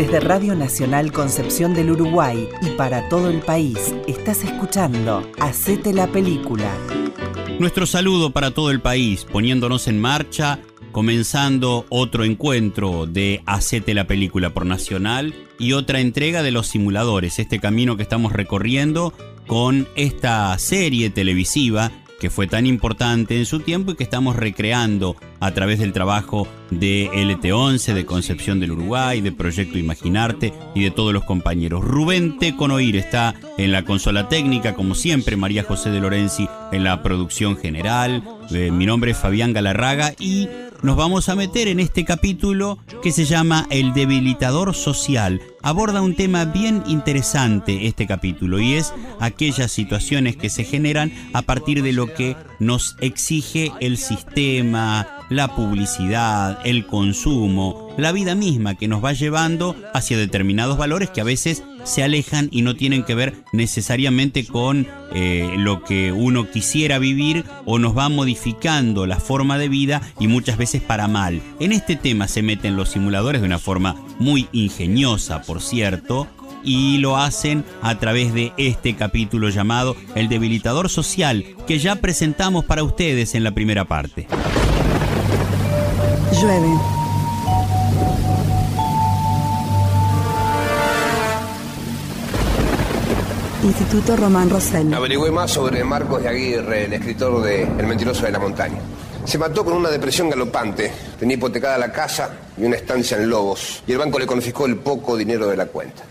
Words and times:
Desde 0.00 0.18
Radio 0.18 0.54
Nacional 0.54 1.12
Concepción 1.12 1.74
del 1.74 1.90
Uruguay 1.90 2.48
y 2.62 2.70
para 2.70 3.10
todo 3.10 3.28
el 3.28 3.40
país, 3.40 3.94
estás 4.06 4.42
escuchando 4.44 5.30
Hacete 5.38 5.92
la 5.92 6.06
Película. 6.06 6.72
Nuestro 7.58 7.84
saludo 7.84 8.30
para 8.30 8.50
todo 8.52 8.70
el 8.70 8.80
país, 8.80 9.26
poniéndonos 9.30 9.88
en 9.88 10.00
marcha, 10.00 10.58
comenzando 10.90 11.84
otro 11.90 12.24
encuentro 12.24 13.04
de 13.04 13.42
Hacete 13.44 13.92
la 13.92 14.06
Película 14.06 14.54
por 14.54 14.64
Nacional 14.64 15.34
y 15.58 15.74
otra 15.74 16.00
entrega 16.00 16.42
de 16.42 16.50
los 16.50 16.68
simuladores, 16.68 17.38
este 17.38 17.60
camino 17.60 17.98
que 17.98 18.02
estamos 18.02 18.32
recorriendo 18.32 19.12
con 19.46 19.86
esta 19.96 20.58
serie 20.58 21.10
televisiva 21.10 21.92
que 22.20 22.30
fue 22.30 22.46
tan 22.46 22.66
importante 22.66 23.36
en 23.36 23.46
su 23.46 23.60
tiempo 23.60 23.90
y 23.90 23.96
que 23.96 24.04
estamos 24.04 24.36
recreando 24.36 25.16
a 25.40 25.52
través 25.52 25.78
del 25.78 25.92
trabajo 25.92 26.46
de 26.70 27.10
LT11, 27.12 27.94
de 27.94 28.04
Concepción 28.06 28.60
del 28.60 28.72
Uruguay, 28.72 29.22
de 29.22 29.32
Proyecto 29.32 29.78
Imaginarte 29.78 30.52
y 30.74 30.84
de 30.84 30.90
todos 30.90 31.12
los 31.14 31.24
compañeros. 31.24 31.82
Rubén 31.82 32.38
Teconoir 32.38 32.94
está 32.96 33.34
en 33.56 33.72
la 33.72 33.84
consola 33.84 34.28
técnica, 34.28 34.74
como 34.74 34.94
siempre, 34.94 35.36
María 35.36 35.64
José 35.64 35.90
de 35.90 36.00
Lorenzi 36.00 36.46
en 36.70 36.84
la 36.84 37.02
producción 37.02 37.56
general. 37.56 38.22
Eh, 38.50 38.70
mi 38.70 38.84
nombre 38.84 39.12
es 39.12 39.16
Fabián 39.16 39.54
Galarraga 39.54 40.12
y 40.20 40.48
nos 40.82 40.96
vamos 40.96 41.28
a 41.28 41.34
meter 41.34 41.68
en 41.68 41.80
este 41.80 42.04
capítulo 42.04 42.78
que 43.02 43.12
se 43.12 43.24
llama 43.24 43.66
El 43.70 43.92
debilitador 43.92 44.74
social. 44.74 45.40
Aborda 45.62 46.00
un 46.00 46.14
tema 46.14 46.44
bien 46.44 46.82
interesante 46.86 47.86
este 47.86 48.06
capítulo 48.06 48.60
y 48.60 48.74
es 48.74 48.92
aquellas 49.18 49.72
situaciones 49.72 50.36
que 50.36 50.48
se 50.48 50.64
generan 50.64 51.12
a 51.32 51.42
partir 51.42 51.82
de 51.82 51.92
lo 51.92 52.12
que 52.14 52.36
nos 52.58 52.96
exige 53.00 53.72
el 53.80 53.98
sistema, 53.98 55.06
la 55.30 55.54
publicidad, 55.54 56.58
el 56.64 56.86
consumo, 56.86 57.94
la 57.96 58.12
vida 58.12 58.34
misma 58.34 58.74
que 58.74 58.88
nos 58.88 59.02
va 59.02 59.12
llevando 59.12 59.74
hacia 59.94 60.18
determinados 60.18 60.76
valores 60.76 61.08
que 61.08 61.20
a 61.22 61.24
veces 61.24 61.62
se 61.84 62.02
alejan 62.02 62.48
y 62.50 62.62
no 62.62 62.76
tienen 62.76 63.04
que 63.04 63.14
ver 63.14 63.34
necesariamente 63.52 64.44
con 64.44 64.86
eh, 65.14 65.54
lo 65.56 65.82
que 65.82 66.12
uno 66.12 66.50
quisiera 66.50 66.98
vivir 66.98 67.44
o 67.64 67.78
nos 67.78 67.96
va 67.96 68.08
modificando 68.08 69.06
la 69.06 69.18
forma 69.18 69.56
de 69.56 69.68
vida 69.68 70.02
y 70.18 70.26
muchas 70.26 70.58
veces 70.58 70.82
para 70.82 71.08
mal. 71.08 71.40
En 71.60 71.72
este 71.72 71.96
tema 71.96 72.28
se 72.28 72.42
meten 72.42 72.76
los 72.76 72.90
simuladores 72.90 73.40
de 73.40 73.46
una 73.46 73.58
forma 73.58 73.96
muy 74.18 74.48
ingeniosa, 74.52 75.42
por 75.42 75.62
cierto, 75.62 76.26
y 76.62 76.98
lo 76.98 77.16
hacen 77.16 77.64
a 77.82 77.98
través 77.98 78.34
de 78.34 78.52
este 78.56 78.94
capítulo 78.94 79.48
llamado 79.48 79.96
El 80.14 80.28
debilitador 80.28 80.88
social 80.88 81.44
que 81.66 81.78
ya 81.78 81.96
presentamos 81.96 82.64
para 82.64 82.82
ustedes 82.82 83.34
en 83.34 83.44
la 83.44 83.52
primera 83.52 83.84
parte. 83.84 84.26
Llueve. 86.40 86.68
Instituto 93.62 94.16
Román 94.16 94.48
Rosell. 94.48 94.94
Averigüé 94.94 95.30
más 95.30 95.50
sobre 95.50 95.84
Marcos 95.84 96.22
de 96.22 96.28
Aguirre, 96.28 96.86
el 96.86 96.94
escritor 96.94 97.42
de 97.42 97.64
El 97.64 97.86
mentiroso 97.86 98.24
de 98.24 98.32
la 98.32 98.38
montaña. 98.38 98.78
Se 99.26 99.36
mató 99.36 99.64
con 99.66 99.74
una 99.74 99.90
depresión 99.90 100.30
galopante. 100.30 100.90
Tenía 101.18 101.36
hipotecada 101.36 101.76
la 101.76 101.92
casa 101.92 102.30
y 102.56 102.64
una 102.64 102.76
estancia 102.76 103.18
en 103.18 103.28
Lobos. 103.28 103.82
Y 103.86 103.92
el 103.92 103.98
banco 103.98 104.18
le 104.18 104.26
confiscó 104.26 104.64
el 104.64 104.76
poco 104.76 105.18
dinero 105.18 105.46
de 105.46 105.58
la 105.58 105.66
cuenta. 105.66 106.04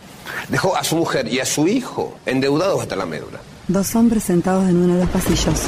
Dejó 0.47 0.75
a 0.75 0.83
su 0.83 0.95
mujer 0.95 1.27
y 1.27 1.39
a 1.39 1.45
su 1.45 1.67
hijo 1.67 2.19
endeudados 2.27 2.83
hasta 2.83 2.95
la 2.95 3.07
médula. 3.07 3.39
Dos 3.67 3.95
hombres 3.95 4.25
sentados 4.25 4.69
en 4.69 4.77
uno 4.77 4.93
de 4.93 4.99
los 5.01 5.09
pasillos. 5.09 5.61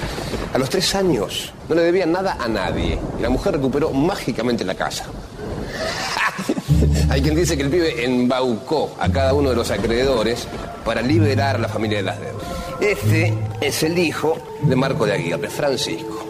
A 0.54 0.58
los 0.58 0.70
tres 0.70 0.94
años 0.96 1.54
no 1.70 1.76
le 1.76 1.84
debían 1.84 2.12
nada 2.12 2.38
a 2.40 2.48
nadie. 2.48 3.00
La 3.22 3.30
mujer 3.30 3.54
recuperó 3.54 3.92
mágicamente 3.92 4.66
la 4.66 4.76
casa. 4.76 5.06
Hay 7.10 7.22
quien 7.22 7.36
dice 7.36 7.56
que 7.56 7.64
el 7.64 7.70
pibe 7.70 8.04
embaucó 8.04 8.96
a 9.00 9.10
cada 9.10 9.34
uno 9.34 9.50
de 9.50 9.56
los 9.56 9.72
acreedores 9.72 10.48
para 10.84 11.02
liberar 11.02 11.56
a 11.56 11.60
la 11.60 11.70
familia 11.70 11.98
de 11.98 12.04
las 12.04 12.20
deudas. 12.20 12.48
Este 12.82 13.34
es 13.62 13.84
el 13.84 13.98
hijo 13.98 14.38
de 14.62 14.76
Marco 14.76 15.06
de 15.06 15.14
Aguirre, 15.14 15.50
Francisco. 15.50 16.26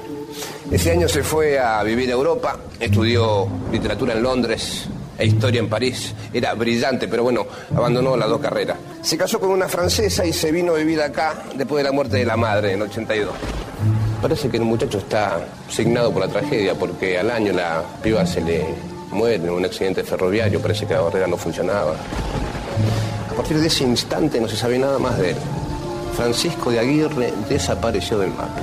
Ese 0.69 0.91
año 0.91 1.07
se 1.07 1.23
fue 1.23 1.59
a 1.59 1.81
vivir 1.83 2.09
a 2.09 2.13
Europa, 2.13 2.57
estudió 2.79 3.47
literatura 3.71 4.13
en 4.13 4.23
Londres 4.23 4.85
e 5.17 5.25
historia 5.25 5.59
en 5.59 5.69
París. 5.69 6.13
Era 6.31 6.53
brillante, 6.53 7.07
pero 7.07 7.23
bueno, 7.23 7.45
abandonó 7.75 8.15
las 8.15 8.29
dos 8.29 8.39
carreras. 8.39 8.77
Se 9.01 9.17
casó 9.17 9.39
con 9.39 9.49
una 9.49 9.67
francesa 9.67 10.25
y 10.25 10.31
se 10.31 10.51
vino 10.51 10.73
a 10.73 10.77
vivir 10.77 11.01
acá 11.01 11.43
después 11.55 11.83
de 11.83 11.89
la 11.89 11.91
muerte 11.91 12.17
de 12.17 12.25
la 12.25 12.37
madre 12.37 12.73
en 12.73 12.83
82. 12.83 13.33
Parece 14.21 14.49
que 14.49 14.57
el 14.57 14.63
muchacho 14.63 14.99
está 14.99 15.39
signado 15.67 16.11
por 16.11 16.21
la 16.21 16.27
tragedia 16.27 16.75
porque 16.75 17.17
al 17.17 17.31
año 17.31 17.53
la 17.53 17.83
piba 18.03 18.25
se 18.25 18.41
le 18.41 18.65
muere 19.11 19.35
en 19.35 19.49
un 19.49 19.65
accidente 19.65 20.03
ferroviario, 20.03 20.61
parece 20.61 20.85
que 20.85 20.93
la 20.93 21.01
barrera 21.01 21.27
no 21.27 21.37
funcionaba. 21.37 21.95
A 23.29 23.33
partir 23.33 23.57
de 23.57 23.67
ese 23.67 23.83
instante 23.83 24.39
no 24.39 24.47
se 24.47 24.55
sabe 24.55 24.77
nada 24.77 24.99
más 24.99 25.17
de 25.17 25.31
él. 25.31 25.37
Francisco 26.15 26.69
de 26.69 26.79
Aguirre 26.79 27.33
desapareció 27.49 28.19
del 28.19 28.29
mapa. 28.29 28.61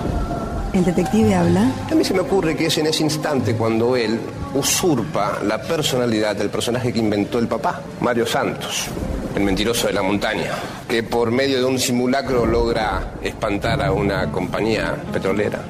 ¿El 0.72 0.84
detective 0.84 1.34
habla? 1.34 1.72
A 1.90 1.94
mí 1.94 2.04
se 2.04 2.14
me 2.14 2.20
ocurre 2.20 2.56
que 2.56 2.66
es 2.66 2.78
en 2.78 2.86
ese 2.86 3.02
instante 3.02 3.56
cuando 3.56 3.96
él 3.96 4.20
usurpa 4.54 5.40
la 5.42 5.60
personalidad 5.60 6.36
del 6.36 6.50
personaje 6.50 6.92
que 6.92 6.98
inventó 6.98 7.38
el 7.38 7.48
papá, 7.48 7.80
Mario 8.00 8.26
Santos, 8.26 8.88
el 9.34 9.42
mentiroso 9.42 9.86
de 9.86 9.92
la 9.92 10.02
montaña, 10.02 10.52
que 10.88 11.02
por 11.02 11.30
medio 11.30 11.58
de 11.58 11.64
un 11.64 11.78
simulacro 11.78 12.46
logra 12.46 13.14
espantar 13.22 13.82
a 13.82 13.92
una 13.92 14.30
compañía 14.30 14.96
petrolera. 15.12 15.60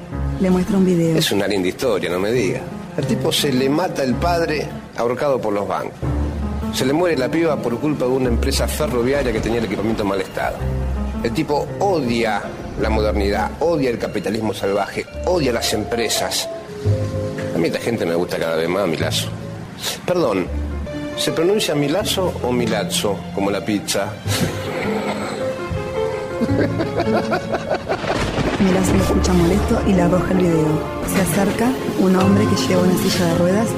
Le 0.41 0.51
muestra 0.51 0.77
un 0.77 0.87
video. 0.87 1.17
Es 1.17 1.33
una 1.33 1.47
linda 1.47 1.69
historia, 1.69 2.11
no 2.11 2.19
me 2.19 2.31
diga. 2.33 2.61
El 2.97 3.07
tipo 3.07 3.33
se 3.33 3.53
le 3.53 3.69
mata 3.69 4.03
el 4.03 4.15
padre 4.15 4.67
ahorcado 4.97 5.41
por 5.41 5.53
los 5.53 5.67
bancos. 5.67 5.99
Se 6.73 6.85
le 6.85 6.93
muere 6.93 7.17
la 7.17 7.31
piba 7.31 7.57
por 7.57 7.79
culpa 7.79 8.05
de 8.05 8.11
una 8.11 8.29
empresa 8.29 8.69
ferroviaria 8.69 9.33
que 9.33 9.41
tenía 9.41 9.59
el 9.59 9.65
equipamiento 9.65 10.03
en 10.03 10.09
mal 10.09 10.21
estado. 10.21 10.57
El 11.23 11.33
tipo 11.33 11.67
odia 11.81 12.43
la 12.81 12.91
modernidad, 12.91 13.51
odia 13.61 13.91
el 13.91 13.99
capitalismo 13.99 14.55
salvaje, 14.55 15.05
odia 15.27 15.53
las 15.53 15.73
empresas. 15.73 16.49
A 17.55 17.59
mí 17.59 17.67
esta 17.67 17.81
gente 17.81 18.07
me 18.07 18.15
gusta 18.15 18.39
cada 18.39 18.57
vez 18.57 18.69
más, 18.69 18.87
Milazo. 18.87 19.29
Perdón, 20.07 20.47
¿se 21.19 21.33
pronuncia 21.33 21.75
Milazo 21.75 22.33
o 22.43 22.53
Milazzo, 22.53 23.19
como 23.35 23.51
la 23.51 23.65
pizza? 23.65 24.07
Milazzo 28.61 28.95
lo 28.95 29.03
escucha 29.03 29.33
molesto 29.33 29.83
y 29.87 29.93
le 29.93 30.03
arroja 30.03 30.33
el 30.33 30.39
video. 30.39 30.99
Se 31.13 31.21
acerca 31.21 31.69
un 31.99 32.17
hombre 32.17 32.47
que 32.47 32.57
lleva 32.57 32.83
una 32.83 32.97
silla 32.99 33.27
de 33.27 33.35
ruedas 33.39 33.69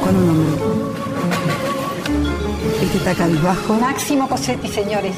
con 0.00 0.16
un 0.16 0.30
hombre. 0.30 0.62
Este 2.82 2.98
está 2.98 3.14
cabizbajo 3.14 3.74
Máximo 3.74 4.28
Cosetti, 4.28 4.68
señores. 4.68 5.14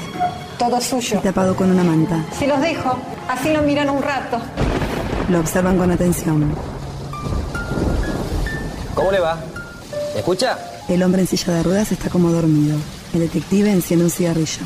Todo 0.59 0.79
y 0.79 0.83
suyo. 0.83 1.21
tapado 1.21 1.55
con 1.55 1.71
una 1.71 1.85
manta. 1.85 2.25
Se 2.39 2.47
los 2.47 2.61
dejo. 2.61 2.99
Así 3.29 3.53
lo 3.53 3.63
miran 3.63 3.91
un 3.91 4.03
rato. 4.03 4.39
Lo 5.29 5.41
observan 5.41 5.79
con 5.79 5.91
atención. 5.91 6.55
¿Cómo 8.95 9.13
le 9.13 9.21
va? 9.21 9.39
¿Me 10.15 10.21
escucha? 10.21 10.59
El 10.91 11.05
hombre 11.05 11.21
en 11.21 11.29
silla 11.29 11.55
de 11.55 11.63
ruedas 11.63 11.93
está 11.93 12.11
como 12.11 12.33
dormido. 12.33 12.77
El 13.15 13.21
detective 13.21 13.71
enciende 13.71 14.07
un 14.07 14.11
cigarrillo. 14.11 14.63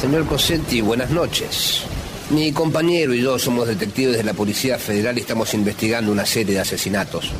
Señor 0.00 0.26
Cosetti, 0.26 0.80
buenas 0.80 1.10
noches. 1.10 1.82
Mi 2.30 2.52
compañero 2.52 3.12
y 3.12 3.20
yo 3.20 3.36
somos 3.36 3.66
detectives 3.66 4.16
de 4.16 4.22
la 4.22 4.32
Policía 4.32 4.78
Federal 4.78 5.18
y 5.18 5.22
estamos 5.22 5.54
investigando 5.54 6.12
una 6.12 6.24
serie 6.24 6.54
de 6.54 6.60
asesinatos. 6.60 7.32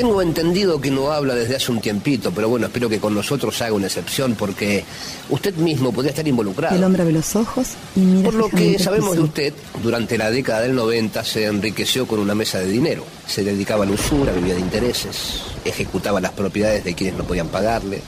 Tengo 0.00 0.22
entendido 0.22 0.80
que 0.80 0.90
no 0.90 1.12
habla 1.12 1.34
desde 1.34 1.56
hace 1.56 1.70
un 1.70 1.78
tiempito, 1.78 2.32
pero 2.32 2.48
bueno, 2.48 2.68
espero 2.68 2.88
que 2.88 2.98
con 2.98 3.14
nosotros 3.14 3.60
haga 3.60 3.74
una 3.74 3.86
excepción 3.86 4.34
porque 4.34 4.82
usted 5.28 5.54
mismo 5.56 5.92
podría 5.92 6.08
estar 6.08 6.26
involucrado. 6.26 6.74
El 6.74 6.84
hombre 6.84 7.02
abre 7.02 7.12
los 7.12 7.36
ojos 7.36 7.68
y 7.94 8.00
mira 8.00 8.30
Por 8.30 8.34
lo 8.34 8.48
que 8.48 8.78
sabemos 8.78 9.14
de 9.14 9.20
usted, 9.20 9.54
durante 9.82 10.16
la 10.16 10.30
década 10.30 10.62
del 10.62 10.74
90 10.74 11.22
se 11.22 11.44
enriqueció 11.44 12.06
con 12.06 12.18
una 12.18 12.34
mesa 12.34 12.60
de 12.60 12.68
dinero. 12.68 13.04
Se 13.26 13.44
dedicaba 13.44 13.84
a 13.84 13.86
la 13.86 13.92
usura, 13.92 14.32
vivía 14.32 14.54
de 14.54 14.60
intereses, 14.60 15.42
ejecutaba 15.66 16.18
las 16.18 16.32
propiedades 16.32 16.82
de 16.82 16.94
quienes 16.94 17.18
no 17.18 17.24
podían 17.24 17.48
pagarle, 17.48 18.00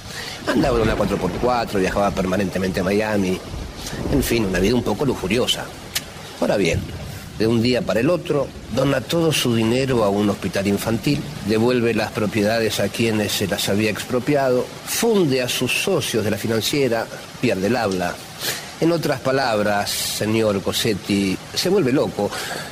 andaba 0.46 0.78
en 0.78 0.84
una 0.84 0.96
4x4, 0.96 1.78
viajaba 1.78 2.10
permanentemente 2.10 2.80
a 2.80 2.84
Miami. 2.84 3.38
En 4.10 4.22
fin, 4.22 4.46
una 4.46 4.60
vida 4.60 4.74
un 4.74 4.82
poco 4.82 5.04
lujuriosa. 5.04 5.66
Ahora 6.40 6.56
bien, 6.56 6.80
de 7.42 7.48
un 7.48 7.60
día 7.60 7.82
para 7.82 7.98
el 7.98 8.08
otro, 8.08 8.46
dona 8.72 9.00
todo 9.00 9.32
su 9.32 9.52
dinero 9.52 10.04
a 10.04 10.08
un 10.08 10.30
hospital 10.30 10.68
infantil, 10.68 11.20
devuelve 11.48 11.92
las 11.92 12.12
propiedades 12.12 12.78
a 12.78 12.88
quienes 12.88 13.32
se 13.32 13.48
las 13.48 13.68
había 13.68 13.90
expropiado, 13.90 14.64
funde 14.86 15.42
a 15.42 15.48
sus 15.48 15.72
socios 15.72 16.24
de 16.24 16.30
la 16.30 16.36
financiera, 16.36 17.04
pierde 17.40 17.66
el 17.66 17.74
habla. 17.74 18.14
En 18.80 18.92
otras 18.92 19.18
palabras, 19.18 19.90
señor 19.90 20.62
Cosetti, 20.62 21.36
se 21.52 21.68
vuelve 21.68 21.90
loco. 21.90 22.30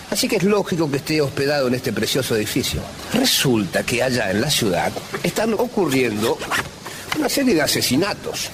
Así 0.09 0.29
que 0.29 0.37
es 0.37 0.45
lógico 0.45 0.89
que 0.89 0.99
esté 0.99 1.21
hospedado 1.21 1.67
en 1.67 1.75
este 1.75 1.93
precioso 1.93 2.37
edificio. 2.37 2.81
Resulta 3.13 3.83
que 3.83 4.05
allá 4.05 4.31
en 4.31 4.41
la 4.41 4.51
ciudad 4.51 4.93
están 5.25 5.53
ocurriendo 5.55 6.39
una 7.19 7.29
serie 7.29 7.55
de 7.57 7.63
asesinatos. 7.63 8.51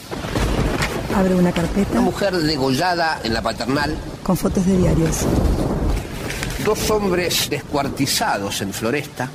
Abre 1.14 1.34
una 1.34 1.42
Una 1.42 1.52
carpeta 1.52 2.00
mujer 2.00 2.38
degollada 2.38 3.20
en 3.22 3.34
la 3.34 3.42
paternal, 3.42 3.94
con 4.22 4.34
fotos 4.34 4.64
de 4.64 4.78
diarios. 4.78 5.26
Dos 6.66 6.90
hombres 6.90 7.48
descuartizados 7.48 8.60
en 8.60 8.72
Floresta 8.72 9.30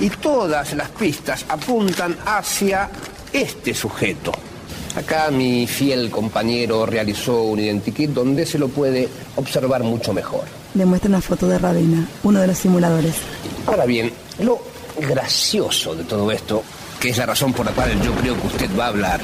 y 0.00 0.10
todas 0.10 0.74
las 0.74 0.88
pistas 0.88 1.46
apuntan 1.48 2.16
hacia 2.26 2.90
este 3.32 3.72
sujeto. 3.72 4.32
Acá 4.96 5.30
mi 5.30 5.68
fiel 5.68 6.10
compañero 6.10 6.84
realizó 6.84 7.44
un 7.44 7.60
identikit 7.60 8.10
donde 8.10 8.44
se 8.44 8.58
lo 8.58 8.66
puede 8.66 9.08
observar 9.36 9.84
mucho 9.84 10.12
mejor. 10.12 10.42
Le 10.74 10.84
muestra 10.84 11.08
una 11.10 11.20
foto 11.20 11.46
de 11.46 11.58
Ravena, 11.58 12.04
uno 12.24 12.40
de 12.40 12.48
los 12.48 12.58
simuladores. 12.58 13.14
Ahora 13.64 13.86
bien, 13.86 14.12
lo 14.40 14.60
gracioso 14.98 15.94
de 15.94 16.02
todo 16.02 16.32
esto, 16.32 16.64
que 16.98 17.10
es 17.10 17.18
la 17.18 17.26
razón 17.26 17.52
por 17.52 17.64
la 17.64 17.70
cual 17.70 18.02
yo 18.02 18.12
creo 18.16 18.34
que 18.40 18.46
usted 18.48 18.70
va 18.76 18.86
a 18.86 18.88
hablar, 18.88 19.20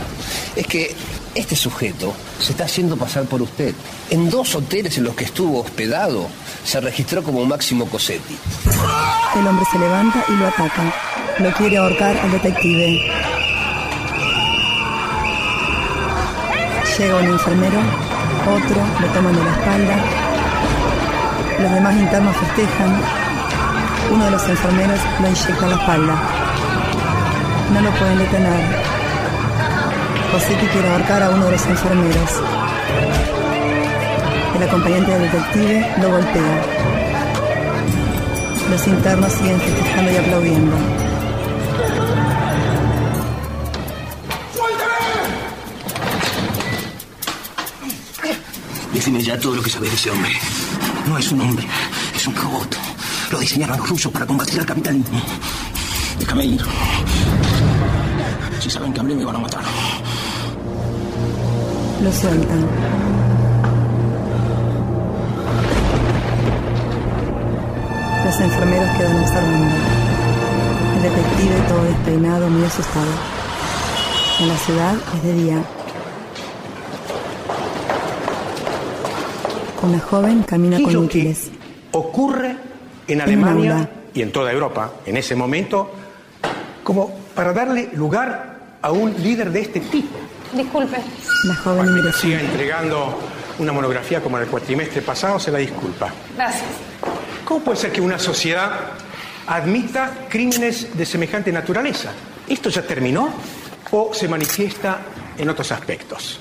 es 0.54 0.66
que 0.68 0.94
este 1.34 1.56
sujeto 1.56 2.12
se 2.38 2.52
está 2.52 2.64
haciendo 2.64 2.96
pasar 2.96 3.24
por 3.24 3.42
usted. 3.42 3.74
En 4.10 4.28
dos 4.30 4.54
hoteles 4.54 4.98
en 4.98 5.04
los 5.04 5.14
que 5.14 5.24
estuvo 5.24 5.60
hospedado 5.60 6.28
se 6.64 6.80
registró 6.80 7.22
como 7.22 7.44
Máximo 7.46 7.86
Cosetti. 7.86 8.36
El 9.38 9.46
hombre 9.46 9.64
se 9.70 9.78
levanta 9.78 10.24
y 10.28 10.32
lo 10.32 10.46
ataca. 10.46 10.92
Lo 11.38 11.52
quiere 11.52 11.78
ahorcar 11.78 12.16
al 12.18 12.30
detective. 12.32 13.00
Llega 16.98 17.16
un 17.16 17.24
enfermero, 17.24 17.80
otro 18.42 18.76
lo 19.00 19.06
toman 19.14 19.34
de 19.34 19.44
la 19.44 19.52
espalda. 19.52 19.96
Los 21.60 21.72
demás 21.72 21.96
internos 21.96 22.36
festejan. 22.36 23.02
Uno 24.12 24.24
de 24.26 24.30
los 24.30 24.48
enfermeros 24.48 25.00
lo 25.20 25.28
inyecta 25.28 25.64
en 25.64 25.70
la 25.70 25.76
espalda. 25.76 26.22
No 27.72 27.80
lo 27.80 27.90
pueden 27.92 28.18
detener. 28.18 28.91
Cosetti 30.32 30.66
quiere 30.66 30.88
ahorcar 30.88 31.22
a 31.22 31.28
uno 31.28 31.44
de 31.44 31.52
los 31.52 31.66
enfermeros. 31.66 32.30
El 34.56 34.62
acompañante 34.62 35.10
del 35.10 35.22
detective 35.30 35.94
lo 36.00 36.10
golpea. 36.10 36.64
Los 38.70 38.86
internos 38.86 39.32
siguen 39.32 39.60
festejando 39.60 40.10
y 40.10 40.16
aplaudiendo. 40.16 40.76
Decime 48.94 49.22
ya 49.22 49.38
todo 49.38 49.56
lo 49.56 49.62
que 49.62 49.68
sabes 49.68 49.90
de 49.90 49.96
ese 49.96 50.10
hombre. 50.10 50.32
No 51.08 51.18
es 51.18 51.30
un 51.30 51.42
hombre, 51.42 51.66
es 52.16 52.26
un 52.26 52.34
robot. 52.34 52.74
Lo 53.30 53.38
diseñaron 53.38 53.76
los 53.76 53.86
rusos 53.86 54.10
para 54.10 54.24
combatir 54.24 54.60
al 54.60 54.66
capitalismo. 54.66 55.20
Déjame 56.18 56.46
ir. 56.46 56.64
Si 58.60 58.70
saben 58.70 58.92
que 58.94 59.00
hablé 59.00 59.14
me 59.14 59.24
van 59.24 59.36
a 59.36 59.40
matar. 59.40 59.81
Lo 62.02 62.10
sueltan. 62.10 62.66
Los 68.24 68.40
enfermeros 68.40 68.88
quedan 68.98 69.18
observando. 69.20 69.74
El 70.96 71.02
detective 71.02 71.54
todo 71.68 71.84
despeinado, 71.84 72.48
muy 72.48 72.64
asustado. 72.64 73.06
En 74.40 74.48
la 74.48 74.56
ciudad 74.56 74.94
es 75.14 75.22
de 75.22 75.32
día. 75.34 75.62
Una 79.82 80.00
joven 80.00 80.42
camina 80.42 80.76
¿Qué 80.78 80.84
es 80.84 80.88
con 80.88 80.96
útiles. 80.96 81.50
ocurre 81.92 82.56
en 83.06 83.20
Alemania 83.20 83.88
y 84.14 84.22
en 84.22 84.32
toda 84.32 84.52
Europa 84.52 84.92
en 85.06 85.16
ese 85.16 85.34
momento 85.34 85.90
como 86.82 87.12
para 87.34 87.52
darle 87.52 87.90
lugar 87.94 88.78
a 88.80 88.90
un 88.92 89.12
líder 89.22 89.50
de 89.50 89.60
este 89.60 89.80
tipo? 89.80 90.21
Disculpe. 90.52 90.98
La 91.44 91.54
joven 91.56 91.86
ingresa. 91.88 92.18
siga 92.18 92.40
entregando 92.40 93.18
una 93.58 93.72
monografía 93.72 94.20
como 94.20 94.36
en 94.38 94.44
el 94.44 94.48
cuatrimestre 94.50 95.02
pasado, 95.02 95.38
se 95.38 95.50
la 95.50 95.58
disculpa. 95.58 96.10
Gracias. 96.36 96.64
¿Cómo 97.44 97.60
puede 97.64 97.78
ser 97.78 97.92
que 97.92 98.00
una 98.00 98.18
sociedad 98.18 98.70
admita 99.46 100.26
crímenes 100.28 100.96
de 100.96 101.04
semejante 101.06 101.52
naturaleza? 101.52 102.12
¿Esto 102.48 102.68
ya 102.70 102.82
terminó 102.82 103.30
o 103.90 104.12
se 104.14 104.28
manifiesta 104.28 105.00
en 105.38 105.48
otros 105.48 105.70
aspectos? 105.72 106.40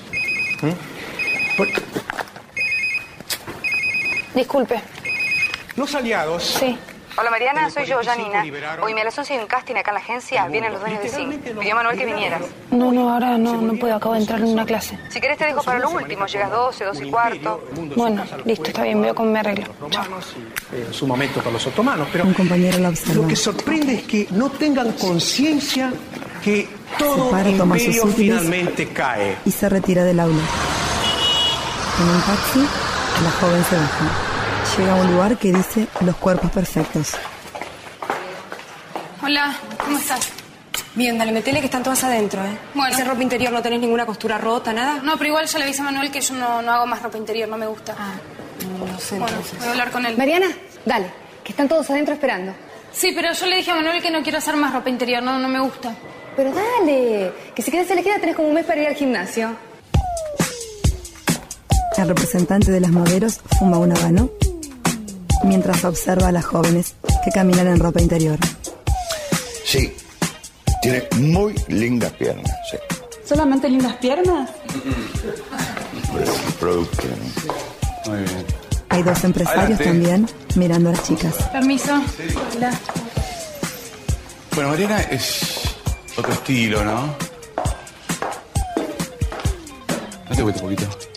¿Mm? 0.62 1.56
Por- 1.56 1.68
Disculpe. 4.34 4.80
Los 5.76 5.94
aliados 5.94 6.56
Sí. 6.58 6.78
Hola 7.16 7.30
Mariana, 7.30 7.68
soy 7.70 7.84
yo, 7.84 7.96
45 8.00 8.32
Janina. 8.32 8.82
Hoy 8.82 8.94
me 8.94 9.02
a 9.02 9.04
las 9.04 9.18
11 9.18 9.34
hay 9.34 9.40
un 9.40 9.46
casting 9.46 9.74
acá 9.74 9.90
en 9.90 9.94
la 9.94 10.00
agencia. 10.00 10.46
Vienen 10.48 10.72
los 10.72 10.80
dueños 10.80 11.00
de. 11.00 11.06
Literalmente 11.08 11.54
Pidió 11.54 11.74
Manuel 11.74 11.98
que 11.98 12.06
vinieras. 12.06 12.40
No, 12.70 12.90
no, 12.90 13.12
ahora 13.12 13.36
no, 13.36 13.60
no 13.60 13.74
puedo. 13.74 13.94
Acabo 13.96 14.14
de 14.14 14.20
entrar 14.20 14.40
en 14.40 14.46
una 14.48 14.64
clase. 14.64 14.98
Si 15.10 15.20
querés 15.20 15.36
te 15.36 15.44
dejo 15.44 15.62
para 15.62 15.78
lo 15.78 15.90
último. 15.90 16.26
Llegas 16.26 16.50
12, 16.50 16.84
12 16.84 17.06
y 17.06 17.10
cuarto. 17.10 17.64
Bueno, 17.96 18.24
listo, 18.44 18.64
está 18.68 18.82
bien. 18.84 19.02
Veo 19.02 19.14
cómo 19.14 19.30
me 19.30 19.40
arreglo. 19.40 19.66
Chao. 19.90 20.04
eh, 20.72 20.84
en 20.88 20.94
su 20.94 21.06
momento 21.06 21.40
para 21.40 21.52
los 21.52 21.66
otomanos, 21.66 22.08
pero 22.10 22.24
Un 22.24 22.34
compañero 22.34 22.78
la 22.78 22.88
observa. 22.88 23.22
lo 23.22 23.28
que 23.28 23.36
sorprende 23.36 23.94
es 23.94 24.02
que 24.04 24.26
no 24.30 24.50
tengan 24.50 24.92
conciencia 24.92 25.92
que 26.42 26.66
todo 26.98 27.30
para, 27.30 27.48
imperio 27.50 28.06
finalmente 28.06 28.88
cae. 28.88 29.36
y 29.44 29.50
se 29.50 29.68
retira 29.68 30.02
del 30.04 30.18
aula. 30.18 30.42
En 32.00 32.08
un 32.08 32.22
taxi, 32.22 32.60
la 33.22 33.30
joven 33.32 33.64
se 33.64 33.76
baja. 33.76 34.31
Llega 34.78 34.92
a 34.92 35.02
un 35.02 35.12
lugar 35.12 35.36
que 35.36 35.52
dice 35.52 35.86
los 36.00 36.16
cuerpos 36.16 36.50
perfectos. 36.50 37.12
Hola, 39.22 39.54
¿cómo 39.84 39.98
estás? 39.98 40.28
Bien, 40.94 41.18
dale, 41.18 41.32
metele 41.32 41.60
que 41.60 41.66
están 41.66 41.82
todas 41.82 42.02
adentro, 42.04 42.42
¿eh? 42.42 42.56
Bueno. 42.74 42.94
Esa 42.94 43.04
ropa 43.04 43.22
interior 43.22 43.52
no 43.52 43.60
tenés 43.62 43.80
ninguna 43.80 44.06
costura 44.06 44.38
rota, 44.38 44.72
nada. 44.72 45.00
No, 45.02 45.16
pero 45.18 45.28
igual 45.28 45.46
ya 45.46 45.58
le 45.58 45.64
avisé 45.64 45.82
a 45.82 45.84
Manuel 45.84 46.10
que 46.10 46.20
yo 46.20 46.34
no, 46.34 46.62
no 46.62 46.72
hago 46.72 46.86
más 46.86 47.02
ropa 47.02 47.18
interior, 47.18 47.48
no 47.48 47.56
me 47.58 47.66
gusta. 47.66 47.94
Ah, 47.98 48.14
no, 48.78 48.86
no 48.86 48.98
sé 48.98 49.18
bueno, 49.18 49.28
entonces. 49.28 49.58
voy 49.58 49.68
a 49.68 49.70
hablar 49.72 49.90
con 49.90 50.06
él. 50.06 50.16
Mariana, 50.16 50.48
dale. 50.86 51.06
Que 51.44 51.52
están 51.52 51.68
todos 51.68 51.88
adentro 51.90 52.14
esperando. 52.14 52.54
Sí, 52.92 53.12
pero 53.14 53.32
yo 53.32 53.46
le 53.46 53.56
dije 53.56 53.70
a 53.70 53.74
Manuel 53.74 54.00
que 54.02 54.10
no 54.10 54.22
quiero 54.22 54.38
hacer 54.38 54.56
más 54.56 54.72
ropa 54.72 54.88
interior, 54.90 55.22
no, 55.22 55.38
no 55.38 55.48
me 55.48 55.60
gusta. 55.60 55.94
Pero 56.34 56.50
dale. 56.52 57.32
Que 57.54 57.62
si 57.62 57.70
querés 57.70 57.90
elegir 57.90 58.12
tenés 58.20 58.36
como 58.36 58.48
un 58.48 58.54
mes 58.54 58.64
para 58.64 58.80
ir 58.80 58.88
al 58.88 58.94
gimnasio. 58.94 59.54
El 61.96 62.08
representante 62.08 62.72
de 62.72 62.80
las 62.80 62.90
modelos 62.90 63.40
fuma 63.58 63.78
un 63.78 63.96
habano 63.96 64.30
mientras 65.44 65.84
observa 65.84 66.28
a 66.28 66.32
las 66.32 66.44
jóvenes 66.44 66.94
que 67.24 67.30
caminan 67.30 67.66
en 67.68 67.78
ropa 67.78 68.00
interior. 68.00 68.38
Sí, 69.64 69.92
tiene 70.82 71.04
muy 71.16 71.54
lindas 71.68 72.12
piernas, 72.12 72.50
sí. 72.70 72.76
¿Solamente 73.24 73.68
lindas 73.68 73.96
piernas? 73.96 74.50
Pero 76.12 76.24
es 76.24 76.30
un 76.30 76.52
producto, 76.60 77.02
¿no? 77.06 78.12
Muy 78.12 78.22
bien. 78.24 78.44
Hay 78.90 79.02
dos 79.02 79.24
empresarios 79.24 79.80
Adelante. 79.80 79.84
también 79.84 80.28
mirando 80.56 80.90
a 80.90 80.92
las 80.92 81.02
chicas. 81.04 81.34
Permiso. 81.50 81.92
Hola. 82.56 82.78
Bueno, 84.54 84.70
Mariana 84.70 85.00
es 85.02 85.60
otro 86.18 86.32
estilo, 86.32 86.84
¿no? 86.84 87.06
No 90.28 90.36
te 90.36 90.42
cuento 90.42 90.64
un 90.66 90.74
poquito. 90.74 91.11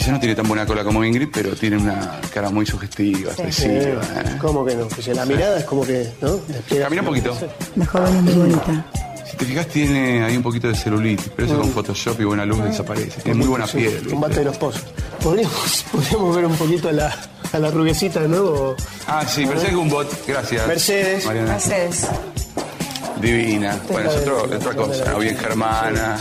Quizá 0.00 0.12
no 0.12 0.18
tiene 0.18 0.34
tan 0.34 0.48
buena 0.48 0.64
cola 0.64 0.82
como 0.82 1.04
Ingrid, 1.04 1.28
pero 1.30 1.54
tiene 1.54 1.76
una 1.76 2.18
cara 2.32 2.48
muy 2.48 2.64
sugestiva, 2.64 3.32
expresiva. 3.32 4.00
¿eh? 4.02 4.38
¿Cómo 4.40 4.64
que 4.64 4.74
no? 4.74 4.88
Que 4.88 5.02
si 5.02 5.12
la 5.12 5.26
mirada 5.26 5.58
es 5.58 5.64
como 5.66 5.82
que, 5.84 6.10
¿no? 6.22 6.38
Despliega- 6.38 6.84
Camina 6.84 7.02
un 7.02 7.08
poquito. 7.08 7.36
La 7.76 7.84
joven 7.84 8.16
es 8.16 8.22
muy 8.22 8.32
bonita. 8.32 8.86
Si 9.30 9.36
te 9.36 9.44
fijas, 9.44 9.66
tiene 9.66 10.24
ahí 10.24 10.38
un 10.38 10.42
poquito 10.42 10.68
de 10.68 10.74
celulitis, 10.74 11.30
pero 11.36 11.48
eso 11.48 11.58
con 11.60 11.68
Photoshop 11.70 12.18
y 12.18 12.24
buena 12.24 12.46
luz 12.46 12.64
desaparece. 12.64 13.20
Tiene 13.20 13.40
muy 13.40 13.48
buena 13.48 13.66
Sí, 13.66 13.76
piel. 13.76 13.92
¿viste? 13.92 14.08
Combate 14.08 14.38
de 14.38 14.44
los 14.46 14.56
pozos. 14.56 14.84
¿Podríamos, 15.22 15.84
podríamos 15.92 16.34
ver 16.36 16.44
un 16.46 16.56
poquito 16.56 16.88
a 16.88 16.92
la, 16.92 17.14
a 17.52 17.58
la 17.58 17.70
rubiecita 17.70 18.20
de 18.20 18.28
nuevo? 18.28 18.76
Ah, 19.06 19.22
sí, 19.28 19.44
Mercedes 19.44 19.74
Gumbot, 19.76 20.26
gracias. 20.26 20.66
Mercedes. 20.66 21.26
Mariana. 21.26 21.52
Mercedes. 21.52 22.06
Divina. 23.20 23.78
Bueno, 23.92 24.10
es 24.10 24.16
otro- 24.16 24.44
otra 24.44 24.74
cosa, 24.74 25.04
¿no? 25.12 25.18
bien 25.18 25.36
germana. 25.36 26.18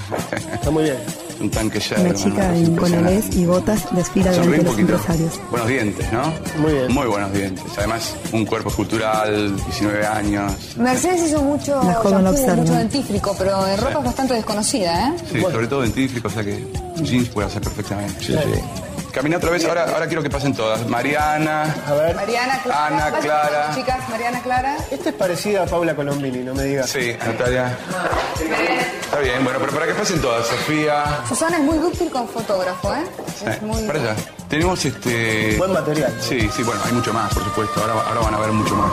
Está 0.53 0.69
muy 0.69 0.83
bien. 0.83 0.97
Un 1.39 1.49
tanque 1.49 1.79
ya. 1.79 1.99
Una 1.99 2.13
chica 2.13 2.55
en 2.55 3.33
y 3.33 3.45
botas 3.45 3.87
desfila 3.95 4.31
delante 4.31 4.51
de 4.51 4.57
los 4.57 4.65
poquito. 4.73 4.91
empresarios. 4.93 5.39
Buenos 5.49 5.67
dientes, 5.69 6.11
¿no? 6.11 6.33
Muy 6.61 6.73
bien. 6.73 6.93
Muy 6.93 7.07
buenos 7.07 7.33
dientes. 7.33 7.63
Además, 7.77 8.15
un 8.33 8.45
cuerpo 8.45 8.69
escultural, 8.69 9.55
19 9.55 10.05
años. 10.05 10.53
Mercedes 10.77 11.29
hizo 11.29 11.41
mucho 11.41 11.81
La 11.83 11.93
joven 11.95 12.27
observa. 12.27 12.55
mucho 12.55 12.73
dentífrico, 12.73 13.35
pero 13.37 13.67
en 13.67 13.77
ropa 13.77 13.99
es 13.99 14.05
bastante 14.05 14.33
desconocida, 14.33 15.09
¿eh? 15.09 15.13
Sí, 15.31 15.41
sobre 15.41 15.67
todo 15.67 15.81
dentífrico, 15.81 16.27
o 16.27 16.31
sea 16.31 16.43
que 16.43 16.65
jeans 17.01 17.29
puede 17.29 17.47
hacer 17.47 17.61
perfectamente. 17.61 18.13
Sí, 18.19 18.33
sí. 18.33 18.61
Camina 19.13 19.37
otra 19.37 19.49
vez, 19.49 19.65
ahora, 19.65 19.85
ahora 19.91 20.05
quiero 20.07 20.21
que 20.21 20.29
pasen 20.29 20.53
todas. 20.53 20.87
Mariana, 20.87 21.75
A 21.87 21.93
ver. 21.93 22.15
Mariana, 22.15 22.61
Clara. 22.61 22.87
Ana, 23.09 23.19
Clara. 23.19 23.71
Chicas, 23.75 24.07
Mariana, 24.09 24.41
Clara. 24.41 24.77
Esta 24.91 25.09
es 25.09 25.15
parecida 25.15 25.63
a 25.63 25.65
Paula 25.65 25.95
Colombini, 25.95 26.39
no 26.39 26.53
me 26.53 26.63
digas. 26.63 26.89
Sí, 26.89 27.15
Natalia. 27.25 27.75
Está 29.01 29.19
bien, 29.19 29.43
bueno, 29.43 29.59
pero 29.59 29.71
para 29.73 29.87
que 29.87 29.93
pasen 29.93 30.21
todas. 30.21 30.45
Sofía. 30.45 31.21
Susana 31.27 31.57
es 31.57 31.63
muy 31.63 31.79
dúctil 31.79 32.09
con 32.11 32.27
fotógrafo, 32.29 32.93
¿eh? 32.93 33.03
Es 33.45 33.55
Eh, 33.57 33.59
muy... 33.63 33.81
Para 33.87 33.99
allá. 33.99 34.15
Tenemos 34.47 34.85
este. 34.85 35.55
Buen 35.57 35.73
material. 35.73 36.13
Sí, 36.21 36.49
sí, 36.55 36.61
bueno, 36.63 36.79
hay 36.85 36.93
mucho 36.93 37.11
más, 37.11 37.33
por 37.33 37.43
supuesto. 37.43 37.81
Ahora, 37.81 37.93
ahora 38.07 38.19
van 38.21 38.33
a 38.35 38.39
ver 38.39 38.51
mucho 38.51 38.75
más. 38.75 38.91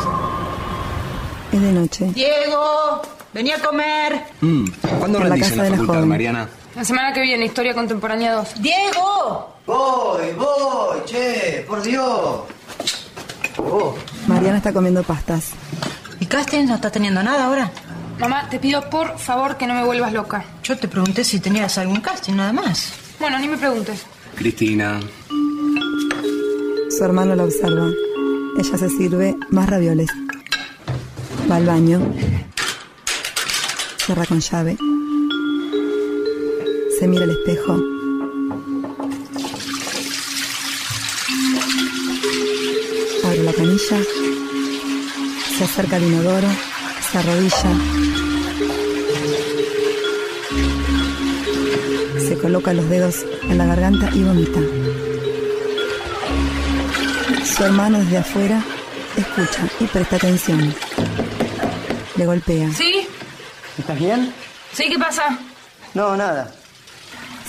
Es 1.52 1.60
de 1.60 1.72
noche. 1.72 2.10
Diego, 2.14 3.02
vení 3.34 3.52
a 3.52 3.58
comer. 3.60 4.22
¿Cuándo 4.98 5.18
En 5.18 5.24
la 5.24 5.30
rendís 5.30 5.42
casa 5.42 5.52
en 5.52 5.58
la 5.58 5.64
de 5.64 5.70
la 5.70 5.76
facultad, 5.76 5.94
joven. 5.94 6.08
Mariana? 6.08 6.48
La 6.76 6.84
semana 6.84 7.10
que 7.14 7.22
viene, 7.22 7.46
Historia 7.46 7.72
Contemporánea 7.72 8.34
2. 8.34 8.60
Diego. 8.60 9.56
Voy, 9.64 10.32
voy, 10.36 10.98
che, 11.06 11.64
por 11.66 11.82
Dios. 11.82 12.42
Mariana 14.26 14.58
está 14.58 14.74
comiendo 14.74 15.02
pastas. 15.02 15.52
¿Y 16.20 16.26
casting 16.26 16.66
no 16.66 16.74
está 16.74 16.90
teniendo 16.90 17.22
nada 17.22 17.46
ahora? 17.46 17.70
Mamá, 18.18 18.50
te 18.50 18.58
pido 18.58 18.90
por 18.90 19.18
favor 19.18 19.56
que 19.56 19.66
no 19.66 19.72
me 19.72 19.84
vuelvas 19.84 20.12
loca. 20.12 20.44
Yo 20.62 20.76
te 20.76 20.86
pregunté 20.86 21.24
si 21.24 21.40
tenías 21.40 21.78
algún 21.78 22.02
casting, 22.02 22.34
nada 22.34 22.52
más. 22.52 22.92
Bueno, 23.18 23.38
ni 23.38 23.48
me 23.48 23.56
preguntes. 23.56 24.04
Cristina. 24.34 25.00
Su 26.90 27.02
hermano 27.02 27.34
la 27.34 27.44
observa. 27.44 27.88
Ella 28.58 28.76
se 28.76 28.90
sirve 28.90 29.34
más 29.48 29.66
ravioles. 29.66 30.10
Va 31.50 31.56
al 31.56 31.64
baño. 31.64 32.02
Cierra 33.96 34.26
con 34.26 34.40
llave. 34.40 34.76
Se 36.98 37.06
mira 37.06 37.24
al 37.24 37.30
espejo. 37.30 37.74
Abre 43.24 43.42
la 43.42 43.52
canilla. 43.52 43.98
Se 45.58 45.64
acerca 45.64 45.96
al 45.96 46.04
inodoro. 46.04 46.48
Se 47.10 47.18
arrodilla. 47.18 47.72
Se 52.18 52.38
coloca 52.38 52.72
los 52.72 52.88
dedos 52.88 53.26
en 53.42 53.58
la 53.58 53.66
garganta 53.66 54.10
y 54.14 54.22
vomita. 54.22 54.60
Su 57.44 57.64
hermano 57.64 57.98
desde 57.98 58.18
afuera 58.18 58.62
escucha 59.16 59.68
y 59.80 59.84
presta 59.84 60.16
atención. 60.16 60.74
Le 62.16 62.24
golpea. 62.24 62.72
¿Sí? 62.72 63.06
¿Estás 63.78 63.98
bien? 63.98 64.32
¿Sí? 64.72 64.88
¿Qué 64.88 64.98
pasa? 64.98 65.38
No, 65.92 66.16
nada. 66.16 66.54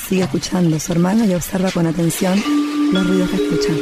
Sigue 0.07 0.23
escuchando 0.23 0.77
a 0.77 0.79
su 0.79 0.93
hermano 0.93 1.25
y 1.25 1.33
observa 1.33 1.69
con 1.69 1.85
atención 1.85 2.41
los 2.93 3.07
ruidos 3.07 3.29
que 3.29 3.35
escucha. 3.35 3.73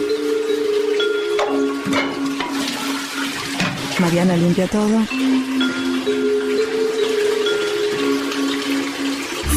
Mariana 4.00 4.36
limpia 4.36 4.68
todo. 4.68 5.06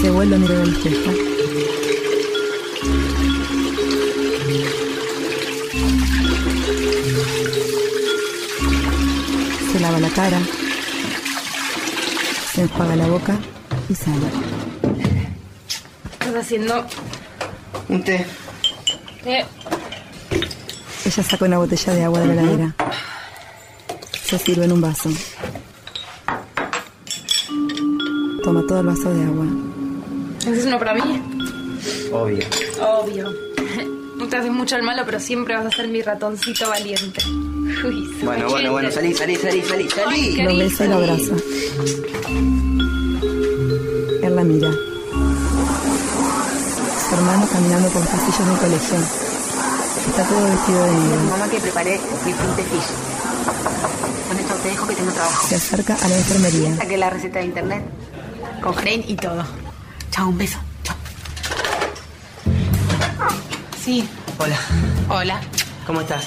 Se 0.02 0.10
vuelve 0.10 0.36
a 0.36 0.38
mirar 0.38 0.60
al 0.60 0.68
espejo. 0.68 1.10
Se 9.72 9.80
lava 9.80 10.00
la 10.00 10.10
cara. 10.10 10.40
Se 12.52 12.60
enjuaga 12.60 12.94
la 12.94 13.06
boca 13.06 13.38
y 13.88 13.94
sale. 13.94 14.57
¿Qué 16.28 16.32
estás 16.32 16.44
haciendo? 16.44 16.84
Un 17.88 18.04
té. 18.04 18.26
¿Qué? 19.24 19.46
Ella 21.06 21.22
saca 21.22 21.46
una 21.46 21.56
botella 21.56 21.94
de 21.94 22.04
agua 22.04 22.20
de 22.20 22.26
la 22.26 22.32
heladera. 22.34 22.74
Se 24.24 24.38
sirve 24.38 24.66
en 24.66 24.72
un 24.72 24.80
vaso. 24.82 25.08
Toma 28.44 28.62
todo 28.68 28.80
el 28.80 28.86
vaso 28.88 29.08
de 29.14 29.24
agua. 29.24 29.46
¿Haces 30.40 30.66
uno 30.66 30.78
para 30.78 30.92
mí? 30.92 31.22
Obvio. 32.12 32.46
Obvio. 32.78 33.32
No 34.18 34.26
te 34.26 34.36
haces 34.36 34.50
mucho 34.50 34.74
el 34.76 34.82
malo, 34.82 35.04
pero 35.06 35.20
siempre 35.20 35.54
vas 35.54 35.64
a 35.64 35.70
ser 35.70 35.86
mi 35.88 36.02
ratoncito 36.02 36.68
valiente. 36.68 37.22
Uy, 37.86 38.18
Bueno, 38.22 38.50
bueno, 38.50 38.72
bueno, 38.72 38.90
salí, 38.90 39.14
salí, 39.14 39.36
salí, 39.36 39.62
salí, 39.62 39.88
salí. 39.88 40.42
Lo 40.42 40.56
besa 40.56 40.84
y 40.84 40.88
lo 40.88 40.94
abraza. 40.96 41.34
Él 44.22 44.36
la 44.36 44.44
mira. 44.44 44.70
Su 47.08 47.14
hermano 47.14 47.46
caminando 47.50 47.88
por 47.88 48.02
los 48.02 48.10
pasillos 48.10 48.46
del 48.46 48.58
colegio. 48.58 48.96
Está 50.08 50.24
todo 50.24 50.44
vestido 50.44 50.84
de 50.84 50.92
negro. 50.92 51.30
Mamá 51.30 51.48
que 51.48 51.58
preparé 51.58 52.00
mi 52.26 52.32
fish. 52.32 52.88
Con 54.28 54.38
esto 54.38 54.54
te 54.62 54.68
dejo 54.68 54.86
que 54.86 54.94
tengo 54.94 55.12
trabajo. 55.12 55.46
Se 55.48 55.54
acerca 55.54 55.94
a 55.94 56.08
la 56.08 56.16
enfermería. 56.18 56.76
Saqué 56.76 56.96
la 56.98 57.08
receta 57.08 57.38
de 57.38 57.46
internet. 57.46 57.82
Con 58.62 58.74
Jane 58.74 59.04
y 59.08 59.16
todo. 59.16 59.42
Chao, 60.10 60.28
un 60.28 60.36
beso. 60.36 60.58
Chao. 60.82 60.96
Sí. 63.82 64.06
Hola. 64.38 64.58
Hola. 65.08 65.40
¿Cómo 65.86 66.02
estás? 66.02 66.26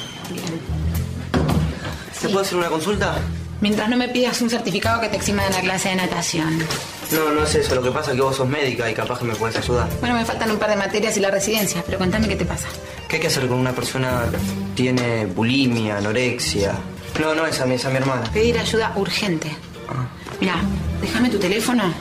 ¿Te 2.19 2.27
puedo 2.27 2.41
hacer 2.41 2.57
una 2.57 2.69
consulta? 2.69 3.15
Mientras 3.61 3.87
no 3.87 3.97
me 3.97 4.09
pidas 4.09 4.41
un 4.41 4.49
certificado 4.49 4.99
que 4.99 5.09
te 5.09 5.17
exima 5.17 5.43
de 5.43 5.51
la 5.51 5.61
clase 5.61 5.89
de 5.89 5.95
natación. 5.97 6.59
No, 7.11 7.31
no 7.31 7.43
es 7.43 7.55
eso. 7.55 7.75
Lo 7.75 7.81
que 7.83 7.91
pasa 7.91 8.11
es 8.11 8.15
que 8.17 8.21
vos 8.21 8.35
sos 8.35 8.47
médica 8.47 8.89
y 8.89 8.93
capaz 8.93 9.19
que 9.19 9.25
me 9.25 9.35
puedes 9.35 9.55
ayudar. 9.57 9.89
Bueno, 9.99 10.15
me 10.15 10.25
faltan 10.25 10.49
un 10.51 10.57
par 10.57 10.69
de 10.69 10.75
materias 10.77 11.15
y 11.17 11.19
la 11.19 11.29
residencia, 11.31 11.83
pero 11.85 11.97
contame 11.97 12.27
qué 12.27 12.35
te 12.35 12.45
pasa. 12.45 12.67
¿Qué 13.07 13.17
hay 13.17 13.21
que 13.21 13.27
hacer 13.27 13.47
con 13.47 13.57
una 13.59 13.73
persona 13.73 14.23
que 14.31 14.37
tiene 14.75 15.25
bulimia, 15.25 15.97
anorexia? 15.97 16.73
No, 17.19 17.35
no 17.35 17.45
esa, 17.45 17.65
esa 17.73 17.89
mi 17.89 17.97
hermana. 17.97 18.23
Pedir 18.31 18.57
ayuda 18.57 18.93
urgente. 18.95 19.51
Mira, 20.39 20.55
déjame 21.01 21.29
tu 21.29 21.37
teléfono. 21.37 21.93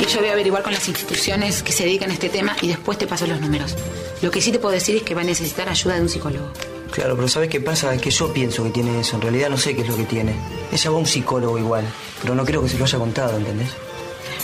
Y 0.00 0.04
yo 0.06 0.18
voy 0.18 0.28
a 0.28 0.32
averiguar 0.32 0.62
con 0.62 0.72
las 0.72 0.86
instituciones 0.88 1.62
que 1.62 1.72
se 1.72 1.84
dedican 1.84 2.10
a 2.10 2.14
este 2.14 2.28
tema 2.28 2.56
y 2.60 2.68
después 2.68 2.98
te 2.98 3.06
paso 3.06 3.26
los 3.26 3.40
números. 3.40 3.76
Lo 4.20 4.30
que 4.30 4.40
sí 4.40 4.52
te 4.52 4.58
puedo 4.58 4.74
decir 4.74 4.96
es 4.96 5.02
que 5.02 5.14
va 5.14 5.22
a 5.22 5.24
necesitar 5.24 5.68
ayuda 5.68 5.94
de 5.94 6.02
un 6.02 6.08
psicólogo. 6.08 6.48
Claro, 6.92 7.16
pero 7.16 7.26
¿sabes 7.26 7.48
qué 7.48 7.58
pasa? 7.58 7.94
Es 7.94 8.02
que 8.02 8.10
yo 8.10 8.32
pienso 8.34 8.62
que 8.64 8.70
tiene 8.70 9.00
eso. 9.00 9.16
En 9.16 9.22
realidad 9.22 9.48
no 9.48 9.56
sé 9.56 9.74
qué 9.74 9.80
es 9.80 9.88
lo 9.88 9.96
que 9.96 10.04
tiene. 10.04 10.34
Ella 10.70 10.90
va 10.90 10.96
a 10.96 11.00
un 11.00 11.06
psicólogo 11.06 11.58
igual, 11.58 11.84
pero 12.20 12.34
no 12.34 12.44
creo 12.44 12.62
que 12.62 12.68
se 12.68 12.76
lo 12.76 12.84
haya 12.84 12.98
contado, 12.98 13.38
¿entendés? 13.38 13.70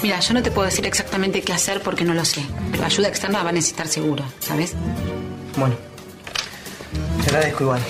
Mira, 0.02 0.18
yo 0.20 0.32
no 0.32 0.42
te 0.42 0.50
puedo 0.50 0.64
decir 0.64 0.86
exactamente 0.86 1.42
qué 1.42 1.52
hacer 1.52 1.82
porque 1.82 2.04
no 2.04 2.14
lo 2.14 2.24
sé. 2.24 2.42
Pero 2.72 2.86
ayuda 2.86 3.08
externa 3.08 3.42
va 3.42 3.50
a 3.50 3.52
necesitar 3.52 3.86
seguro, 3.86 4.24
¿sabes? 4.40 4.74
Bueno, 5.56 5.74
te 7.22 7.30
agradezco 7.30 7.64
igual. 7.64 7.80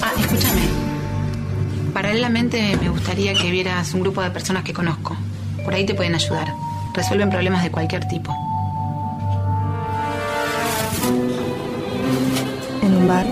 Ah, 0.00 0.12
escúchame. 0.18 0.62
Paralelamente 1.94 2.76
me 2.82 2.88
gustaría 2.88 3.32
que 3.34 3.48
vieras 3.50 3.94
un 3.94 4.00
grupo 4.00 4.22
de 4.22 4.30
personas 4.30 4.64
que 4.64 4.72
conozco. 4.72 5.16
Por 5.64 5.72
ahí 5.72 5.86
te 5.86 5.94
pueden 5.94 6.16
ayudar. 6.16 6.48
Resuelven 6.94 7.30
problemas 7.30 7.62
de 7.62 7.70
cualquier 7.70 8.08
tipo. 8.08 8.34
Un 13.02 13.08
bar, 13.08 13.26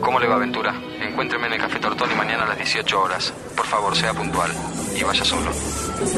¿Cómo 0.00 0.18
le 0.18 0.26
va, 0.26 0.34
Aventura? 0.36 0.74
Encuéntreme 1.00 1.46
en 1.46 1.52
el 1.54 1.60
Café 1.60 1.78
Tortoni 1.78 2.14
mañana 2.14 2.44
a 2.44 2.48
las 2.48 2.56
18 2.56 3.00
horas. 3.00 3.32
Por 3.56 3.66
favor, 3.66 3.94
sea 3.94 4.12
puntual. 4.12 4.50
Y 4.98 5.02
vaya 5.04 5.24
solo. 5.24 5.50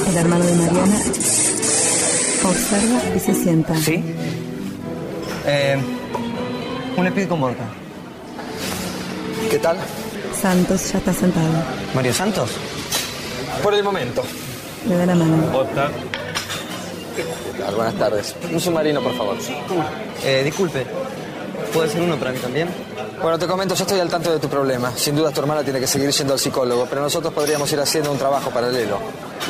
el 0.08 0.16
hermano 0.16 0.44
de 0.44 0.54
Mariana 0.54 0.96
observa 2.44 3.00
y 3.14 3.20
se 3.20 3.34
sienta. 3.34 3.76
¿Sí? 3.76 4.02
Eh, 5.46 5.76
un 6.96 7.06
speed 7.06 7.28
con 7.28 7.40
vodka. 7.40 7.64
¿Qué 9.50 9.58
tal? 9.58 9.76
Santos 10.40 10.92
ya 10.92 10.98
está 10.98 11.12
sentado. 11.12 11.52
¿Mario 11.94 12.14
Santos? 12.14 12.50
Por 13.62 13.74
el 13.74 13.84
momento. 13.84 14.22
Le 14.88 14.96
da 14.96 15.06
la 15.06 15.14
mano. 15.14 15.66
Buenas 17.76 17.94
tardes. 17.94 18.34
Un 18.50 18.60
submarino, 18.60 19.00
por 19.00 19.14
favor. 19.14 19.36
Eh, 20.24 20.42
disculpe, 20.44 20.86
¿puede 21.74 21.90
ser 21.90 22.00
uno 22.00 22.16
para 22.16 22.30
mí 22.30 22.38
también? 22.38 22.68
Bueno, 23.20 23.38
te 23.38 23.46
comento, 23.46 23.74
yo 23.74 23.82
estoy 23.82 23.98
al 23.98 24.08
tanto 24.08 24.32
de 24.32 24.38
tu 24.38 24.48
problema. 24.48 24.92
Sin 24.96 25.16
duda 25.16 25.30
tu 25.32 25.40
hermana 25.40 25.62
tiene 25.62 25.80
que 25.80 25.86
seguir 25.86 26.10
yendo 26.10 26.32
al 26.32 26.38
psicólogo, 26.38 26.86
pero 26.88 27.02
nosotros 27.02 27.32
podríamos 27.34 27.70
ir 27.72 27.80
haciendo 27.80 28.12
un 28.12 28.18
trabajo 28.18 28.50
paralelo. 28.50 28.98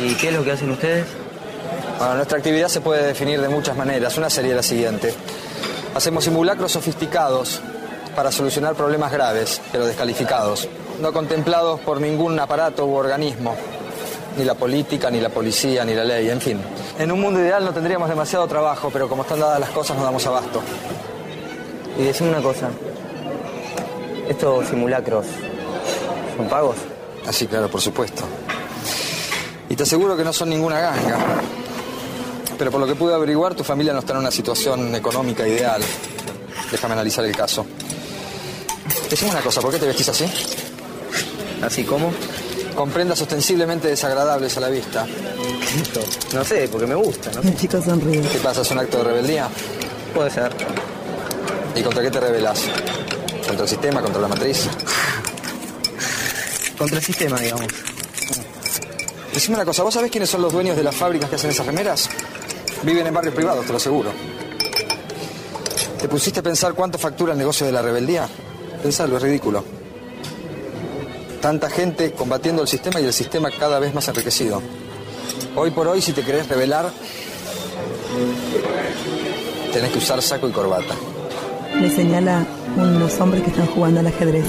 ¿Y 0.01 0.15
qué 0.15 0.29
es 0.29 0.35
lo 0.35 0.43
que 0.43 0.53
hacen 0.53 0.71
ustedes? 0.71 1.07
Bueno, 1.99 2.15
nuestra 2.15 2.39
actividad 2.39 2.69
se 2.69 2.81
puede 2.81 3.07
definir 3.07 3.41
de 3.41 3.49
muchas 3.49 3.77
maneras. 3.77 4.17
Una 4.17 4.31
sería 4.31 4.55
la 4.55 4.63
siguiente. 4.63 5.15
Hacemos 5.95 6.25
simulacros 6.25 6.73
sofisticados 6.73 7.61
para 8.17 8.33
solucionar 8.33 8.75
problemas 8.75 9.13
graves, 9.13 9.61
pero 9.71 9.87
descalificados, 9.87 10.69
no 11.01 11.13
contemplados 11.13 11.81
por 11.81 12.01
ningún 12.01 12.39
aparato 12.39 12.87
u 12.87 12.95
organismo, 12.95 13.55
ni 14.37 14.45
la 14.45 14.55
política, 14.55 15.11
ni 15.11 15.21
la 15.21 15.29
policía, 15.29 15.85
ni 15.85 15.95
la 15.95 16.05
ley, 16.05 16.31
en 16.31 16.41
fin. 16.41 16.61
En 16.99 17.13
un 17.13 17.21
mundo 17.21 17.41
ideal 17.41 17.65
no 17.65 17.73
tendríamos 17.73 18.09
demasiado 18.09 18.47
trabajo, 18.47 18.91
pero 18.93 19.09
como 19.09 19.23
están 19.23 19.41
dadas 19.41 19.61
las 19.61 19.71
cosas 19.71 19.97
nos 19.97 20.05
damos 20.05 20.27
abasto. 20.27 20.63
Y 21.99 22.03
decime 22.03 22.31
una 22.31 22.43
cosa. 22.43 22.71
¿Estos 24.29 24.69
simulacros 24.69 25.27
son 26.37 26.49
pagos? 26.49 26.77
Así, 27.27 27.47
claro, 27.47 27.69
por 27.69 27.81
supuesto. 27.81 28.23
Y 29.69 29.77
te 29.77 29.83
aseguro 29.83 30.17
que 30.17 30.25
no 30.25 30.33
son 30.33 30.51
ninguna 30.51 30.81
ganga. 30.81 31.19
Pero 32.59 32.71
por 32.71 32.81
lo 32.81 32.87
que 32.87 32.95
pude 32.95 33.15
averiguar, 33.15 33.55
tu 33.55 33.65
familia 33.65 33.93
no 33.93 34.01
está 34.01 34.13
en 34.13 34.21
una 34.21 34.31
situación 34.31 34.95
económica 34.95 35.47
ideal. 35.47 35.83
Déjame 36.71 36.95
analizar 36.95 37.25
el 37.25 37.35
caso. 37.37 37.67
Decime 39.11 39.31
una 39.31 39.41
cosa, 39.41 39.61
¿por 39.61 39.73
qué 39.73 39.79
te 39.79 39.87
vestís 39.87 40.09
así? 40.09 40.25
¿Así 41.63 41.85
como? 41.85 42.13
Con 42.75 42.91
prendas 42.91 43.21
ostensiblemente 43.21 43.89
desagradables 43.89 44.57
a 44.57 44.61
la 44.61 44.69
vista. 44.69 45.07
No 46.33 46.45
sé, 46.45 46.69
porque 46.69 46.87
me 46.87 46.95
gusta, 46.95 47.31
¿no? 47.33 47.41
El 47.49 47.57
chico 47.57 47.81
sonríe. 47.81 48.21
¿Qué 48.23 48.39
pasa? 48.39 48.63
¿Es 48.63 48.71
un 48.71 48.79
acto 48.79 48.99
de 48.99 49.05
rebeldía? 49.05 49.49
Puede 50.15 50.31
ser. 50.31 50.53
¿Y 51.77 51.83
contra 51.83 52.03
qué 52.03 52.11
te 52.11 52.21
rebelas? 52.21 52.63
¿Contra 53.47 53.65
el 53.65 53.69
sistema? 53.69 54.01
¿Contra 54.01 54.21
la 54.21 54.29
matriz? 54.29 54.69
Contra 56.79 56.99
el 56.99 57.05
sistema, 57.05 57.39
digamos. 57.39 57.67
Decime 59.33 59.57
una 59.57 59.65
cosa, 59.65 59.83
¿vos 59.83 59.93
sabés 59.93 60.11
quiénes 60.11 60.31
son 60.31 60.43
los 60.43 60.53
dueños 60.53 60.77
de 60.77 60.85
las 60.85 60.95
fábricas 60.95 61.29
que 61.29 61.37
hacen 61.37 61.51
esas 61.51 61.67
remeras? 61.67 62.09
Viven 62.85 63.07
en 63.07 63.15
barrios 63.15 63.35
privados, 63.35 63.67
te 63.67 63.73
lo 63.73 63.79
aseguro. 63.79 64.13
¿Te 66.01 66.09
pusiste 66.09 66.41
a 66.41 66.43
pensar 66.43 66.75
cuánto 66.75 66.99
factura 66.99 67.33
el 67.33 67.39
negocio 67.39 67.67
de 67.67 67.73
la 67.73 67.83
rebeldía? 67.83 68.29
Pensalo, 68.83 69.17
es 69.17 69.23
ridículo. 69.23 69.65
Tanta 71.41 71.69
gente 71.69 72.13
combatiendo 72.13 72.63
el 72.63 72.69
sistema 72.69 73.01
y 73.01 73.07
el 73.07 73.13
sistema 73.13 73.51
cada 73.51 73.81
vez 73.81 73.93
más 73.93 74.07
enriquecido. 74.09 74.63
Hoy 75.57 75.71
por 75.73 75.89
hoy, 75.89 76.01
si 76.01 76.13
te 76.13 76.23
querés 76.23 76.49
rebelar, 76.49 76.91
tenés 79.73 79.91
que 79.91 79.99
usar 79.99 80.23
saco 80.23 80.49
y 80.49 80.53
corbata. 80.53 80.95
Le 81.81 81.91
señala 81.91 82.47
unos 82.77 83.21
hombres 83.21 83.43
que 83.43 83.51
están 83.51 83.67
jugando 83.67 84.01
al 84.01 84.07
ajedrez. 84.07 84.47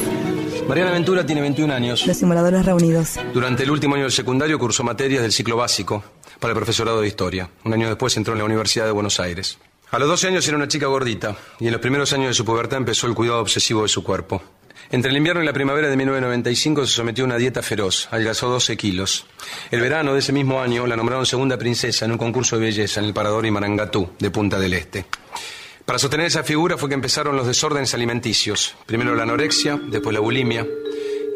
Mariana 0.67 0.91
Ventura 0.91 1.25
tiene 1.25 1.41
21 1.41 1.73
años. 1.73 2.07
Los 2.07 2.17
simuladores 2.17 2.65
reunidos. 2.65 3.19
Durante 3.33 3.63
el 3.63 3.71
último 3.71 3.95
año 3.95 4.03
del 4.03 4.11
secundario 4.11 4.57
cursó 4.57 4.83
materias 4.83 5.21
del 5.21 5.31
ciclo 5.31 5.57
básico 5.57 6.03
para 6.39 6.53
el 6.53 6.57
profesorado 6.57 7.01
de 7.01 7.07
historia. 7.07 7.49
Un 7.63 7.73
año 7.73 7.87
después 7.87 8.15
entró 8.17 8.33
en 8.33 8.39
la 8.39 8.45
Universidad 8.45 8.85
de 8.85 8.91
Buenos 8.91 9.19
Aires. 9.19 9.57
A 9.91 9.99
los 9.99 10.07
12 10.07 10.27
años 10.27 10.47
era 10.47 10.57
una 10.57 10.67
chica 10.67 10.87
gordita 10.87 11.35
y 11.59 11.67
en 11.67 11.71
los 11.71 11.81
primeros 11.81 12.11
años 12.13 12.29
de 12.29 12.33
su 12.33 12.45
pubertad 12.45 12.77
empezó 12.77 13.07
el 13.07 13.13
cuidado 13.13 13.41
obsesivo 13.41 13.83
de 13.83 13.89
su 13.89 14.03
cuerpo. 14.03 14.41
Entre 14.91 15.09
el 15.09 15.17
invierno 15.17 15.41
y 15.41 15.45
la 15.45 15.53
primavera 15.53 15.89
de 15.89 15.97
1995 15.97 16.85
se 16.85 16.93
sometió 16.93 17.23
a 17.23 17.27
una 17.27 17.37
dieta 17.37 17.61
feroz, 17.61 18.07
adelgazó 18.11 18.49
12 18.49 18.77
kilos. 18.77 19.25
El 19.71 19.81
verano 19.81 20.13
de 20.13 20.19
ese 20.19 20.33
mismo 20.33 20.61
año 20.61 20.85
la 20.85 20.95
nombraron 20.95 21.25
segunda 21.25 21.57
princesa 21.57 22.05
en 22.05 22.11
un 22.11 22.17
concurso 22.17 22.57
de 22.57 22.65
belleza 22.65 22.99
en 22.99 23.07
el 23.07 23.13
Parador 23.13 23.45
Imarangatú 23.45 24.09
de 24.19 24.31
Punta 24.31 24.59
del 24.59 24.73
Este. 24.73 25.05
Para 25.85 25.99
sostener 25.99 26.25
esa 26.25 26.43
figura 26.43 26.77
fue 26.77 26.89
que 26.89 26.95
empezaron 26.95 27.37
los 27.37 27.45
desórdenes 27.45 27.93
alimenticios. 27.93 28.75
Primero 28.87 29.13
la 29.13 29.23
anorexia, 29.23 29.79
después 29.87 30.13
la 30.15 30.19
bulimia 30.19 30.65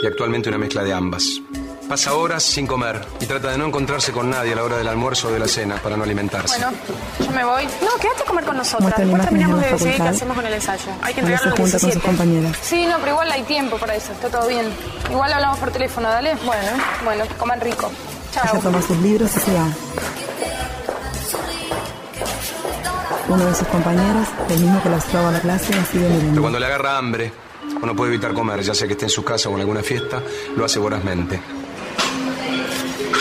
y 0.01 0.07
actualmente 0.07 0.49
una 0.49 0.57
mezcla 0.57 0.83
de 0.83 0.91
ambas. 0.91 1.39
Pasa 1.87 2.13
horas 2.15 2.43
sin 2.43 2.65
comer 2.65 3.05
y 3.19 3.25
trata 3.25 3.51
de 3.51 3.57
no 3.59 3.65
encontrarse 3.65 4.11
con 4.11 4.29
nadie 4.29 4.53
a 4.53 4.55
la 4.55 4.63
hora 4.63 4.77
del 4.77 4.87
almuerzo 4.87 5.27
o 5.27 5.31
de 5.31 5.39
la 5.39 5.47
cena 5.47 5.75
para 5.77 5.97
no 5.97 6.03
alimentarse. 6.03 6.57
Bueno, 6.57 6.71
yo 7.19 7.31
me 7.31 7.43
voy. 7.43 7.65
No, 7.65 7.99
quédate 7.99 8.23
a 8.23 8.25
comer 8.25 8.43
con 8.45 8.57
nosotras. 8.57 8.81
Muestra 8.81 9.05
Después 9.05 9.23
terminamos 9.23 9.61
de 9.61 9.71
decidir 9.71 9.95
qué 9.95 10.01
hacemos 10.03 10.35
con 10.35 10.45
el 10.45 10.53
ensayo. 10.53 10.91
Hay 11.01 11.13
que 11.13 11.19
entregarlo 11.19 11.51
el 11.51 11.57
junta 11.57 11.71
con 11.71 11.79
sus 11.79 11.81
17. 11.81 12.07
compañeras. 12.07 12.57
Sí, 12.61 12.85
no, 12.87 12.97
pero 12.99 13.11
igual 13.11 13.31
hay 13.31 13.43
tiempo 13.43 13.77
para 13.77 13.95
eso. 13.95 14.11
Está 14.13 14.29
todo 14.29 14.47
bien. 14.47 14.65
Igual 15.11 15.31
hablamos 15.33 15.59
por 15.59 15.71
teléfono, 15.71 16.09
dale. 16.09 16.35
Bueno, 16.45 16.71
bueno, 17.03 17.27
que 17.27 17.33
coman 17.35 17.61
rico. 17.61 17.91
Ella 18.33 18.43
Chao. 18.51 18.61
toma 18.61 18.81
sus 18.81 18.97
libros 18.97 19.29
y 19.35 19.39
se 19.39 19.53
va. 19.53 19.67
Uno 23.29 23.45
de 23.45 23.53
sus 23.53 23.67
compañeros, 23.67 24.27
el 24.49 24.59
mismo 24.59 24.81
que 24.81 24.89
la 24.89 24.97
observa 24.97 25.29
a 25.29 25.31
la 25.31 25.39
clase, 25.39 25.75
la 25.75 25.85
sigue 25.85 26.07
Pero 26.29 26.41
cuando 26.41 26.59
le 26.59 26.65
agarra 26.65 26.97
hambre 26.97 27.31
o 27.79 27.85
no 27.85 27.95
puede 27.95 28.13
evitar 28.13 28.33
comer, 28.33 28.61
ya 28.61 28.73
sea 28.73 28.87
que 28.87 28.93
esté 28.93 29.05
en 29.05 29.11
su 29.11 29.23
casa 29.23 29.49
o 29.49 29.53
en 29.53 29.59
alguna 29.59 29.83
fiesta, 29.83 30.21
lo 30.57 30.65
hace 30.65 30.79
vorazmente. 30.79 31.39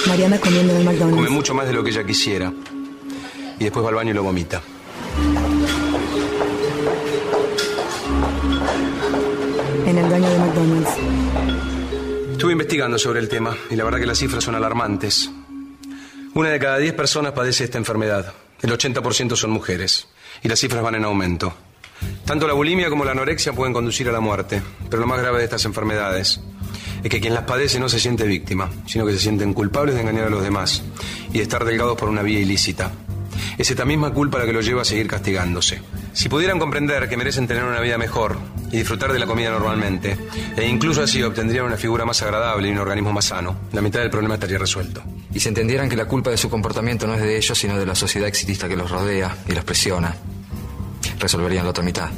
Mariana 0.06 0.38
comiendo 0.38 0.72
en 0.72 0.78
el 0.80 0.86
Come 0.86 0.98
McDonald's. 0.98 1.30
mucho 1.30 1.54
más 1.54 1.66
de 1.66 1.74
lo 1.74 1.84
que 1.84 1.90
ella 1.90 2.04
quisiera 2.04 2.50
y 3.58 3.64
después 3.64 3.84
va 3.84 3.90
al 3.90 3.96
baño 3.96 4.12
y 4.12 4.14
lo 4.14 4.22
vomita. 4.22 4.62
En 9.84 9.98
el 9.98 10.10
baño 10.10 10.30
de 10.30 10.38
McDonald's. 10.38 10.90
Estuve 12.32 12.52
investigando 12.52 12.98
sobre 12.98 13.20
el 13.20 13.28
tema 13.28 13.54
y 13.68 13.76
la 13.76 13.84
verdad 13.84 13.98
que 13.98 14.06
las 14.06 14.18
cifras 14.18 14.42
son 14.42 14.54
alarmantes. 14.54 15.30
Una 16.32 16.48
de 16.48 16.58
cada 16.58 16.78
diez 16.78 16.94
personas 16.94 17.32
padece 17.32 17.64
esta 17.64 17.76
enfermedad. 17.76 18.32
El 18.62 18.70
80% 18.70 19.36
son 19.36 19.50
mujeres. 19.50 20.08
Y 20.42 20.48
las 20.48 20.58
cifras 20.58 20.82
van 20.82 20.96
en 20.96 21.04
aumento. 21.04 21.54
Tanto 22.24 22.46
la 22.46 22.54
bulimia 22.54 22.90
como 22.90 23.04
la 23.04 23.12
anorexia 23.12 23.52
pueden 23.52 23.72
conducir 23.72 24.08
a 24.08 24.12
la 24.12 24.20
muerte. 24.20 24.62
Pero 24.88 25.00
lo 25.00 25.06
más 25.06 25.20
grave 25.20 25.38
de 25.38 25.44
estas 25.44 25.64
enfermedades 25.64 26.40
es 27.02 27.10
que 27.10 27.20
quien 27.20 27.34
las 27.34 27.44
padece 27.44 27.78
no 27.80 27.88
se 27.88 28.00
siente 28.00 28.26
víctima, 28.26 28.70
sino 28.86 29.06
que 29.06 29.12
se 29.12 29.18
sienten 29.18 29.54
culpables 29.54 29.94
de 29.94 30.02
engañar 30.02 30.26
a 30.26 30.30
los 30.30 30.42
demás 30.42 30.82
y 31.32 31.38
de 31.38 31.42
estar 31.42 31.64
delgados 31.64 31.96
por 31.96 32.08
una 32.08 32.22
vía 32.22 32.40
ilícita. 32.40 32.92
Es 33.58 33.68
esta 33.70 33.84
misma 33.84 34.12
culpa 34.12 34.38
la 34.38 34.46
que 34.46 34.52
los 34.52 34.64
lleva 34.64 34.82
a 34.82 34.84
seguir 34.84 35.08
castigándose. 35.08 35.82
Si 36.12 36.28
pudieran 36.28 36.60
comprender 36.60 37.08
que 37.08 37.16
merecen 37.16 37.48
tener 37.48 37.64
una 37.64 37.80
vida 37.80 37.98
mejor 37.98 38.38
y 38.70 38.78
disfrutar 38.78 39.12
de 39.12 39.18
la 39.18 39.26
comida 39.26 39.50
normalmente, 39.50 40.16
e 40.56 40.64
incluso 40.64 41.02
así 41.02 41.20
obtendrían 41.24 41.64
una 41.64 41.76
figura 41.76 42.04
más 42.04 42.22
agradable 42.22 42.68
y 42.68 42.70
un 42.70 42.78
organismo 42.78 43.12
más 43.12 43.24
sano, 43.24 43.56
la 43.72 43.80
mitad 43.80 43.98
del 43.98 44.10
problema 44.10 44.34
estaría 44.34 44.58
resuelto. 44.58 45.02
Y 45.34 45.40
si 45.40 45.48
entendieran 45.48 45.88
que 45.88 45.96
la 45.96 46.04
culpa 46.04 46.30
de 46.30 46.36
su 46.36 46.48
comportamiento 46.48 47.08
no 47.08 47.14
es 47.14 47.20
de 47.20 47.36
ellos, 47.36 47.58
sino 47.58 47.76
de 47.76 47.84
la 47.84 47.96
sociedad 47.96 48.28
exitista 48.28 48.68
que 48.68 48.76
los 48.76 48.92
rodea 48.92 49.36
y 49.48 49.52
los 49.52 49.64
presiona, 49.64 50.14
resolverían 51.18 51.64
la 51.64 51.70
otra 51.70 51.82
mitad. 51.82 52.10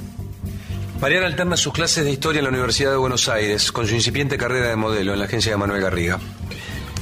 Mariana 1.01 1.25
alterna 1.25 1.57
sus 1.57 1.73
clases 1.73 2.05
de 2.05 2.11
historia 2.11 2.41
en 2.41 2.45
la 2.45 2.51
Universidad 2.51 2.91
de 2.91 2.99
Buenos 2.99 3.31
Aires 3.31 3.73
con 3.73 3.87
su 3.87 3.95
incipiente 3.95 4.37
carrera 4.37 4.69
de 4.69 4.77
modelo 4.77 5.15
en 5.15 5.19
la 5.19 5.25
agencia 5.25 5.53
de 5.53 5.57
Manuel 5.57 5.81
Garriga. 5.81 6.21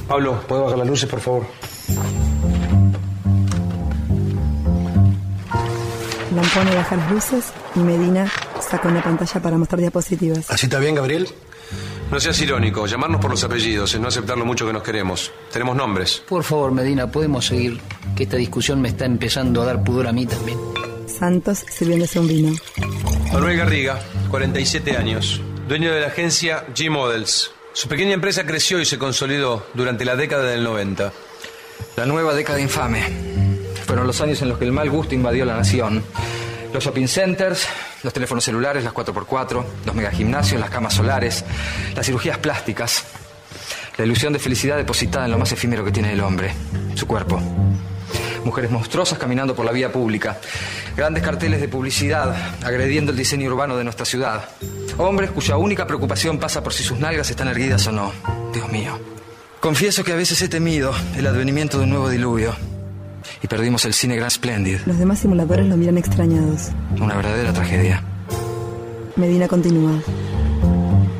Pablo, 0.07 0.41
¿puedo 0.47 0.63
bajar 0.63 0.77
las 0.79 0.87
luces, 0.87 1.09
por 1.09 1.19
favor? 1.19 1.45
Lampone 6.33 6.75
baja 6.75 6.95
las 6.95 7.11
luces 7.11 7.45
y 7.75 7.79
Medina 7.79 8.31
saca 8.61 8.87
una 8.87 9.03
pantalla 9.03 9.41
para 9.41 9.57
mostrar 9.57 9.79
diapositivas. 9.79 10.49
¿Así 10.49 10.67
está 10.67 10.79
bien, 10.79 10.95
Gabriel? 10.95 11.27
No 12.11 12.19
seas 12.19 12.39
irónico, 12.41 12.85
llamarnos 12.87 13.21
por 13.21 13.29
los 13.31 13.43
apellidos 13.43 13.93
es 13.93 13.99
no 13.99 14.07
aceptar 14.07 14.37
lo 14.37 14.45
mucho 14.45 14.65
que 14.65 14.73
nos 14.73 14.81
queremos. 14.83 15.31
Tenemos 15.51 15.75
nombres. 15.75 16.23
Por 16.27 16.43
favor, 16.43 16.71
Medina, 16.71 17.11
¿podemos 17.11 17.45
seguir? 17.45 17.79
Que 18.15 18.23
esta 18.23 18.37
discusión 18.37 18.81
me 18.81 18.89
está 18.89 19.05
empezando 19.05 19.61
a 19.61 19.65
dar 19.65 19.83
pudor 19.83 20.07
a 20.07 20.11
mí 20.11 20.25
también. 20.25 20.57
Santos 21.07 21.65
sirviéndose 21.69 22.19
un 22.19 22.27
vino. 22.27 22.55
Manuel 23.31 23.57
Garriga, 23.57 23.99
47 24.29 24.97
años, 24.97 25.41
dueño 25.67 25.93
de 25.93 26.01
la 26.01 26.07
agencia 26.07 26.65
G 26.73 26.89
Models. 26.89 27.51
Su 27.73 27.87
pequeña 27.87 28.13
empresa 28.13 28.45
creció 28.45 28.79
y 28.79 28.85
se 28.85 28.97
consolidó 28.97 29.67
durante 29.75 30.05
la 30.05 30.15
década 30.15 30.45
del 30.45 30.63
90. 30.63 31.13
La 31.95 32.05
nueva 32.05 32.33
década 32.33 32.59
infame. 32.59 33.28
Fueron 33.89 34.05
los 34.05 34.21
años 34.21 34.39
en 34.43 34.49
los 34.49 34.59
que 34.59 34.65
el 34.65 34.71
mal 34.71 34.87
gusto 34.87 35.15
invadió 35.15 35.45
la 35.45 35.55
nación. 35.55 36.03
Los 36.71 36.83
shopping 36.83 37.07
centers, 37.07 37.67
los 38.03 38.13
teléfonos 38.13 38.43
celulares, 38.43 38.83
las 38.83 38.93
4x4, 38.93 39.65
los 39.83 39.95
megagimnasios, 39.95 40.61
las 40.61 40.69
camas 40.69 40.93
solares, 40.93 41.43
las 41.95 42.05
cirugías 42.05 42.37
plásticas. 42.37 43.03
La 43.97 44.05
ilusión 44.05 44.31
de 44.31 44.37
felicidad 44.37 44.77
depositada 44.77 45.25
en 45.25 45.31
lo 45.31 45.39
más 45.39 45.51
efímero 45.53 45.83
que 45.83 45.91
tiene 45.91 46.13
el 46.13 46.21
hombre, 46.21 46.53
su 46.93 47.07
cuerpo. 47.07 47.41
Mujeres 48.45 48.69
monstruosas 48.69 49.17
caminando 49.17 49.55
por 49.55 49.65
la 49.65 49.71
vía 49.71 49.91
pública. 49.91 50.37
Grandes 50.95 51.23
carteles 51.23 51.59
de 51.59 51.67
publicidad 51.67 52.35
agrediendo 52.63 53.11
el 53.11 53.17
diseño 53.17 53.49
urbano 53.49 53.75
de 53.75 53.85
nuestra 53.85 54.05
ciudad. 54.05 54.49
Hombres 54.99 55.31
cuya 55.31 55.57
única 55.57 55.87
preocupación 55.87 56.37
pasa 56.37 56.61
por 56.61 56.73
si 56.73 56.83
sus 56.83 56.99
nalgas 56.99 57.31
están 57.31 57.47
erguidas 57.47 57.87
o 57.87 57.91
no. 57.91 58.13
Dios 58.53 58.71
mío. 58.71 58.99
Confieso 59.59 60.03
que 60.03 60.13
a 60.13 60.15
veces 60.15 60.39
he 60.43 60.47
temido 60.47 60.93
el 61.17 61.25
advenimiento 61.25 61.79
de 61.79 61.85
un 61.85 61.89
nuevo 61.89 62.09
diluvio. 62.09 62.55
Y 63.41 63.47
perdimos 63.47 63.85
el 63.85 63.93
cine 63.93 64.15
Grand 64.15 64.31
Splendid. 64.31 64.79
Los 64.85 64.97
demás 64.97 65.19
simuladores 65.19 65.67
lo 65.67 65.77
miran 65.77 65.97
extrañados. 65.97 66.69
Una 66.99 67.15
verdadera 67.15 67.53
tragedia. 67.53 68.03
Medina 69.15 69.47
continúa. 69.47 70.01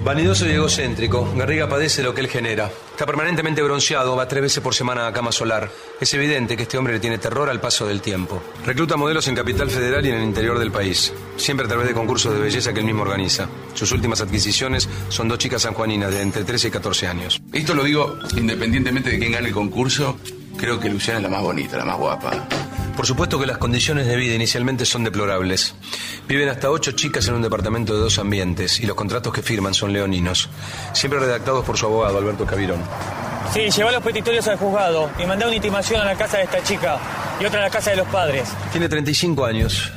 Vanidoso 0.03 0.47
y 0.47 0.53
egocéntrico, 0.53 1.29
Garriga 1.35 1.67
padece 1.67 2.01
lo 2.01 2.15
que 2.15 2.21
él 2.21 2.29
genera. 2.29 2.71
Está 2.91 3.05
permanentemente 3.05 3.61
bronceado, 3.61 4.15
va 4.15 4.27
tres 4.27 4.41
veces 4.41 4.63
por 4.63 4.73
semana 4.73 5.05
a 5.05 5.13
cama 5.13 5.31
solar. 5.31 5.69
Es 5.99 6.13
evidente 6.13 6.55
que 6.55 6.63
este 6.63 6.77
hombre 6.77 6.93
le 6.93 6.99
tiene 6.99 7.17
terror 7.17 7.49
al 7.49 7.59
paso 7.59 7.85
del 7.85 8.01
tiempo. 8.01 8.41
Recluta 8.65 8.95
modelos 8.95 9.27
en 9.27 9.35
Capital 9.35 9.69
Federal 9.69 10.05
y 10.05 10.09
en 10.09 10.15
el 10.15 10.23
interior 10.23 10.57
del 10.57 10.71
país, 10.71 11.13
siempre 11.35 11.65
a 11.65 11.69
través 11.69 11.87
de 11.87 11.93
concursos 11.93 12.33
de 12.33 12.39
belleza 12.39 12.73
que 12.73 12.79
él 12.79 12.85
mismo 12.85 13.01
organiza. 13.01 13.49
Sus 13.73 13.91
últimas 13.91 14.21
adquisiciones 14.21 14.87
son 15.09 15.27
dos 15.27 15.37
chicas 15.37 15.61
sanjuaninas 15.61 16.11
de 16.11 16.21
entre 16.21 16.45
13 16.45 16.69
y 16.69 16.71
14 16.71 17.07
años. 17.07 17.41
Esto 17.51 17.75
lo 17.75 17.83
digo 17.83 18.17
independientemente 18.37 19.11
de 19.11 19.19
quién 19.19 19.33
gane 19.33 19.49
el 19.49 19.53
concurso. 19.53 20.17
Creo 20.59 20.79
que 20.79 20.89
Luciana 20.89 21.19
es 21.19 21.23
la 21.23 21.29
más 21.29 21.41
bonita, 21.41 21.77
la 21.77 21.85
más 21.85 21.97
guapa. 21.97 22.31
Por 22.97 23.07
supuesto 23.07 23.39
que 23.39 23.45
las 23.45 23.57
condiciones 23.57 24.07
de 24.07 24.17
vida 24.17 24.35
inicialmente 24.35 24.83
son 24.83 25.05
deplorables. 25.05 25.73
Viven 26.27 26.49
hasta 26.49 26.69
ocho 26.69 26.91
chicas 26.91 27.29
en 27.29 27.35
un 27.35 27.41
departamento 27.41 27.93
de 27.93 28.01
dos 28.01 28.19
ambientes 28.19 28.81
y 28.81 28.85
los 28.85 28.97
contratos 28.97 29.31
que 29.31 29.41
firman 29.41 29.73
son 29.73 29.93
leoninos, 29.93 30.49
siempre 30.91 31.17
redactados 31.17 31.63
por 31.63 31.77
su 31.77 31.85
abogado 31.85 32.17
Alberto 32.17 32.45
Cavirón. 32.45 32.81
Sí, 33.53 33.69
lleva 33.69 33.91
los 33.91 34.03
petitorios 34.03 34.45
al 34.49 34.57
juzgado 34.57 35.09
y 35.17 35.25
mandá 35.25 35.47
una 35.47 35.55
intimación 35.55 36.01
a 36.01 36.05
la 36.05 36.15
casa 36.15 36.37
de 36.37 36.43
esta 36.43 36.61
chica 36.61 36.99
y 37.39 37.45
otra 37.45 37.61
a 37.61 37.63
la 37.63 37.69
casa 37.69 37.91
de 37.91 37.95
los 37.95 38.07
padres. 38.07 38.49
Tiene 38.73 38.89
35 38.89 39.45
años. 39.45 39.93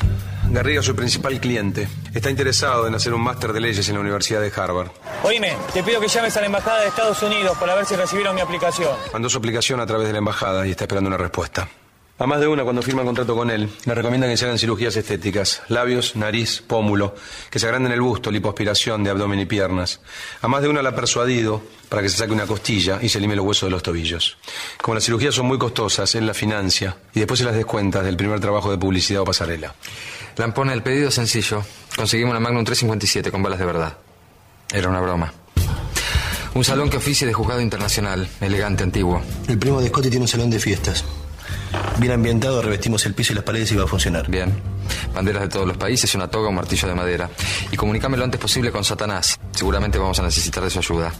Garriga 0.48 0.78
es 0.78 0.86
su 0.86 0.94
principal 0.94 1.40
cliente. 1.40 1.88
Está 2.14 2.28
interesado 2.28 2.86
en 2.86 2.94
hacer 2.94 3.14
un 3.14 3.22
máster 3.22 3.54
de 3.54 3.60
leyes 3.60 3.88
en 3.88 3.94
la 3.94 4.00
Universidad 4.00 4.42
de 4.42 4.52
Harvard. 4.54 4.90
Oíme, 5.22 5.56
te 5.72 5.82
pido 5.82 5.98
que 5.98 6.08
llames 6.08 6.36
a 6.36 6.40
la 6.40 6.46
embajada 6.46 6.82
de 6.82 6.88
Estados 6.88 7.22
Unidos 7.22 7.56
para 7.58 7.74
ver 7.74 7.86
si 7.86 7.96
recibieron 7.96 8.34
mi 8.34 8.42
aplicación. 8.42 8.90
Mandó 9.14 9.30
su 9.30 9.38
aplicación 9.38 9.80
a 9.80 9.86
través 9.86 10.06
de 10.06 10.12
la 10.12 10.18
embajada 10.18 10.66
y 10.66 10.72
está 10.72 10.84
esperando 10.84 11.08
una 11.08 11.16
respuesta. 11.16 11.68
A 12.18 12.26
más 12.26 12.38
de 12.38 12.46
una, 12.46 12.62
cuando 12.62 12.82
firma 12.82 13.02
contrato 13.02 13.34
con 13.34 13.50
él, 13.50 13.68
le 13.84 13.94
recomiendan 13.94 14.30
que 14.30 14.36
se 14.36 14.44
hagan 14.44 14.58
cirugías 14.58 14.94
estéticas, 14.94 15.62
labios, 15.68 16.14
nariz, 16.14 16.62
pómulo, 16.64 17.14
que 17.50 17.58
se 17.58 17.66
agranden 17.66 17.90
el 17.92 18.00
busto, 18.02 18.30
lipoaspiración 18.30 19.02
de 19.02 19.10
abdomen 19.10 19.40
y 19.40 19.46
piernas. 19.46 20.00
A 20.42 20.48
más 20.48 20.62
de 20.62 20.68
una 20.68 20.82
la 20.82 20.90
ha 20.90 20.94
persuadido 20.94 21.62
para 21.88 22.02
que 22.02 22.10
se 22.10 22.18
saque 22.18 22.32
una 22.32 22.46
costilla 22.46 22.98
y 23.02 23.08
se 23.08 23.18
elimine 23.18 23.36
los 23.36 23.46
huesos 23.46 23.68
de 23.68 23.70
los 23.70 23.82
tobillos. 23.82 24.36
Como 24.80 24.94
las 24.96 25.04
cirugías 25.04 25.34
son 25.34 25.46
muy 25.46 25.58
costosas, 25.58 26.14
él 26.14 26.26
las 26.26 26.36
financia 26.36 26.98
y 27.14 27.20
después 27.20 27.38
se 27.38 27.46
las 27.46 27.56
descuenta 27.56 28.02
del 28.02 28.16
primer 28.16 28.38
trabajo 28.38 28.70
de 28.70 28.78
publicidad 28.78 29.22
o 29.22 29.24
pasarela. 29.24 29.74
Lampone, 30.36 30.74
el 30.74 30.82
pedido 30.82 31.08
es 31.08 31.14
sencillo. 31.14 31.64
Conseguimos 31.96 32.30
una 32.30 32.40
Magnum 32.40 32.64
357 32.64 33.30
con 33.30 33.42
balas 33.42 33.58
de 33.58 33.66
verdad. 33.66 33.96
Era 34.72 34.88
una 34.88 35.00
broma. 35.00 35.32
Un 36.54 36.64
salón 36.64 36.90
que 36.90 36.98
oficie 36.98 37.26
de 37.26 37.32
juzgado 37.32 37.60
internacional, 37.60 38.28
elegante, 38.40 38.82
antiguo. 38.82 39.22
El 39.48 39.58
primo 39.58 39.80
de 39.80 39.88
Scotty 39.88 40.10
tiene 40.10 40.24
un 40.24 40.28
salón 40.28 40.50
de 40.50 40.58
fiestas. 40.58 41.04
Bien 41.98 42.12
ambientado, 42.12 42.60
revestimos 42.60 43.06
el 43.06 43.14
piso 43.14 43.32
y 43.32 43.36
las 43.36 43.44
paredes 43.44 43.72
y 43.72 43.76
va 43.76 43.84
a 43.84 43.86
funcionar. 43.86 44.28
Bien. 44.30 44.52
Banderas 45.14 45.42
de 45.42 45.48
todos 45.48 45.66
los 45.66 45.76
países, 45.76 46.14
una 46.14 46.28
toga, 46.28 46.48
un 46.48 46.54
martillo 46.54 46.88
de 46.88 46.94
madera. 46.94 47.30
Y 47.70 47.76
comunicame 47.76 48.16
lo 48.16 48.24
antes 48.24 48.40
posible 48.40 48.70
con 48.70 48.84
Satanás. 48.84 49.38
Seguramente 49.52 49.98
vamos 49.98 50.18
a 50.18 50.22
necesitar 50.22 50.62
de 50.62 50.70
su 50.70 50.78
ayuda. 50.78 51.12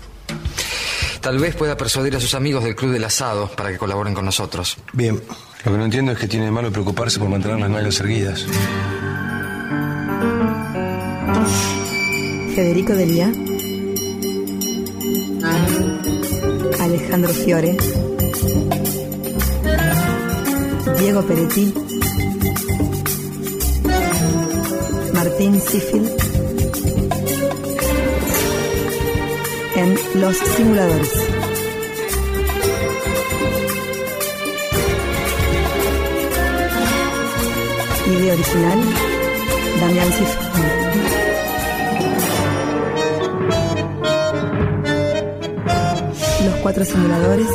Tal 1.21 1.39
vez 1.39 1.55
pueda 1.55 1.77
persuadir 1.77 2.17
a 2.17 2.21
sus 2.21 2.35
amigos 2.35 2.65
del 2.65 2.75
Club 2.75 2.93
del 2.93 3.05
Asado 3.05 3.49
para 3.49 3.71
que 3.71 3.79
colaboren 3.79 4.13
con 4.13 4.25
nosotros. 4.25 4.77
Bien. 4.93 5.23
Lo 5.65 5.73
que 5.73 5.79
no 5.79 5.85
entiendo 5.85 6.13
es 6.13 6.19
que 6.19 6.27
tiene 6.27 6.47
de 6.47 6.51
malo 6.51 6.73
preocuparse 6.73 7.19
por 7.19 7.29
mantener 7.29 7.59
las 7.59 7.71
nalgas 7.71 8.01
erguidas. 8.01 8.45
Federico 12.55 12.95
Delia, 12.95 13.33
Alejandro 16.81 17.33
Fiore, 17.33 17.77
Diego 20.99 21.23
Peretti, 21.23 21.73
Martín 25.15 25.61
Sifil, 25.61 26.11
en 29.77 30.21
Los 30.21 30.37
Simuladores. 30.37 31.13
Idea 38.07 38.35
original, 38.35 38.79
Damián 39.81 40.13
Sifil. 40.13 40.72
Cuatro 46.63 46.85
simuladores 46.85 47.49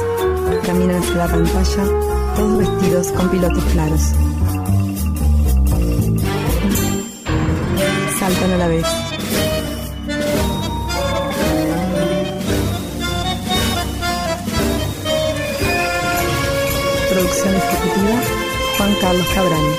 caminan 0.65 1.01
hacia 1.01 1.15
la 1.15 1.27
pantalla, 1.27 1.83
todos 2.35 2.57
vestidos 2.57 3.11
con 3.13 3.29
pilotos 3.29 3.63
claros. 3.71 4.01
Saltan 8.19 8.51
a 8.51 8.57
la 8.57 8.67
vez. 8.67 8.85
Producción 17.09 17.55
ejecutiva, 17.55 18.21
Juan 18.77 18.95
Carlos 19.01 19.27
Cabrani. 19.33 19.75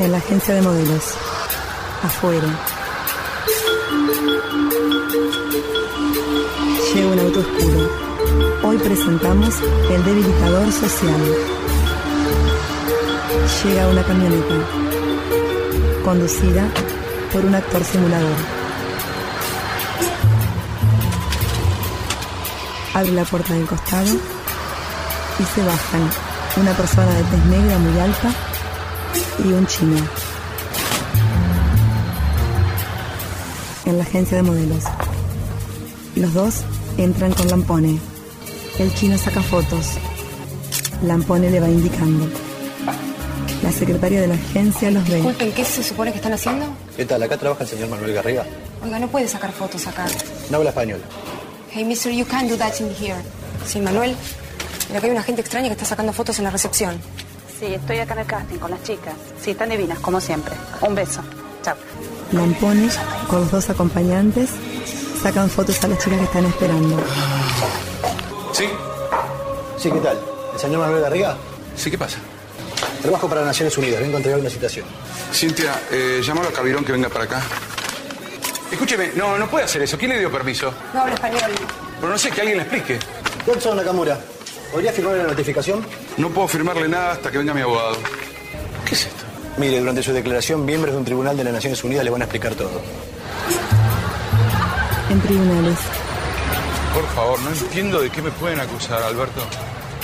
En 0.00 0.12
la 0.12 0.18
agencia 0.18 0.54
de 0.54 0.62
modelos. 0.62 1.14
Afuera. 2.02 2.81
Oscuro. 7.42 7.90
Hoy 8.64 8.78
presentamos 8.78 9.54
el 9.90 10.04
debilitador 10.04 10.72
social. 10.72 11.20
Llega 13.64 13.88
una 13.88 14.02
camioneta, 14.02 14.54
conducida 16.04 16.68
por 17.32 17.44
un 17.44 17.54
actor 17.54 17.84
simulador. 17.84 18.36
Abre 22.94 23.12
la 23.12 23.24
puerta 23.24 23.54
del 23.54 23.66
costado 23.66 24.14
y 25.38 25.44
se 25.54 25.64
bajan 25.64 26.10
una 26.56 26.72
persona 26.72 27.10
de 27.14 27.22
tez 27.24 27.44
negra 27.46 27.78
muy 27.78 28.00
alta 28.00 28.30
y 29.44 29.52
un 29.52 29.66
chino. 29.66 29.96
En 33.86 33.98
la 33.98 34.04
agencia 34.04 34.36
de 34.36 34.42
modelos. 34.42 34.84
Los 36.14 36.34
dos 36.34 36.64
entran 36.98 37.32
con 37.32 37.48
Lampone. 37.48 37.98
El 38.78 38.94
chino 38.94 39.18
saca 39.18 39.42
fotos. 39.42 39.92
Lampone 41.02 41.50
le 41.50 41.60
va 41.60 41.68
indicando. 41.68 42.28
La 43.62 43.70
secretaria 43.70 44.20
de 44.20 44.28
la 44.28 44.34
agencia 44.34 44.90
los 44.90 45.06
ve. 45.08 45.16
Disculpen, 45.16 45.52
¿qué 45.52 45.64
se 45.64 45.82
supone 45.82 46.10
que 46.10 46.16
están 46.16 46.32
haciendo? 46.32 46.66
¿Qué 46.96 47.04
tal? 47.04 47.22
Acá 47.22 47.36
trabaja 47.36 47.62
el 47.62 47.70
señor 47.70 47.88
Manuel 47.88 48.12
Garriga. 48.12 48.44
Oiga, 48.84 48.98
no 48.98 49.08
puede 49.08 49.28
sacar 49.28 49.52
fotos 49.52 49.86
acá. 49.86 50.06
No 50.50 50.56
habla 50.56 50.70
español. 50.70 51.00
Hey, 51.70 51.84
mister, 51.84 52.12
you 52.12 52.24
can't 52.24 52.50
do 52.50 52.56
that 52.56 52.74
in 52.80 52.88
here. 52.88 53.16
Sí, 53.66 53.80
Manuel. 53.80 54.16
Mira 54.88 55.00
que 55.00 55.06
hay 55.06 55.12
una 55.12 55.22
gente 55.22 55.40
extraña 55.40 55.68
que 55.68 55.74
está 55.74 55.84
sacando 55.84 56.12
fotos 56.12 56.38
en 56.38 56.44
la 56.44 56.50
recepción. 56.50 56.96
Sí, 57.58 57.66
estoy 57.66 57.98
acá 57.98 58.14
en 58.14 58.20
el 58.20 58.26
casting 58.26 58.58
con 58.58 58.72
las 58.72 58.82
chicas. 58.82 59.14
Sí, 59.40 59.52
están 59.52 59.70
divinas, 59.70 60.00
como 60.00 60.20
siempre. 60.20 60.54
Un 60.80 60.94
beso. 60.94 61.22
Chao. 61.62 61.76
Lampone, 62.32 62.88
con 63.28 63.42
los 63.42 63.50
dos 63.50 63.70
acompañantes, 63.70 64.50
sacan 65.22 65.48
fotos 65.48 65.82
a 65.84 65.88
las 65.88 65.98
chicas 65.98 66.18
que 66.18 66.24
están 66.24 66.44
esperando. 66.46 66.96
¿Sí? 68.52 68.64
Sí, 69.78 69.90
¿qué 69.90 69.98
tal? 70.00 70.18
¿El 70.54 70.60
señor 70.60 70.80
Manuel 70.80 71.02
Garriga? 71.02 71.36
Sí, 71.76 71.90
¿qué 71.90 71.98
pasa? 71.98 72.18
Trabajo 73.00 73.28
para 73.28 73.44
Naciones 73.44 73.76
Unidas. 73.78 74.00
Vengo 74.00 74.14
a 74.14 74.18
entregar 74.18 74.40
una 74.40 74.50
citación. 74.50 74.84
Cintia, 75.32 75.80
eh, 75.90 76.20
llámalo 76.24 76.48
a 76.48 76.52
Cabirón 76.52 76.84
que 76.84 76.92
venga 76.92 77.08
para 77.08 77.24
acá. 77.24 77.42
Escúcheme, 78.70 79.12
no, 79.14 79.38
no 79.38 79.48
puede 79.48 79.64
hacer 79.64 79.82
eso. 79.82 79.96
¿Quién 79.96 80.10
le 80.10 80.18
dio 80.18 80.30
permiso? 80.30 80.72
No 80.92 81.02
habla 81.02 81.14
español. 81.14 81.50
Pero 82.00 82.12
no 82.12 82.18
sé, 82.18 82.30
que 82.30 82.40
alguien 82.40 82.58
le 82.58 82.64
explique. 82.64 82.98
Johnson 83.46 83.76
Nakamura, 83.76 84.18
¿podría 84.72 84.92
firmar 84.92 85.16
la 85.16 85.24
notificación? 85.24 85.84
No 86.16 86.30
puedo 86.30 86.48
firmarle 86.48 86.88
nada 86.88 87.12
hasta 87.12 87.30
que 87.30 87.38
venga 87.38 87.54
mi 87.54 87.60
abogado. 87.60 87.96
¿Qué 88.84 88.94
es 88.94 89.06
esto? 89.06 89.24
Mire, 89.58 89.78
durante 89.80 90.02
su 90.02 90.12
declaración, 90.12 90.64
miembros 90.64 90.94
de 90.94 90.98
un 90.98 91.04
tribunal 91.04 91.36
de 91.36 91.44
las 91.44 91.52
Naciones 91.52 91.82
Unidas 91.84 92.04
le 92.04 92.10
van 92.10 92.22
a 92.22 92.24
explicar 92.24 92.54
todo. 92.54 92.80
En 95.12 95.20
tribunales. 95.20 95.78
Por 96.94 97.06
favor, 97.08 97.38
no 97.42 97.50
entiendo 97.50 98.00
de 98.00 98.08
qué 98.08 98.22
me 98.22 98.30
pueden 98.30 98.60
acusar, 98.60 99.02
Alberto. 99.02 99.42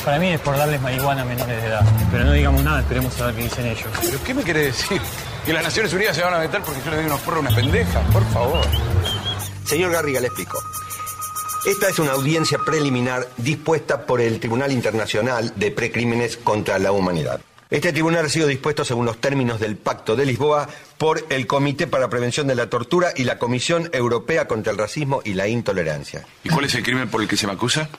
Para 0.04 0.18
mí 0.18 0.28
es 0.28 0.40
por 0.40 0.54
darles 0.54 0.82
marihuana 0.82 1.22
a 1.22 1.24
menores 1.24 1.62
de 1.62 1.66
edad. 1.66 1.82
Pero 2.12 2.24
no 2.24 2.32
digamos 2.32 2.62
nada, 2.62 2.80
esperemos 2.80 3.18
a 3.20 3.26
ver 3.26 3.36
qué 3.36 3.42
dicen 3.44 3.66
ellos. 3.66 3.86
¿Pero 4.02 4.22
qué 4.22 4.34
me 4.34 4.42
quiere 4.42 4.64
decir? 4.66 5.00
¿Que 5.46 5.52
las 5.54 5.62
Naciones 5.62 5.94
Unidas 5.94 6.14
se 6.14 6.22
van 6.22 6.34
a 6.34 6.38
meter 6.38 6.60
porque 6.60 6.80
yo 6.84 6.90
le 6.90 6.98
doy 6.98 7.06
unos 7.06 7.20
porros 7.20 7.38
a 7.38 7.40
unas 7.40 7.54
pendejas? 7.54 8.12
Por 8.12 8.24
favor. 8.32 8.60
Señor 9.64 9.92
Garriga, 9.92 10.20
le 10.20 10.26
explico. 10.26 10.62
Esta 11.66 11.88
es 11.88 11.98
una 11.98 12.12
audiencia 12.12 12.58
preliminar 12.58 13.26
dispuesta 13.38 14.04
por 14.04 14.20
el 14.20 14.38
Tribunal 14.38 14.72
Internacional 14.72 15.54
de 15.56 15.70
Precrímenes 15.70 16.36
contra 16.36 16.78
la 16.78 16.92
Humanidad. 16.92 17.40
Este 17.70 17.92
tribunal 17.92 18.24
ha 18.24 18.28
sido 18.30 18.46
dispuesto 18.46 18.82
según 18.82 19.04
los 19.04 19.18
términos 19.18 19.60
del 19.60 19.76
Pacto 19.76 20.16
de 20.16 20.24
Lisboa 20.24 20.68
por 20.96 21.26
el 21.28 21.46
Comité 21.46 21.86
para 21.86 22.08
Prevención 22.08 22.46
de 22.46 22.54
la 22.54 22.70
Tortura 22.70 23.12
y 23.14 23.24
la 23.24 23.38
Comisión 23.38 23.90
Europea 23.92 24.48
contra 24.48 24.72
el 24.72 24.78
Racismo 24.78 25.20
y 25.22 25.34
la 25.34 25.48
Intolerancia. 25.48 26.26
¿Y 26.44 26.48
cuál 26.48 26.64
es 26.64 26.74
el 26.76 26.82
crimen 26.82 27.10
por 27.10 27.20
el 27.20 27.28
que 27.28 27.36
se 27.36 27.46
me 27.46 27.52
acusa? 27.52 27.90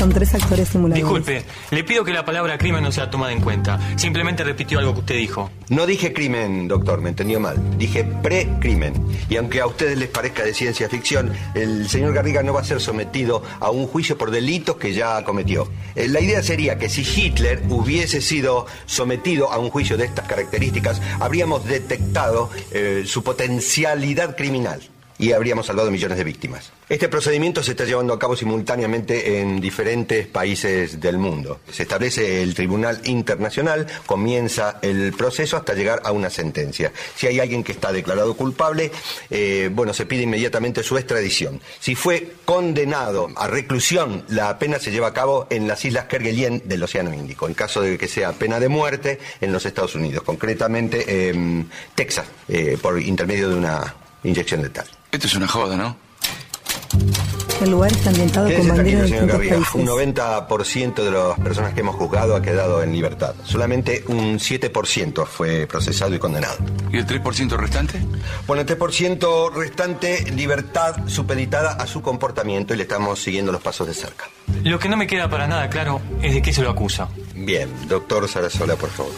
Son 0.00 0.08
tres 0.08 0.34
actores 0.34 0.66
simuladores. 0.66 1.04
Disculpe, 1.04 1.44
le 1.72 1.84
pido 1.84 2.04
que 2.04 2.14
la 2.14 2.24
palabra 2.24 2.56
crimen 2.56 2.82
no 2.82 2.90
sea 2.90 3.10
tomada 3.10 3.32
en 3.32 3.42
cuenta. 3.42 3.78
Simplemente 3.96 4.42
repitió 4.42 4.78
algo 4.78 4.94
que 4.94 5.00
usted 5.00 5.16
dijo. 5.16 5.50
No 5.68 5.84
dije 5.84 6.14
crimen, 6.14 6.68
doctor, 6.68 7.02
me 7.02 7.10
entendió 7.10 7.38
mal. 7.38 7.58
Dije 7.76 8.04
precrimen. 8.22 8.94
Y 9.28 9.36
aunque 9.36 9.60
a 9.60 9.66
ustedes 9.66 9.98
les 9.98 10.08
parezca 10.08 10.42
de 10.42 10.54
ciencia 10.54 10.88
ficción, 10.88 11.30
el 11.54 11.86
señor 11.86 12.14
Garriga 12.14 12.42
no 12.42 12.54
va 12.54 12.62
a 12.62 12.64
ser 12.64 12.80
sometido 12.80 13.42
a 13.60 13.70
un 13.70 13.86
juicio 13.86 14.16
por 14.16 14.30
delitos 14.30 14.76
que 14.76 14.94
ya 14.94 15.22
cometió. 15.22 15.70
Eh, 15.94 16.08
La 16.08 16.22
idea 16.22 16.42
sería 16.42 16.78
que 16.78 16.88
si 16.88 17.02
Hitler 17.02 17.62
hubiese 17.68 18.22
sido 18.22 18.64
sometido 18.86 19.52
a 19.52 19.58
un 19.58 19.68
juicio 19.68 19.98
de 19.98 20.06
estas 20.06 20.26
características, 20.26 21.02
habríamos 21.20 21.66
detectado 21.66 22.48
eh, 22.70 23.02
su 23.04 23.22
potencialidad 23.22 24.34
criminal 24.34 24.80
y 25.20 25.32
habríamos 25.32 25.66
salvado 25.66 25.90
millones 25.90 26.16
de 26.16 26.24
víctimas. 26.24 26.72
Este 26.88 27.08
procedimiento 27.08 27.62
se 27.62 27.72
está 27.72 27.84
llevando 27.84 28.14
a 28.14 28.18
cabo 28.18 28.34
simultáneamente 28.34 29.40
en 29.40 29.60
diferentes 29.60 30.26
países 30.26 30.98
del 30.98 31.18
mundo. 31.18 31.60
Se 31.70 31.82
establece 31.82 32.42
el 32.42 32.54
Tribunal 32.54 33.02
Internacional, 33.04 33.86
comienza 34.06 34.78
el 34.80 35.12
proceso 35.12 35.58
hasta 35.58 35.74
llegar 35.74 36.00
a 36.04 36.12
una 36.12 36.30
sentencia. 36.30 36.90
Si 37.14 37.26
hay 37.26 37.38
alguien 37.38 37.62
que 37.62 37.72
está 37.72 37.92
declarado 37.92 38.34
culpable, 38.34 38.90
eh, 39.28 39.68
bueno, 39.70 39.92
se 39.92 40.06
pide 40.06 40.22
inmediatamente 40.22 40.82
su 40.82 40.96
extradición. 40.96 41.60
Si 41.80 41.94
fue 41.94 42.32
condenado 42.46 43.28
a 43.36 43.46
reclusión, 43.46 44.24
la 44.28 44.58
pena 44.58 44.78
se 44.78 44.90
lleva 44.90 45.08
a 45.08 45.12
cabo 45.12 45.46
en 45.50 45.68
las 45.68 45.84
islas 45.84 46.06
Kerguelen 46.06 46.62
del 46.64 46.82
Océano 46.82 47.12
Índico. 47.12 47.46
En 47.46 47.52
caso 47.52 47.82
de 47.82 47.98
que 47.98 48.08
sea 48.08 48.32
pena 48.32 48.58
de 48.58 48.70
muerte, 48.70 49.18
en 49.42 49.52
los 49.52 49.66
Estados 49.66 49.94
Unidos, 49.94 50.22
concretamente 50.22 51.28
en 51.28 51.68
Texas, 51.94 52.26
eh, 52.48 52.78
por 52.80 52.98
intermedio 52.98 53.50
de 53.50 53.56
una 53.56 53.94
inyección 54.24 54.62
letal. 54.62 54.86
Esto 55.12 55.26
es 55.26 55.34
una 55.34 55.48
joda, 55.48 55.76
¿no? 55.76 55.96
El 57.60 57.72
lugar 57.72 57.92
está 57.92 58.08
ambientado 58.08 58.48
con 58.56 58.68
banderas 58.68 59.02
de 59.02 59.06
distintos 59.06 59.38
países. 59.38 59.74
Un 59.74 59.86
90% 59.86 60.94
de 60.94 61.10
las 61.10 61.38
personas 61.38 61.74
que 61.74 61.80
hemos 61.80 61.94
juzgado 61.94 62.34
ha 62.34 62.40
quedado 62.40 62.82
en 62.82 62.92
libertad. 62.92 63.34
Solamente 63.44 64.02
un 64.06 64.38
7% 64.38 65.26
fue 65.26 65.66
procesado 65.66 66.14
y 66.14 66.18
condenado. 66.18 66.56
¿Y 66.90 66.96
el 66.96 67.06
3% 67.06 67.56
restante? 67.56 68.00
Bueno, 68.46 68.62
el 68.62 68.68
3% 68.68 69.52
restante, 69.52 70.30
libertad 70.30 71.06
supeditada 71.06 71.72
a 71.72 71.86
su 71.86 72.00
comportamiento 72.00 72.72
y 72.72 72.78
le 72.78 72.84
estamos 72.84 73.22
siguiendo 73.22 73.52
los 73.52 73.60
pasos 73.60 73.86
de 73.86 73.94
cerca. 73.94 74.24
Lo 74.64 74.78
que 74.78 74.88
no 74.88 74.96
me 74.96 75.06
queda 75.06 75.28
para 75.28 75.46
nada 75.46 75.68
claro 75.68 76.00
es 76.22 76.32
de 76.32 76.40
qué 76.40 76.52
se 76.54 76.62
lo 76.62 76.70
acusa. 76.70 77.08
Bien, 77.34 77.68
doctor 77.88 78.26
Sarasola, 78.26 78.76
por 78.76 78.90
favor. 78.90 79.12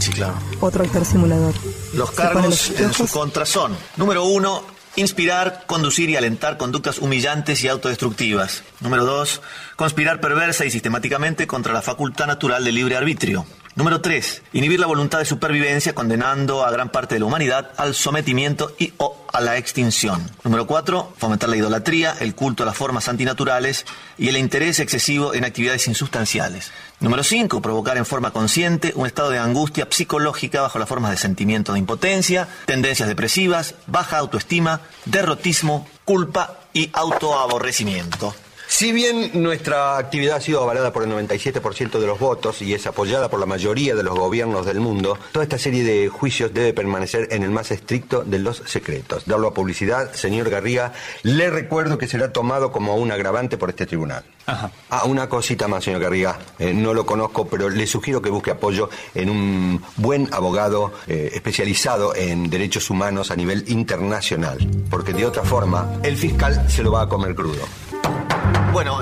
Sí, 0.00 0.10
claro. 0.10 0.34
Otro 0.60 0.84
actor 0.84 1.04
simulador. 1.04 1.54
Los 1.94 2.10
cargos 2.10 2.44
los 2.44 2.80
en 2.80 2.92
su 2.92 3.08
contra 3.08 3.46
son, 3.46 3.74
número 3.96 4.24
uno, 4.24 4.75
inspirar, 4.96 5.64
conducir 5.66 6.10
y 6.10 6.16
alentar 6.16 6.56
conductas 6.56 6.98
humillantes 6.98 7.62
y 7.62 7.68
autodestructivas. 7.68 8.64
Número 8.80 9.04
dos, 9.04 9.40
conspirar 9.76 10.20
perversa 10.20 10.64
y 10.64 10.70
sistemáticamente 10.70 11.46
contra 11.46 11.72
la 11.72 11.82
facultad 11.82 12.26
natural 12.26 12.64
de 12.64 12.72
libre 12.72 12.96
arbitrio. 12.96 13.46
Número 13.76 14.00
3. 14.00 14.42
Inhibir 14.54 14.80
la 14.80 14.86
voluntad 14.86 15.18
de 15.18 15.26
supervivencia 15.26 15.94
condenando 15.94 16.64
a 16.64 16.70
gran 16.70 16.88
parte 16.88 17.14
de 17.14 17.20
la 17.20 17.26
humanidad 17.26 17.72
al 17.76 17.94
sometimiento 17.94 18.74
y 18.78 18.94
o 18.96 19.18
a 19.30 19.42
la 19.42 19.58
extinción. 19.58 20.30
Número 20.44 20.66
4. 20.66 21.12
Fomentar 21.18 21.50
la 21.50 21.58
idolatría, 21.58 22.16
el 22.20 22.34
culto 22.34 22.62
a 22.62 22.66
las 22.66 22.74
formas 22.74 23.06
antinaturales 23.10 23.84
y 24.16 24.28
el 24.28 24.38
interés 24.38 24.80
excesivo 24.80 25.34
en 25.34 25.44
actividades 25.44 25.88
insustanciales. 25.88 26.72
Número 27.00 27.22
5. 27.22 27.60
Provocar 27.60 27.98
en 27.98 28.06
forma 28.06 28.30
consciente 28.30 28.94
un 28.96 29.06
estado 29.06 29.28
de 29.28 29.38
angustia 29.38 29.86
psicológica 29.90 30.62
bajo 30.62 30.78
las 30.78 30.88
formas 30.88 31.10
de 31.10 31.18
sentimiento 31.18 31.74
de 31.74 31.80
impotencia, 31.80 32.48
tendencias 32.64 33.10
depresivas, 33.10 33.74
baja 33.86 34.16
autoestima, 34.16 34.80
derrotismo, 35.04 35.86
culpa 36.06 36.60
y 36.72 36.88
autoaborrecimiento. 36.94 38.34
Si 38.68 38.92
bien 38.92 39.30
nuestra 39.34 39.96
actividad 39.96 40.36
ha 40.36 40.40
sido 40.40 40.62
avalada 40.62 40.92
por 40.92 41.04
el 41.04 41.10
97% 41.10 41.98
de 41.98 42.06
los 42.06 42.18
votos 42.18 42.60
y 42.62 42.74
es 42.74 42.86
apoyada 42.86 43.30
por 43.30 43.38
la 43.38 43.46
mayoría 43.46 43.94
de 43.94 44.02
los 44.02 44.18
gobiernos 44.18 44.66
del 44.66 44.80
mundo, 44.80 45.18
toda 45.32 45.44
esta 45.44 45.56
serie 45.56 45.84
de 45.84 46.08
juicios 46.08 46.52
debe 46.52 46.74
permanecer 46.74 47.28
en 47.30 47.42
el 47.42 47.50
más 47.50 47.70
estricto 47.70 48.24
de 48.24 48.40
los 48.40 48.62
secretos. 48.66 49.24
Darlo 49.24 49.48
a 49.48 49.54
publicidad, 49.54 50.12
señor 50.12 50.50
Garriga, 50.50 50.92
le 51.22 51.48
recuerdo 51.48 51.96
que 51.96 52.08
será 52.08 52.32
tomado 52.32 52.72
como 52.72 52.96
un 52.96 53.12
agravante 53.12 53.56
por 53.56 53.70
este 53.70 53.86
tribunal. 53.86 54.24
Ah, 54.48 54.70
una 55.06 55.28
cosita 55.28 55.68
más, 55.68 55.84
señor 55.84 56.00
Garriga. 56.00 56.38
Eh, 56.58 56.74
no 56.74 56.92
lo 56.92 57.06
conozco, 57.06 57.48
pero 57.48 57.68
le 57.68 57.86
sugiero 57.86 58.20
que 58.20 58.30
busque 58.30 58.50
apoyo 58.50 58.90
en 59.14 59.30
un 59.30 59.82
buen 59.96 60.28
abogado 60.32 60.92
eh, 61.06 61.30
especializado 61.34 62.14
en 62.14 62.50
derechos 62.50 62.90
humanos 62.90 63.30
a 63.30 63.36
nivel 63.36 63.64
internacional, 63.68 64.58
porque 64.90 65.12
de 65.12 65.24
otra 65.24 65.44
forma 65.44 65.98
el 66.02 66.16
fiscal 66.16 66.68
se 66.68 66.82
lo 66.82 66.92
va 66.92 67.02
a 67.02 67.08
comer 67.08 67.34
crudo. 67.34 67.62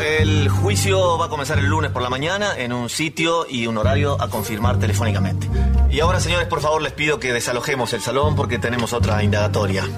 El 0.04 0.50
juicio 0.50 1.16
va 1.16 1.26
a 1.26 1.28
comenzar 1.30 1.58
el 1.58 1.64
lunes 1.64 1.90
por 1.90 2.02
la 2.02 2.10
mañana 2.10 2.58
en 2.58 2.74
un 2.74 2.90
sitio 2.90 3.46
y 3.48 3.66
un 3.66 3.78
horario 3.78 4.20
a 4.20 4.28
confirmar 4.28 4.78
telefónicamente. 4.78 5.48
Y 5.90 6.00
ahora, 6.00 6.20
señores, 6.20 6.46
por 6.46 6.60
favor, 6.60 6.82
les 6.82 6.92
pido 6.92 7.18
que 7.18 7.32
desalojemos 7.32 7.90
el 7.94 8.02
salón 8.02 8.36
porque 8.36 8.58
tenemos 8.58 8.92
otra 8.92 9.24
indagatoria. 9.24 9.88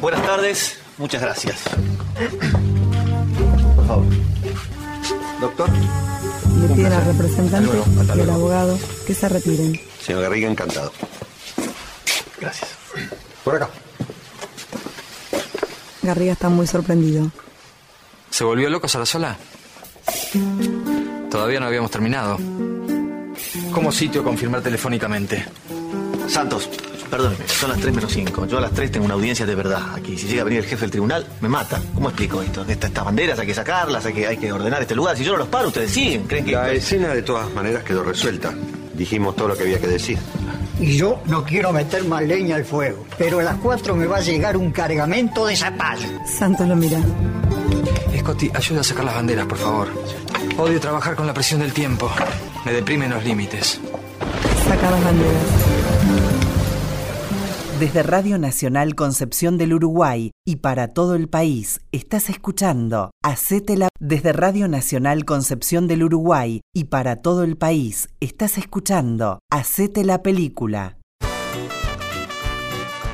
Buenas 0.00 0.22
tardes, 0.22 0.78
muchas 0.96 1.20
gracias. 1.20 1.60
Por 3.76 3.86
favor. 3.86 4.06
Doctor. 5.42 5.68
Le 6.62 6.74
piden 6.74 6.92
al 6.94 7.04
representante 7.04 7.70
y 8.06 8.10
al 8.10 8.30
abogado 8.30 8.78
que 9.06 9.12
se 9.12 9.28
retiren. 9.28 9.78
Señor 10.00 10.22
Garriga, 10.22 10.50
encantado. 10.50 10.90
Gracias. 12.40 12.70
Por 13.44 13.56
acá. 13.56 13.68
Garriga 16.00 16.32
está 16.32 16.48
muy 16.48 16.66
sorprendido. 16.66 17.30
¿Se 18.38 18.44
volvió 18.44 18.70
loco 18.70 18.86
sola? 18.86 19.36
Todavía 21.28 21.58
no 21.58 21.66
habíamos 21.66 21.90
terminado. 21.90 22.38
¿Cómo 23.72 23.90
sitio 23.90 24.22
confirmar 24.22 24.62
telefónicamente? 24.62 25.44
Santos, 26.28 26.70
perdóneme, 27.10 27.48
son 27.48 27.70
las 27.70 27.80
3 27.80 27.96
menos 27.96 28.12
5. 28.12 28.46
Yo 28.46 28.58
a 28.58 28.60
las 28.60 28.70
3 28.70 28.92
tengo 28.92 29.06
una 29.06 29.14
audiencia 29.14 29.44
de 29.44 29.56
verdad 29.56 29.82
aquí. 29.96 30.16
Si 30.16 30.28
llega 30.28 30.42
a 30.42 30.44
venir 30.44 30.60
el 30.60 30.66
jefe 30.66 30.82
del 30.82 30.92
tribunal, 30.92 31.26
me 31.40 31.48
mata. 31.48 31.82
¿Cómo 31.92 32.10
explico 32.10 32.40
esto? 32.40 32.60
Estas, 32.60 32.90
estas 32.90 33.04
banderas 33.04 33.40
hay 33.40 33.46
que 33.48 33.54
sacarlas, 33.54 34.06
hay 34.06 34.14
que, 34.14 34.28
hay 34.28 34.36
que 34.36 34.52
ordenar 34.52 34.82
este 34.82 34.94
lugar. 34.94 35.16
Si 35.16 35.24
yo 35.24 35.32
no 35.32 35.38
los 35.38 35.48
paro, 35.48 35.66
ustedes 35.66 35.90
siguen. 35.90 36.28
¿Creen 36.28 36.44
que.? 36.44 36.52
La 36.52 36.70
escena 36.70 37.08
de 37.08 37.22
todas 37.22 37.52
maneras 37.52 37.82
quedó 37.82 38.04
resuelta. 38.04 38.54
Dijimos 38.94 39.34
todo 39.34 39.48
lo 39.48 39.56
que 39.56 39.64
había 39.64 39.80
que 39.80 39.88
decir. 39.88 40.16
Y 40.78 40.96
yo 40.96 41.20
no 41.26 41.42
quiero 41.42 41.72
meter 41.72 42.04
más 42.04 42.22
leña 42.22 42.54
al 42.54 42.64
fuego, 42.64 43.04
pero 43.18 43.40
a 43.40 43.42
las 43.42 43.56
4 43.56 43.96
me 43.96 44.06
va 44.06 44.18
a 44.18 44.20
llegar 44.20 44.56
un 44.56 44.70
cargamento 44.70 45.44
de 45.44 45.56
zapallo. 45.56 46.08
Santos 46.38 46.68
lo 46.68 46.76
mira. 46.76 47.00
Scotty, 48.18 48.50
ayuda 48.54 48.80
a 48.80 48.84
sacar 48.84 49.04
las 49.04 49.14
banderas, 49.14 49.46
por 49.46 49.58
favor. 49.58 49.88
Odio 50.58 50.80
trabajar 50.80 51.16
con 51.16 51.26
la 51.26 51.34
presión 51.34 51.60
del 51.60 51.72
tiempo. 51.72 52.10
Me 52.64 52.72
deprimen 52.72 53.10
los 53.10 53.24
límites. 53.24 53.80
Saca 54.66 54.90
las 54.90 55.04
banderas. 55.04 55.68
Desde 57.78 58.02
Radio 58.02 58.38
Nacional 58.38 58.96
Concepción 58.96 59.56
del 59.56 59.72
Uruguay 59.72 60.32
y 60.44 60.56
para 60.56 60.88
todo 60.88 61.14
el 61.14 61.28
país, 61.28 61.80
estás 61.92 62.28
escuchando 62.28 63.12
Hacétela. 63.22 63.88
Desde 64.00 64.32
Radio 64.32 64.66
Nacional 64.66 65.24
Concepción 65.24 65.86
del 65.86 66.02
Uruguay 66.02 66.60
y 66.74 66.84
para 66.84 67.22
todo 67.22 67.44
el 67.44 67.56
país, 67.56 68.08
estás 68.18 68.58
escuchando 68.58 69.38
Hacete 69.48 70.04
la 70.04 70.24
película. 70.24 70.97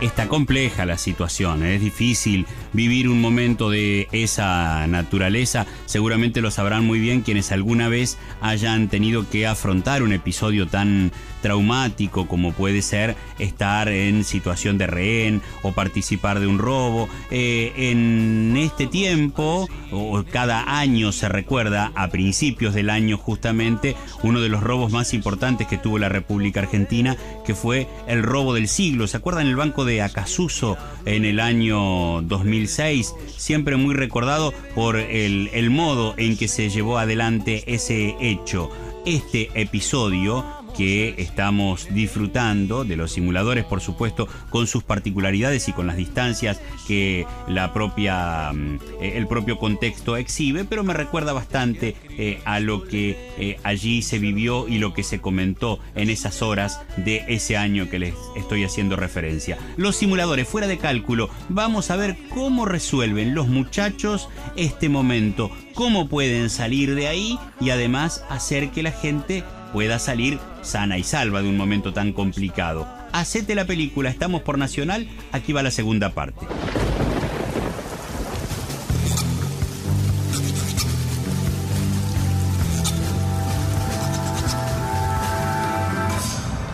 Está 0.00 0.28
compleja 0.28 0.84
la 0.84 0.98
situación, 0.98 1.64
¿eh? 1.64 1.76
es 1.76 1.80
difícil 1.80 2.46
vivir 2.72 3.08
un 3.08 3.20
momento 3.20 3.70
de 3.70 4.08
esa 4.12 4.86
naturaleza. 4.86 5.66
Seguramente 5.86 6.42
lo 6.42 6.50
sabrán 6.50 6.84
muy 6.84 6.98
bien 6.98 7.22
quienes 7.22 7.52
alguna 7.52 7.88
vez 7.88 8.18
hayan 8.42 8.88
tenido 8.88 9.28
que 9.30 9.46
afrontar 9.46 10.02
un 10.02 10.12
episodio 10.12 10.66
tan 10.66 11.10
traumático 11.44 12.26
como 12.26 12.52
puede 12.54 12.80
ser 12.80 13.16
estar 13.38 13.90
en 13.90 14.24
situación 14.24 14.78
de 14.78 14.86
rehén 14.86 15.42
o 15.60 15.72
participar 15.72 16.40
de 16.40 16.46
un 16.46 16.58
robo. 16.58 17.06
Eh, 17.30 17.70
en 17.76 18.56
este 18.56 18.86
tiempo, 18.86 19.68
o 19.92 20.24
cada 20.24 20.78
año 20.78 21.12
se 21.12 21.28
recuerda, 21.28 21.92
a 21.96 22.08
principios 22.08 22.72
del 22.72 22.88
año 22.88 23.18
justamente, 23.18 23.94
uno 24.22 24.40
de 24.40 24.48
los 24.48 24.62
robos 24.62 24.90
más 24.90 25.12
importantes 25.12 25.66
que 25.66 25.76
tuvo 25.76 25.98
la 25.98 26.08
República 26.08 26.60
Argentina, 26.60 27.14
que 27.44 27.54
fue 27.54 27.88
el 28.06 28.22
robo 28.22 28.54
del 28.54 28.66
siglo. 28.66 29.06
¿Se 29.06 29.18
acuerdan 29.18 29.46
el 29.46 29.56
banco 29.56 29.84
de 29.84 30.00
Acasuso 30.00 30.78
en 31.04 31.26
el 31.26 31.40
año 31.40 32.22
2006? 32.22 33.14
Siempre 33.36 33.76
muy 33.76 33.94
recordado 33.94 34.54
por 34.74 34.96
el, 34.96 35.50
el 35.52 35.68
modo 35.68 36.14
en 36.16 36.38
que 36.38 36.48
se 36.48 36.70
llevó 36.70 36.96
adelante 36.96 37.64
ese 37.66 38.16
hecho. 38.18 38.70
Este 39.04 39.50
episodio 39.52 40.42
que 40.76 41.14
estamos 41.18 41.88
disfrutando 41.90 42.84
de 42.84 42.96
los 42.96 43.12
simuladores, 43.12 43.64
por 43.64 43.80
supuesto, 43.80 44.28
con 44.50 44.66
sus 44.66 44.82
particularidades 44.82 45.68
y 45.68 45.72
con 45.72 45.86
las 45.86 45.96
distancias 45.96 46.60
que 46.86 47.26
la 47.48 47.72
propia, 47.72 48.52
mm, 48.52 48.78
eh, 49.00 49.12
el 49.16 49.26
propio 49.26 49.58
contexto 49.58 50.16
exhibe, 50.16 50.64
pero 50.64 50.84
me 50.84 50.94
recuerda 50.94 51.32
bastante 51.32 51.96
eh, 52.18 52.40
a 52.44 52.60
lo 52.60 52.84
que 52.84 53.32
eh, 53.38 53.58
allí 53.62 54.02
se 54.02 54.18
vivió 54.18 54.68
y 54.68 54.78
lo 54.78 54.94
que 54.94 55.02
se 55.02 55.20
comentó 55.20 55.78
en 55.94 56.10
esas 56.10 56.42
horas 56.42 56.80
de 56.96 57.24
ese 57.28 57.56
año 57.56 57.88
que 57.88 57.98
les 57.98 58.14
estoy 58.36 58.64
haciendo 58.64 58.96
referencia. 58.96 59.58
Los 59.76 59.96
simuladores, 59.96 60.48
fuera 60.48 60.66
de 60.66 60.78
cálculo, 60.78 61.30
vamos 61.48 61.90
a 61.90 61.96
ver 61.96 62.16
cómo 62.30 62.64
resuelven 62.64 63.34
los 63.34 63.48
muchachos 63.48 64.28
este 64.56 64.88
momento, 64.88 65.50
cómo 65.74 66.08
pueden 66.08 66.50
salir 66.50 66.94
de 66.94 67.08
ahí 67.08 67.38
y 67.60 67.70
además 67.70 68.24
hacer 68.28 68.70
que 68.70 68.82
la 68.82 68.92
gente 68.92 69.44
pueda 69.74 69.98
salir 69.98 70.38
sana 70.62 70.98
y 70.98 71.02
salva 71.02 71.42
de 71.42 71.48
un 71.48 71.56
momento 71.56 71.92
tan 71.92 72.12
complicado. 72.12 72.86
Hacete 73.12 73.56
la 73.56 73.64
película, 73.64 74.08
estamos 74.08 74.42
por 74.42 74.56
Nacional, 74.56 75.08
aquí 75.32 75.52
va 75.52 75.64
la 75.64 75.72
segunda 75.72 76.10
parte. 76.10 76.46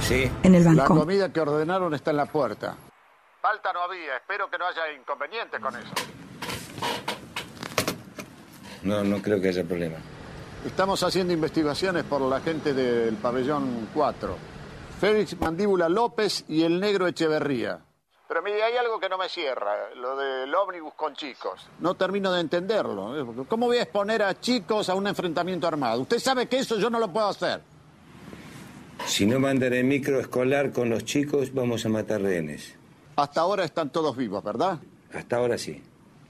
Sí. 0.02 0.30
En 0.42 0.54
el 0.54 0.64
banco. 0.64 0.82
La 0.82 0.84
comida 0.84 1.32
que 1.32 1.40
ordenaron 1.40 1.94
está 1.94 2.10
en 2.10 2.18
la 2.18 2.26
puerta. 2.26 2.76
Falta 3.40 3.72
no 3.72 3.80
había, 3.80 4.16
espero 4.16 4.50
que 4.50 4.58
no 4.58 4.66
haya 4.66 4.92
inconveniente 4.92 5.58
con 5.58 5.74
eso. 5.74 5.88
No, 8.82 9.02
no 9.04 9.22
creo 9.22 9.40
que 9.40 9.48
haya 9.48 9.64
problema. 9.64 9.96
Estamos 10.64 11.02
haciendo 11.02 11.32
investigaciones 11.32 12.04
por 12.04 12.20
la 12.20 12.40
gente 12.40 12.74
del 12.74 13.14
pabellón 13.16 13.88
4. 13.94 14.36
Félix 15.00 15.40
Mandíbula 15.40 15.88
López 15.88 16.44
y 16.48 16.62
el 16.62 16.78
negro 16.78 17.06
Echeverría. 17.06 17.80
Pero 18.28 18.42
mire, 18.42 18.62
hay 18.62 18.76
algo 18.76 19.00
que 19.00 19.08
no 19.08 19.16
me 19.16 19.28
cierra, 19.30 19.92
lo 19.96 20.16
del 20.16 20.54
ómnibus 20.54 20.92
con 20.94 21.14
chicos. 21.14 21.66
No 21.80 21.94
termino 21.94 22.30
de 22.30 22.42
entenderlo. 22.42 23.18
¿eh? 23.18 23.44
¿Cómo 23.48 23.66
voy 23.66 23.78
a 23.78 23.82
exponer 23.82 24.22
a 24.22 24.38
chicos 24.38 24.90
a 24.90 24.94
un 24.94 25.06
enfrentamiento 25.06 25.66
armado? 25.66 26.02
Usted 26.02 26.18
sabe 26.18 26.46
que 26.46 26.58
eso 26.58 26.78
yo 26.78 26.90
no 26.90 26.98
lo 26.98 27.10
puedo 27.10 27.26
hacer. 27.26 27.62
Si 29.06 29.24
no 29.24 29.40
mandan 29.40 29.72
el 29.72 29.84
micro 29.84 30.20
escolar 30.20 30.72
con 30.72 30.90
los 30.90 31.06
chicos, 31.06 31.54
vamos 31.54 31.86
a 31.86 31.88
matar 31.88 32.20
rehenes. 32.20 32.74
Hasta 33.16 33.40
ahora 33.40 33.64
están 33.64 33.90
todos 33.90 34.14
vivos, 34.14 34.44
¿verdad? 34.44 34.78
Hasta 35.12 35.36
ahora 35.36 35.56
sí. 35.56 35.82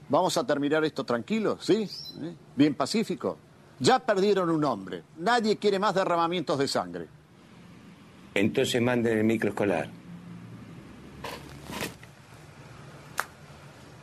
Vamos 0.07 0.37
a 0.37 0.47
terminar 0.47 0.85
esto 0.85 1.03
tranquilo, 1.03 1.57
¿sí? 1.59 1.87
¿Eh? 2.21 2.33
Bien 2.55 2.73
pacífico. 2.73 3.37
Ya 3.81 3.97
perdieron 3.97 4.51
un 4.51 4.63
hombre. 4.63 5.01
Nadie 5.17 5.57
quiere 5.57 5.79
más 5.79 5.95
derramamientos 5.95 6.59
de 6.59 6.67
sangre. 6.67 7.07
Entonces 8.35 8.79
manden 8.79 9.17
el 9.17 9.23
micro 9.23 9.49
escolar. 9.49 9.89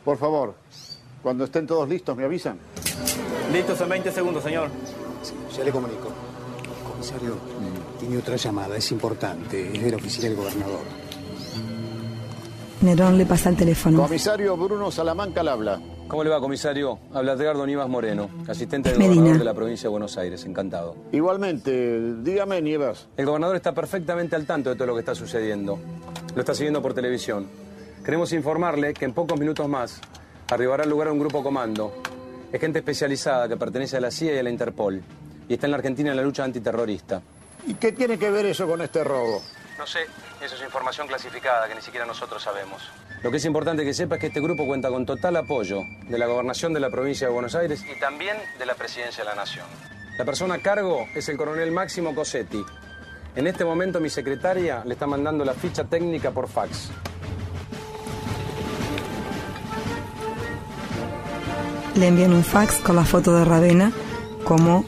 Por 0.03 0.17
favor, 0.17 0.55
cuando 1.23 1.45
estén 1.45 1.65
todos 1.65 1.87
listos, 1.87 2.15
¿me 2.17 2.25
avisan? 2.25 2.59
Listos 3.53 3.79
en 3.79 3.89
20 3.89 4.11
segundos, 4.11 4.43
señor. 4.43 4.69
Ya 5.55 5.63
le 5.63 5.71
comunico. 5.71 6.11
Comisario, 6.91 7.37
tiene 7.99 8.17
otra 8.17 8.35
llamada, 8.35 8.75
es 8.75 8.91
importante, 8.91 9.71
es 9.73 9.81
de 9.81 9.91
la 9.91 9.97
oficina 9.97 10.27
del 10.27 10.35
gobernador. 10.35 10.81
Nerón 12.81 13.17
le 13.17 13.25
pasa 13.25 13.49
el 13.49 13.55
teléfono. 13.55 14.01
Comisario 14.01 14.57
Bruno 14.57 14.91
Salamanca 14.91 15.39
al 15.39 15.47
habla. 15.47 15.79
¿Cómo 16.09 16.23
le 16.23 16.31
va, 16.31 16.39
comisario? 16.39 16.97
Habla 17.13 17.33
Edgardo 17.33 17.67
Nivas 17.67 17.87
Moreno, 17.87 18.31
asistente 18.47 18.89
del 18.89 18.97
Medina. 18.97 19.15
gobernador 19.17 19.37
de 19.37 19.45
la 19.45 19.53
provincia 19.53 19.83
de 19.83 19.89
Buenos 19.89 20.17
Aires. 20.17 20.43
Encantado. 20.43 20.95
Igualmente, 21.11 22.15
dígame, 22.23 22.59
Nievas. 22.63 23.07
El 23.15 23.27
gobernador 23.27 23.55
está 23.55 23.73
perfectamente 23.73 24.35
al 24.35 24.47
tanto 24.47 24.71
de 24.71 24.75
todo 24.75 24.87
lo 24.87 24.95
que 24.95 25.01
está 25.01 25.13
sucediendo. 25.13 25.77
Lo 26.33 26.39
está 26.41 26.55
siguiendo 26.55 26.81
por 26.81 26.95
televisión. 26.95 27.47
Queremos 28.03 28.33
informarle 28.33 28.95
que 28.95 29.05
en 29.05 29.13
pocos 29.13 29.39
minutos 29.39 29.69
más 29.69 30.01
arribará 30.49 30.81
al 30.83 30.89
lugar 30.89 31.09
un 31.09 31.19
grupo 31.19 31.43
comando. 31.43 31.93
Es 32.51 32.59
gente 32.59 32.79
especializada 32.79 33.47
que 33.47 33.55
pertenece 33.55 33.97
a 33.97 34.01
la 34.01 34.09
CIA 34.09 34.33
y 34.33 34.37
a 34.39 34.43
la 34.43 34.49
Interpol. 34.49 35.03
Y 35.47 35.53
está 35.53 35.67
en 35.67 35.71
la 35.71 35.77
Argentina 35.77 36.09
en 36.09 36.17
la 36.17 36.23
lucha 36.23 36.43
antiterrorista. 36.43 37.21
¿Y 37.67 37.75
qué 37.75 37.91
tiene 37.91 38.17
que 38.17 38.31
ver 38.31 38.47
eso 38.47 38.67
con 38.67 38.81
este 38.81 39.03
robo? 39.03 39.43
No 39.77 39.85
sé, 39.85 39.99
eso 40.43 40.55
es 40.55 40.63
información 40.63 41.05
clasificada 41.07 41.67
que 41.67 41.75
ni 41.75 41.81
siquiera 41.81 42.07
nosotros 42.07 42.41
sabemos. 42.41 42.81
Lo 43.21 43.31
que 43.31 43.37
es 43.37 43.45
importante 43.45 43.83
que 43.83 43.93
sepa 43.93 44.15
es 44.15 44.21
que 44.21 44.27
este 44.27 44.39
grupo 44.39 44.65
cuenta 44.65 44.89
con 44.89 45.05
total 45.05 45.35
apoyo 45.35 45.83
de 46.07 46.17
la 46.17 46.25
gobernación 46.25 46.73
de 46.73 46.79
la 46.79 46.89
provincia 46.89 47.27
de 47.27 47.33
Buenos 47.33 47.53
Aires 47.53 47.83
y 47.83 47.99
también 47.99 48.37
de 48.57 48.65
la 48.65 48.75
presidencia 48.75 49.23
de 49.23 49.29
la 49.29 49.35
Nación. 49.35 49.65
La 50.17 50.23
persona 50.23 50.55
a 50.55 50.59
cargo 50.59 51.05
es 51.15 51.27
el 51.27 51.35
coronel 51.35 51.71
Máximo 51.71 52.15
Cosetti. 52.15 52.63
En 53.35 53.45
este 53.45 53.65
momento 53.65 53.99
mi 53.99 54.09
secretaria 54.09 54.83
le 54.85 54.93
está 54.93 55.05
mandando 55.05 55.43
la 55.43 55.53
ficha 55.53 55.83
técnica 55.83 56.31
por 56.31 56.47
fax. 56.47 56.91
Le 61.95 62.07
envían 62.07 62.33
un 62.33 62.43
fax 62.43 62.75
con 62.75 62.95
la 62.95 63.03
foto 63.03 63.35
de 63.35 63.43
Ravena 63.43 63.91
como 64.45 64.85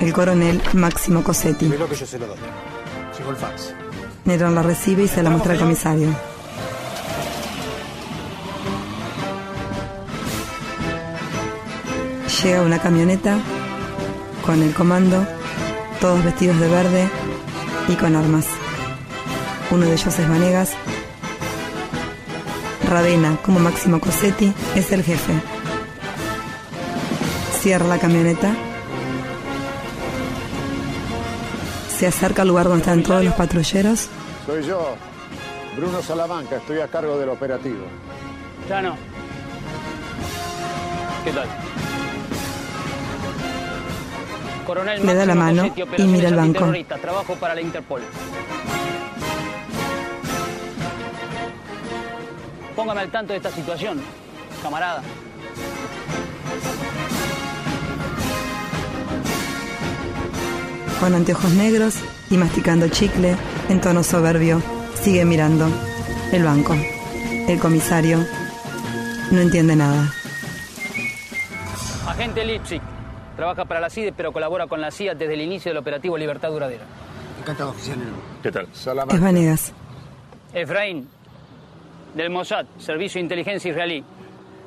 el 0.00 0.12
coronel 0.12 0.60
Máximo 0.74 1.24
Cosetti. 1.24 1.68
Lo 1.68 1.88
que 1.88 1.96
yo 1.96 2.06
se 2.06 2.18
lo 2.18 2.26
doy. 2.26 2.38
Llegó 3.18 3.30
el 3.30 3.36
fax. 3.36 3.74
Nerón 4.26 4.54
la 4.54 4.62
recibe 4.62 5.04
y 5.04 5.08
se 5.08 5.22
la 5.22 5.30
muestra 5.30 5.54
al 5.54 5.58
comisario. 5.58 6.29
Llega 12.42 12.62
una 12.62 12.78
camioneta 12.78 13.38
con 14.46 14.62
el 14.62 14.72
comando, 14.72 15.26
todos 16.00 16.24
vestidos 16.24 16.58
de 16.58 16.68
verde 16.68 17.08
y 17.88 17.94
con 17.96 18.16
armas. 18.16 18.46
Uno 19.70 19.84
de 19.84 19.92
ellos 19.92 20.18
es 20.18 20.28
Vanegas. 20.28 20.72
Ravena, 22.88 23.36
como 23.44 23.60
Máximo 23.60 24.00
Cosetti, 24.00 24.54
es 24.74 24.90
el 24.90 25.02
jefe. 25.02 25.34
Cierra 27.60 27.86
la 27.86 27.98
camioneta. 27.98 28.54
Se 31.98 32.06
acerca 32.06 32.42
al 32.42 32.48
lugar 32.48 32.68
donde 32.68 32.80
están 32.80 33.02
todos 33.02 33.22
los 33.22 33.34
patrulleros. 33.34 34.08
Soy 34.46 34.64
yo, 34.64 34.96
Bruno 35.76 36.02
Salamanca, 36.02 36.56
estoy 36.56 36.80
a 36.80 36.88
cargo 36.88 37.18
del 37.18 37.28
operativo. 37.28 37.84
Ya 38.66 38.80
no. 38.80 38.96
¿Qué 41.22 41.32
tal? 41.32 41.69
Coronel 44.70 45.04
Le 45.04 45.14
da 45.14 45.26
la 45.26 45.34
mano 45.34 45.74
y 45.98 46.02
mira 46.04 46.28
el 46.28 46.36
banco. 46.36 46.72
Trabajo 47.02 47.34
para 47.34 47.56
la 47.56 47.60
Interpol. 47.60 48.02
Póngame 52.76 53.00
al 53.00 53.10
tanto 53.10 53.32
de 53.32 53.38
esta 53.38 53.50
situación, 53.50 54.00
camarada. 54.62 55.02
Con 61.00 61.14
anteojos 61.16 61.50
negros 61.50 61.96
y 62.30 62.36
masticando 62.36 62.86
chicle, 62.86 63.34
en 63.68 63.80
tono 63.80 64.04
soberbio, 64.04 64.62
sigue 64.94 65.24
mirando 65.24 65.66
el 66.30 66.44
banco. 66.44 66.76
El 67.48 67.58
comisario 67.58 68.24
no 69.32 69.40
entiende 69.40 69.74
nada. 69.74 70.14
Agente 72.06 72.44
Lipsic. 72.44 72.89
Trabaja 73.40 73.64
para 73.64 73.80
la 73.80 73.88
CIDE, 73.88 74.12
pero 74.12 74.32
colabora 74.32 74.66
con 74.66 74.82
la 74.82 74.90
CIA 74.90 75.14
desde 75.14 75.32
el 75.32 75.40
inicio 75.40 75.70
del 75.70 75.78
operativo 75.78 76.18
Libertad 76.18 76.50
Duradera. 76.50 76.84
Encantado, 77.40 77.70
oficial. 77.70 77.96
¿Qué 78.42 78.52
tal? 78.52 78.68
Es 78.70 79.18
Vanegas. 79.18 79.72
Efraín, 80.52 81.08
del 82.12 82.28
Mossad, 82.28 82.66
Servicio 82.76 83.18
de 83.18 83.22
Inteligencia 83.22 83.70
Israelí. 83.70 84.04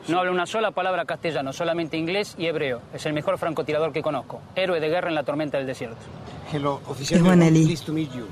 No 0.08 0.18
habla 0.18 0.32
una 0.32 0.48
sola 0.48 0.72
palabra 0.72 1.06
castellano, 1.06 1.54
solamente 1.54 1.98
inglés 1.98 2.34
y 2.36 2.48
hebreo. 2.48 2.82
Es 2.96 3.06
el 3.06 3.14
mejor 3.14 3.38
francotirador 3.38 3.94
que 3.94 4.02
conozco. 4.02 4.42
Héroe 4.56 4.80
de 4.80 4.90
guerra 4.90 5.10
en 5.10 5.14
la 5.14 5.24
tormenta 5.24 5.60
del 5.60 5.68
desierto. 5.68 5.98
Hello, 6.52 6.82
oficial. 6.88 7.20
Es. 7.20 7.52
Pleased 7.52 7.86
to 7.86 7.94
meet 7.94 8.12
you. 8.12 8.26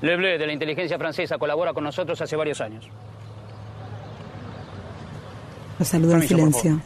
Le 0.00 0.16
Bleu, 0.16 0.38
de 0.38 0.46
la 0.46 0.52
inteligencia 0.54 0.96
francesa, 0.96 1.36
colabora 1.36 1.74
con 1.74 1.84
nosotros 1.84 2.18
hace 2.22 2.34
varios 2.34 2.62
años. 2.62 2.88
Lo 5.78 5.84
saluda 5.84 6.16
en 6.16 6.28
silencio. 6.28 6.80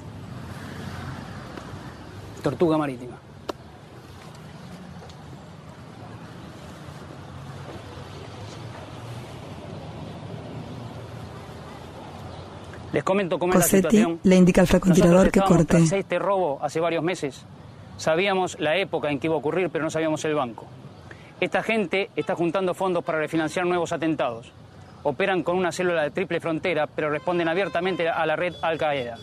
Tortuga 2.42 2.76
marítima. 2.76 3.16
Les 12.92 13.02
comento 13.04 13.38
cómo 13.38 13.54
es 13.54 13.58
la 13.60 13.64
situación. 13.64 14.20
le 14.22 14.36
indica 14.36 14.60
al 14.60 14.66
francotirador 14.66 15.30
que 15.30 15.40
corte. 15.40 15.64
tras 15.64 15.92
este 15.92 16.18
robo 16.18 16.58
hace 16.60 16.78
varios 16.78 17.02
meses. 17.02 17.46
Sabíamos 17.96 18.58
la 18.60 18.76
época 18.76 19.10
en 19.10 19.18
que 19.18 19.28
iba 19.28 19.36
a 19.36 19.38
ocurrir, 19.38 19.70
pero 19.70 19.84
no 19.84 19.90
sabíamos 19.90 20.22
el 20.26 20.34
banco. 20.34 20.66
Esta 21.40 21.62
gente 21.62 22.10
está 22.14 22.34
juntando 22.34 22.74
fondos 22.74 23.02
para 23.02 23.18
refinanciar 23.18 23.64
nuevos 23.64 23.92
atentados. 23.92 24.52
Operan 25.04 25.42
con 25.42 25.56
una 25.56 25.72
célula 25.72 26.02
de 26.02 26.10
triple 26.10 26.40
frontera, 26.40 26.86
pero 26.86 27.10
responden 27.10 27.48
abiertamente 27.48 28.08
a 28.08 28.24
la 28.24 28.36
red 28.36 28.54
Al 28.62 28.78
Qaeda. 28.78 29.16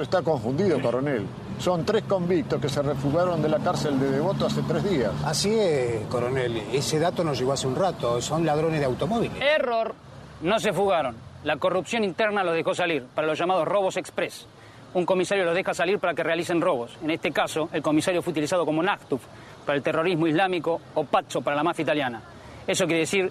Está 0.00 0.22
confundido, 0.22 0.80
coronel. 0.80 1.26
Son 1.58 1.84
tres 1.84 2.02
convictos 2.04 2.60
que 2.60 2.68
se 2.68 2.82
refugiaron 2.82 3.40
de 3.40 3.48
la 3.48 3.58
cárcel 3.58 3.98
de 3.98 4.10
Devoto 4.10 4.46
hace 4.46 4.62
tres 4.62 4.84
días. 4.84 5.12
Así 5.24 5.58
es, 5.58 6.06
coronel. 6.06 6.56
Ese 6.72 6.98
dato 6.98 7.24
nos 7.24 7.38
llegó 7.38 7.52
hace 7.52 7.66
un 7.66 7.76
rato. 7.76 8.20
Son 8.20 8.44
ladrones 8.44 8.80
de 8.80 8.86
automóviles. 8.86 9.40
Error. 9.40 9.94
No 10.42 10.58
se 10.58 10.72
fugaron. 10.72 11.16
La 11.44 11.56
corrupción 11.56 12.04
interna 12.04 12.44
los 12.44 12.54
dejó 12.54 12.74
salir 12.74 13.04
para 13.14 13.26
los 13.26 13.38
llamados 13.38 13.66
robos 13.66 13.96
express. 13.96 14.46
Un 14.92 15.06
comisario 15.06 15.44
los 15.44 15.54
deja 15.54 15.72
salir 15.72 15.98
para 15.98 16.14
que 16.14 16.22
realicen 16.22 16.60
robos. 16.60 16.96
En 17.02 17.10
este 17.10 17.30
caso, 17.30 17.68
el 17.72 17.82
comisario 17.82 18.22
fue 18.22 18.32
utilizado 18.32 18.66
como 18.66 18.82
Nachtuf 18.82 19.22
para 19.64 19.76
el 19.76 19.82
terrorismo 19.82 20.26
islámico 20.26 20.80
o 20.94 21.04
Pazzo 21.04 21.40
para 21.42 21.56
la 21.56 21.62
mafia 21.62 21.82
italiana. 21.82 22.22
Eso 22.66 22.86
quiere 22.86 23.00
decir 23.00 23.30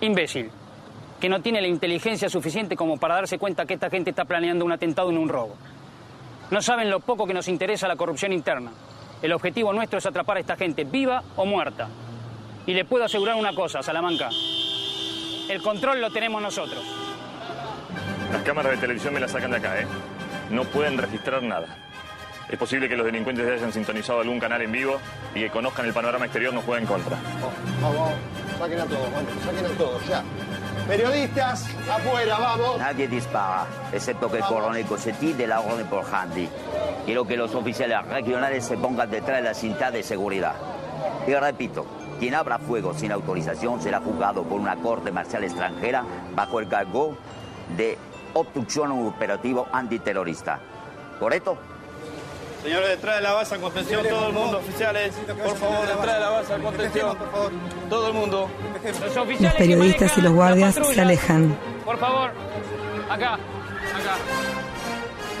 imbécil, 0.00 0.50
que 1.22 1.28
no 1.28 1.40
tiene 1.40 1.60
la 1.60 1.68
inteligencia 1.68 2.28
suficiente 2.28 2.74
como 2.74 2.96
para 2.96 3.14
darse 3.14 3.38
cuenta 3.38 3.64
que 3.64 3.74
esta 3.74 3.88
gente 3.88 4.10
está 4.10 4.24
planeando 4.24 4.64
un 4.64 4.72
atentado 4.72 5.08
en 5.08 5.18
un 5.18 5.28
robo. 5.28 5.54
No 6.50 6.60
saben 6.60 6.90
lo 6.90 6.98
poco 6.98 7.28
que 7.28 7.32
nos 7.32 7.46
interesa 7.46 7.86
la 7.86 7.94
corrupción 7.94 8.32
interna. 8.32 8.72
El 9.22 9.32
objetivo 9.32 9.72
nuestro 9.72 10.00
es 10.00 10.06
atrapar 10.06 10.38
a 10.38 10.40
esta 10.40 10.56
gente, 10.56 10.82
viva 10.82 11.22
o 11.36 11.46
muerta. 11.46 11.86
Y 12.66 12.74
le 12.74 12.84
puedo 12.84 13.04
asegurar 13.04 13.36
una 13.36 13.54
cosa, 13.54 13.84
Salamanca. 13.84 14.30
El 15.48 15.62
control 15.62 16.00
lo 16.00 16.10
tenemos 16.10 16.42
nosotros. 16.42 16.84
Las 18.32 18.42
cámaras 18.42 18.72
de 18.72 18.78
televisión 18.78 19.14
me 19.14 19.20
las 19.20 19.30
sacan 19.30 19.52
de 19.52 19.58
acá, 19.58 19.80
¿eh? 19.80 19.86
No 20.50 20.64
pueden 20.64 20.98
registrar 20.98 21.40
nada. 21.44 21.68
Es 22.48 22.58
posible 22.58 22.88
que 22.88 22.96
los 22.96 23.06
delincuentes 23.06 23.48
hayan 23.48 23.72
sintonizado 23.72 24.22
algún 24.22 24.40
canal 24.40 24.60
en 24.60 24.72
vivo 24.72 24.98
y 25.36 25.38
que 25.38 25.50
conozcan 25.50 25.86
el 25.86 25.92
panorama 25.92 26.24
exterior 26.24 26.52
nos 26.52 26.64
juega 26.64 26.80
en 26.80 26.86
contra. 26.88 27.16
Vamos, 27.80 27.96
vamos. 27.96 28.12
Saquen 28.58 28.80
a 28.80 28.86
todos, 28.86 29.12
vamos. 29.12 29.30
Saquen 29.44 29.66
a 29.66 29.78
todos, 29.78 30.08
ya. 30.08 30.24
Periodistas, 30.86 31.64
afuera, 31.88 32.38
vamos. 32.38 32.78
Nadie 32.78 33.08
dispara, 33.08 33.66
excepto 33.92 34.30
que 34.30 34.38
el 34.38 34.44
coronel 34.44 34.84
Cosetti 34.84 35.32
de 35.32 35.46
la 35.46 35.60
orden 35.60 35.86
por 35.86 36.04
Handy. 36.04 36.48
Quiero 37.04 37.24
que 37.24 37.36
los 37.36 37.54
oficiales 37.54 38.04
regionales 38.06 38.64
se 38.64 38.76
pongan 38.76 39.10
detrás 39.10 39.38
de 39.38 39.42
la 39.44 39.54
cinta 39.54 39.90
de 39.90 40.02
seguridad. 40.02 40.54
Y 41.26 41.34
repito, 41.34 41.86
quien 42.18 42.34
abra 42.34 42.58
fuego 42.58 42.94
sin 42.94 43.12
autorización 43.12 43.80
será 43.80 44.00
juzgado 44.00 44.42
por 44.42 44.60
una 44.60 44.76
corte 44.76 45.12
marcial 45.12 45.44
extranjera 45.44 46.04
bajo 46.34 46.60
el 46.60 46.68
cargo 46.68 47.16
de 47.76 47.96
obstrucción 48.34 48.90
a 48.90 48.94
un 48.94 49.06
operativo 49.08 49.66
antiterrorista. 49.72 50.60
¿Correcto? 51.18 51.58
Señores, 52.62 52.88
detrás 52.90 53.16
de 53.16 53.22
la 53.22 53.32
base, 53.32 53.58
contención, 53.58 54.06
todo 54.08 54.28
el 54.28 54.32
mundo, 54.32 54.58
oficiales. 54.58 55.14
Por 55.14 55.56
favor, 55.56 55.86
detrás 55.86 56.14
de 56.14 56.20
la 56.20 56.28
base, 56.30 56.54
contención. 56.58 57.18
Todo 57.88 58.08
el 58.08 58.14
mundo. 58.14 58.48
Los 59.40 59.54
periodistas 59.54 60.16
y 60.16 60.20
los 60.20 60.32
guardias 60.32 60.74
se 60.74 61.00
alejan. 61.00 61.56
Por 61.84 61.98
favor, 61.98 62.30
acá, 63.10 63.34
acá. 63.34 64.16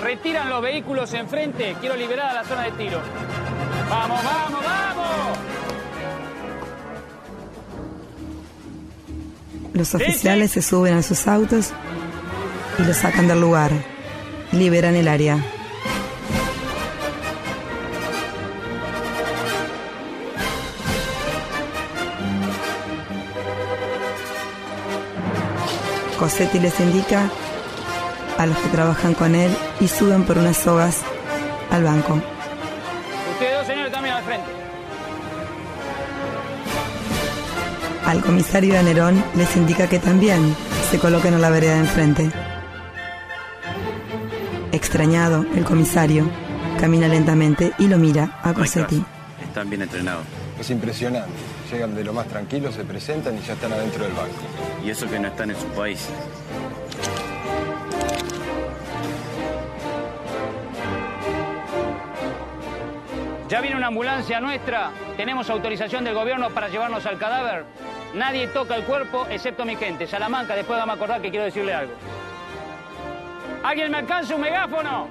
Retiran 0.02 0.50
los 0.50 0.62
vehículos 0.62 1.14
enfrente. 1.14 1.76
Quiero 1.80 1.94
liberar 1.94 2.30
a 2.30 2.34
la 2.34 2.44
zona 2.44 2.62
de 2.64 2.72
tiro. 2.72 3.00
Vamos, 3.88 4.24
vamos, 4.24 4.64
vamos. 4.64 5.38
Los 9.74 9.94
oficiales 9.94 10.50
se 10.50 10.60
suben 10.60 10.94
a 10.94 11.02
sus 11.02 11.28
autos 11.28 11.70
y 12.78 12.82
los 12.82 12.96
sacan 12.96 13.28
del 13.28 13.40
lugar. 13.40 13.70
Liberan 14.50 14.96
el 14.96 15.06
área. 15.06 15.38
Cosetti 26.22 26.60
les 26.60 26.78
indica 26.78 27.28
a 28.38 28.46
los 28.46 28.56
que 28.56 28.68
trabajan 28.68 29.12
con 29.12 29.34
él 29.34 29.50
y 29.80 29.88
suben 29.88 30.22
por 30.22 30.38
unas 30.38 30.56
sogas 30.56 31.00
al 31.68 31.82
banco. 31.82 32.14
Ustedes 33.32 33.58
dos 33.58 33.66
señores 33.66 33.90
también 33.90 34.14
al 34.14 34.22
frente. 34.22 34.46
Al 38.06 38.22
comisario 38.22 38.74
de 38.74 38.84
Nerón 38.84 39.24
les 39.34 39.56
indica 39.56 39.88
que 39.88 39.98
también 39.98 40.54
se 40.92 41.00
coloquen 41.00 41.34
a 41.34 41.38
la 41.40 41.50
vereda 41.50 41.72
de 41.72 41.80
enfrente. 41.80 42.30
Extrañado, 44.70 45.44
el 45.56 45.64
comisario 45.64 46.30
camina 46.78 47.08
lentamente 47.08 47.72
y 47.80 47.88
lo 47.88 47.98
mira 47.98 48.38
a 48.44 48.54
Cosetti. 48.54 49.04
Están 49.42 49.68
bien 49.68 49.82
entrenados. 49.82 50.22
Es 50.60 50.70
impresionante. 50.70 51.32
Llegan 51.72 51.94
de 51.94 52.04
lo 52.04 52.12
más 52.12 52.28
tranquilo, 52.28 52.70
se 52.70 52.84
presentan 52.84 53.34
y 53.34 53.40
ya 53.40 53.54
están 53.54 53.72
adentro 53.72 54.04
del 54.04 54.12
banco. 54.12 54.36
Y 54.84 54.90
eso 54.90 55.08
que 55.08 55.18
no 55.18 55.28
están 55.28 55.50
en 55.50 55.56
su 55.56 55.66
país. 55.68 56.06
Ya 63.48 63.62
viene 63.62 63.76
una 63.76 63.86
ambulancia 63.86 64.38
nuestra, 64.40 64.90
tenemos 65.16 65.48
autorización 65.48 66.04
del 66.04 66.14
gobierno 66.14 66.50
para 66.50 66.68
llevarnos 66.68 67.06
al 67.06 67.16
cadáver. 67.16 67.64
Nadie 68.14 68.48
toca 68.48 68.76
el 68.76 68.84
cuerpo 68.84 69.26
excepto 69.30 69.64
mi 69.64 69.76
gente. 69.76 70.06
Salamanca, 70.06 70.54
después 70.54 70.78
vamos 70.78 70.92
a 70.92 70.96
acordar 70.96 71.22
que 71.22 71.30
quiero 71.30 71.46
decirle 71.46 71.72
algo. 71.72 71.94
¿Alguien 73.62 73.90
me 73.90 73.98
alcanza 73.98 74.34
un 74.34 74.42
megáfono? 74.42 75.08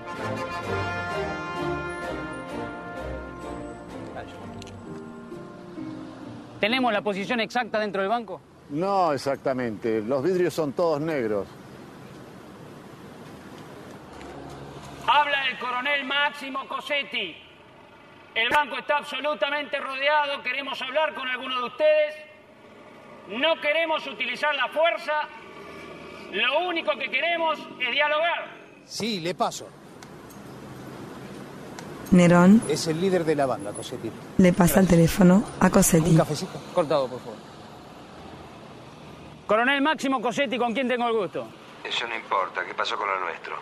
¿Tenemos 6.62 6.94
la 6.94 7.02
posición 7.02 7.40
exacta 7.40 7.80
dentro 7.80 8.04
del 8.04 8.10
banco? 8.10 8.40
No 8.70 9.12
exactamente, 9.14 10.00
los 10.02 10.22
vidrios 10.22 10.54
son 10.54 10.74
todos 10.74 11.02
negros. 11.02 11.48
Habla 15.08 15.48
el 15.48 15.58
coronel 15.58 16.06
Máximo 16.06 16.68
Cosetti. 16.68 17.36
El 18.36 18.50
banco 18.50 18.78
está 18.78 18.98
absolutamente 18.98 19.80
rodeado. 19.80 20.44
Queremos 20.44 20.80
hablar 20.84 21.16
con 21.16 21.28
alguno 21.28 21.62
de 21.62 21.66
ustedes. 21.66 22.16
No 23.30 23.60
queremos 23.60 24.06
utilizar 24.06 24.54
la 24.54 24.68
fuerza. 24.68 25.14
Lo 26.32 26.60
único 26.68 26.92
que 26.92 27.10
queremos 27.10 27.60
es 27.80 27.92
dialogar. 27.92 28.52
Sí, 28.86 29.20
le 29.20 29.34
paso. 29.34 29.68
Nerón 32.12 32.62
Es 32.70 32.88
el 32.88 33.00
líder 33.02 33.24
de 33.26 33.36
la 33.36 33.46
banda, 33.46 33.72
Cosetti. 33.72 34.12
le 34.38 34.54
pasa 34.54 34.80
el 34.80 34.88
teléfono 34.88 35.44
a 35.60 35.70
Cosetti. 35.70 36.18
Cortado, 36.74 37.08
por 37.08 37.20
favor. 37.20 37.36
Coronel 39.48 39.82
Máximo 39.82 40.22
Cosetti, 40.22 40.58
¿con 40.58 40.74
quién 40.74 40.88
tengo 40.88 41.08
el 41.08 41.14
gusto? 41.18 41.48
Eso 41.84 42.08
no 42.08 42.16
importa. 42.16 42.62
¿Qué 42.66 42.74
pasó 42.74 42.96
con 42.98 43.08
lo 43.08 43.20
nuestro? 43.22 43.56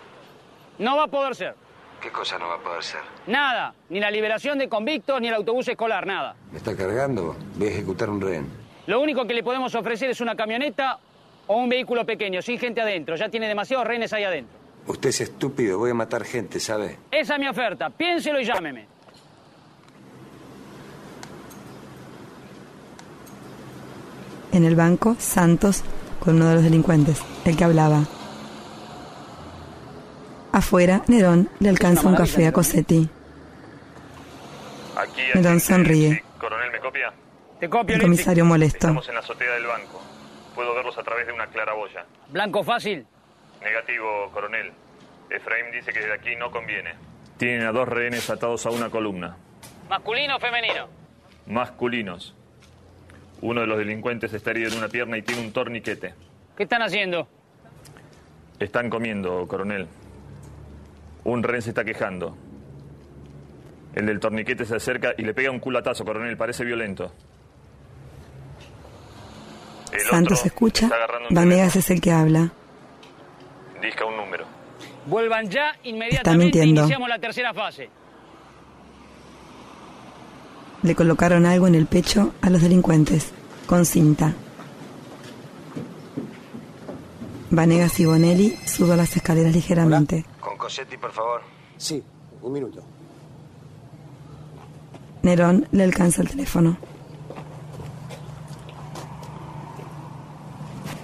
No 0.79 0.97
va 0.97 1.03
a 1.05 1.07
poder 1.07 1.35
ser. 1.35 1.55
¿Qué 2.01 2.11
cosa 2.11 2.37
no 2.37 2.47
va 2.47 2.55
a 2.55 2.59
poder 2.59 2.83
ser? 2.83 3.01
Nada. 3.27 3.73
Ni 3.89 3.99
la 3.99 4.11
liberación 4.11 4.57
de 4.57 4.69
convictos, 4.69 5.19
ni 5.19 5.27
el 5.27 5.33
autobús 5.33 5.67
escolar, 5.67 6.05
nada. 6.05 6.35
¿Me 6.51 6.57
está 6.57 6.75
cargando? 6.75 7.35
Voy 7.55 7.67
a 7.67 7.71
ejecutar 7.71 8.09
un 8.09 8.21
rehén. 8.21 8.47
Lo 8.87 9.01
único 9.01 9.25
que 9.25 9.33
le 9.33 9.43
podemos 9.43 9.73
ofrecer 9.75 10.09
es 10.09 10.21
una 10.21 10.35
camioneta 10.35 10.99
o 11.47 11.55
un 11.57 11.69
vehículo 11.69 12.05
pequeño, 12.05 12.41
sin 12.41 12.59
gente 12.59 12.81
adentro. 12.81 13.15
Ya 13.15 13.29
tiene 13.29 13.47
demasiados 13.47 13.85
rehenes 13.87 14.13
ahí 14.13 14.23
adentro. 14.23 14.58
Usted 14.87 15.09
es 15.09 15.21
estúpido. 15.21 15.77
Voy 15.77 15.91
a 15.91 15.93
matar 15.93 16.23
gente, 16.23 16.59
¿sabe? 16.59 16.97
Esa 17.11 17.35
es 17.35 17.39
mi 17.39 17.47
oferta. 17.47 17.89
Piénselo 17.89 18.39
y 18.39 18.45
llámeme. 18.45 18.87
En 24.51 24.65
el 24.65 24.75
banco, 24.75 25.15
Santos 25.19 25.83
con 26.19 26.35
uno 26.35 26.49
de 26.49 26.55
los 26.55 26.63
delincuentes, 26.63 27.21
el 27.45 27.55
que 27.55 27.63
hablaba. 27.63 28.03
Afuera, 30.51 31.03
Nerón 31.07 31.49
le 31.59 31.69
alcanza 31.69 32.07
un 32.07 32.15
café 32.15 32.47
a 32.47 32.51
Cosetti. 32.51 33.09
Aquí 34.97 35.21
Nerón 35.35 35.59
sonríe. 35.59 36.23
Coronel, 36.39 36.71
¿me 36.71 36.79
copia? 36.79 37.13
Te 37.59 37.69
copio, 37.69 37.95
El 37.95 38.01
comisario 38.01 38.45
molesto. 38.45 38.77
Estamos 38.77 39.07
en 39.07 39.13
la 39.13 39.19
azotea 39.21 39.51
del 39.53 39.65
banco. 39.65 40.01
Puedo 40.55 40.73
verlos 40.73 40.97
a 40.97 41.03
través 41.03 41.27
de 41.27 41.33
una 41.33 41.47
claraboya. 41.47 42.05
Blanco 42.29 42.63
fácil. 42.63 43.05
Negativo, 43.61 44.29
coronel. 44.31 44.71
Efraín 45.29 45.71
dice 45.71 45.91
que 45.91 45.99
desde 45.99 46.13
aquí 46.13 46.35
no 46.35 46.49
conviene. 46.51 46.93
Tienen 47.37 47.65
a 47.67 47.71
dos 47.71 47.87
rehenes 47.87 48.29
atados 48.29 48.65
a 48.65 48.69
una 48.71 48.89
columna. 48.89 49.37
¿Masculino 49.89 50.35
o 50.35 50.39
femenino? 50.39 50.87
Masculinos. 51.47 52.35
Uno 53.41 53.61
de 53.61 53.67
los 53.67 53.77
delincuentes 53.77 54.33
está 54.33 54.51
herido 54.51 54.71
en 54.71 54.77
una 54.77 54.89
pierna 54.89 55.17
y 55.17 55.21
tiene 55.21 55.41
un 55.41 55.53
torniquete. 55.53 56.13
¿Qué 56.57 56.63
están 56.63 56.81
haciendo? 56.81 57.27
Están 58.59 58.89
comiendo, 58.89 59.47
coronel. 59.47 59.87
Un 61.23 61.43
rehén 61.43 61.61
se 61.61 61.69
está 61.69 61.85
quejando. 61.85 62.37
El 63.95 64.05
del 64.05 64.19
torniquete 64.19 64.65
se 64.65 64.75
acerca 64.75 65.13
y 65.17 65.23
le 65.23 65.33
pega 65.33 65.51
un 65.51 65.59
culatazo, 65.59 66.03
coronel. 66.03 66.35
Parece 66.37 66.65
violento. 66.65 67.13
El 69.91 70.01
Santos 70.01 70.39
otro 70.39 70.47
escucha. 70.47 70.89
Vanegas 71.29 71.75
es 71.77 71.89
el 71.89 72.01
que 72.01 72.11
habla. 72.11 72.51
Disca 73.81 74.05
un 74.05 74.17
número. 74.17 74.45
Vuelvan 75.05 75.49
ya 75.49 75.75
inmediatamente 75.83 76.65
iniciamos 76.65 77.09
la 77.09 77.19
tercera 77.19 77.53
fase. 77.53 77.89
Le 80.83 80.95
colocaron 80.95 81.45
algo 81.45 81.67
en 81.67 81.75
el 81.75 81.85
pecho 81.85 82.33
a 82.41 82.49
los 82.49 82.61
delincuentes, 82.61 83.31
con 83.67 83.85
cinta. 83.85 84.33
Vanegas 87.51 87.99
y 87.99 88.05
Bonelli 88.05 88.55
suben 88.65 88.97
las 88.97 89.15
escaleras 89.15 89.53
ligeramente. 89.53 90.25
Con 90.39 90.57
Cosetti, 90.57 90.97
por 90.97 91.11
favor. 91.11 91.41
Sí, 91.77 92.01
un 92.41 92.53
minuto. 92.53 92.81
Nerón 95.23 95.67
le 95.71 95.83
alcanza 95.83 96.21
el 96.21 96.29
teléfono. 96.29 96.77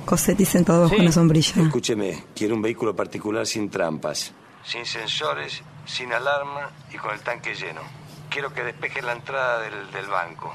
Cosetti 0.06 0.46
sentado 0.46 0.84
bajo 0.84 0.96
una 0.96 1.12
sombrilla. 1.12 1.62
Escúcheme, 1.64 2.24
quiero 2.36 2.56
un 2.56 2.62
vehículo 2.62 2.96
particular 2.96 3.46
sin 3.48 3.70
trampas. 3.70 4.32
Sin 4.64 4.86
sensores, 4.86 5.62
sin 5.86 6.12
alarma 6.14 6.70
y 6.94 6.98
con 6.98 7.14
el 7.14 7.22
tanque 7.22 7.54
lleno. 7.56 7.82
Quiero 8.30 8.54
que 8.54 8.64
despeje 8.64 9.02
la 9.02 9.14
entrada 9.14 9.62
del, 9.62 9.74
del 9.92 10.08
banco. 10.08 10.54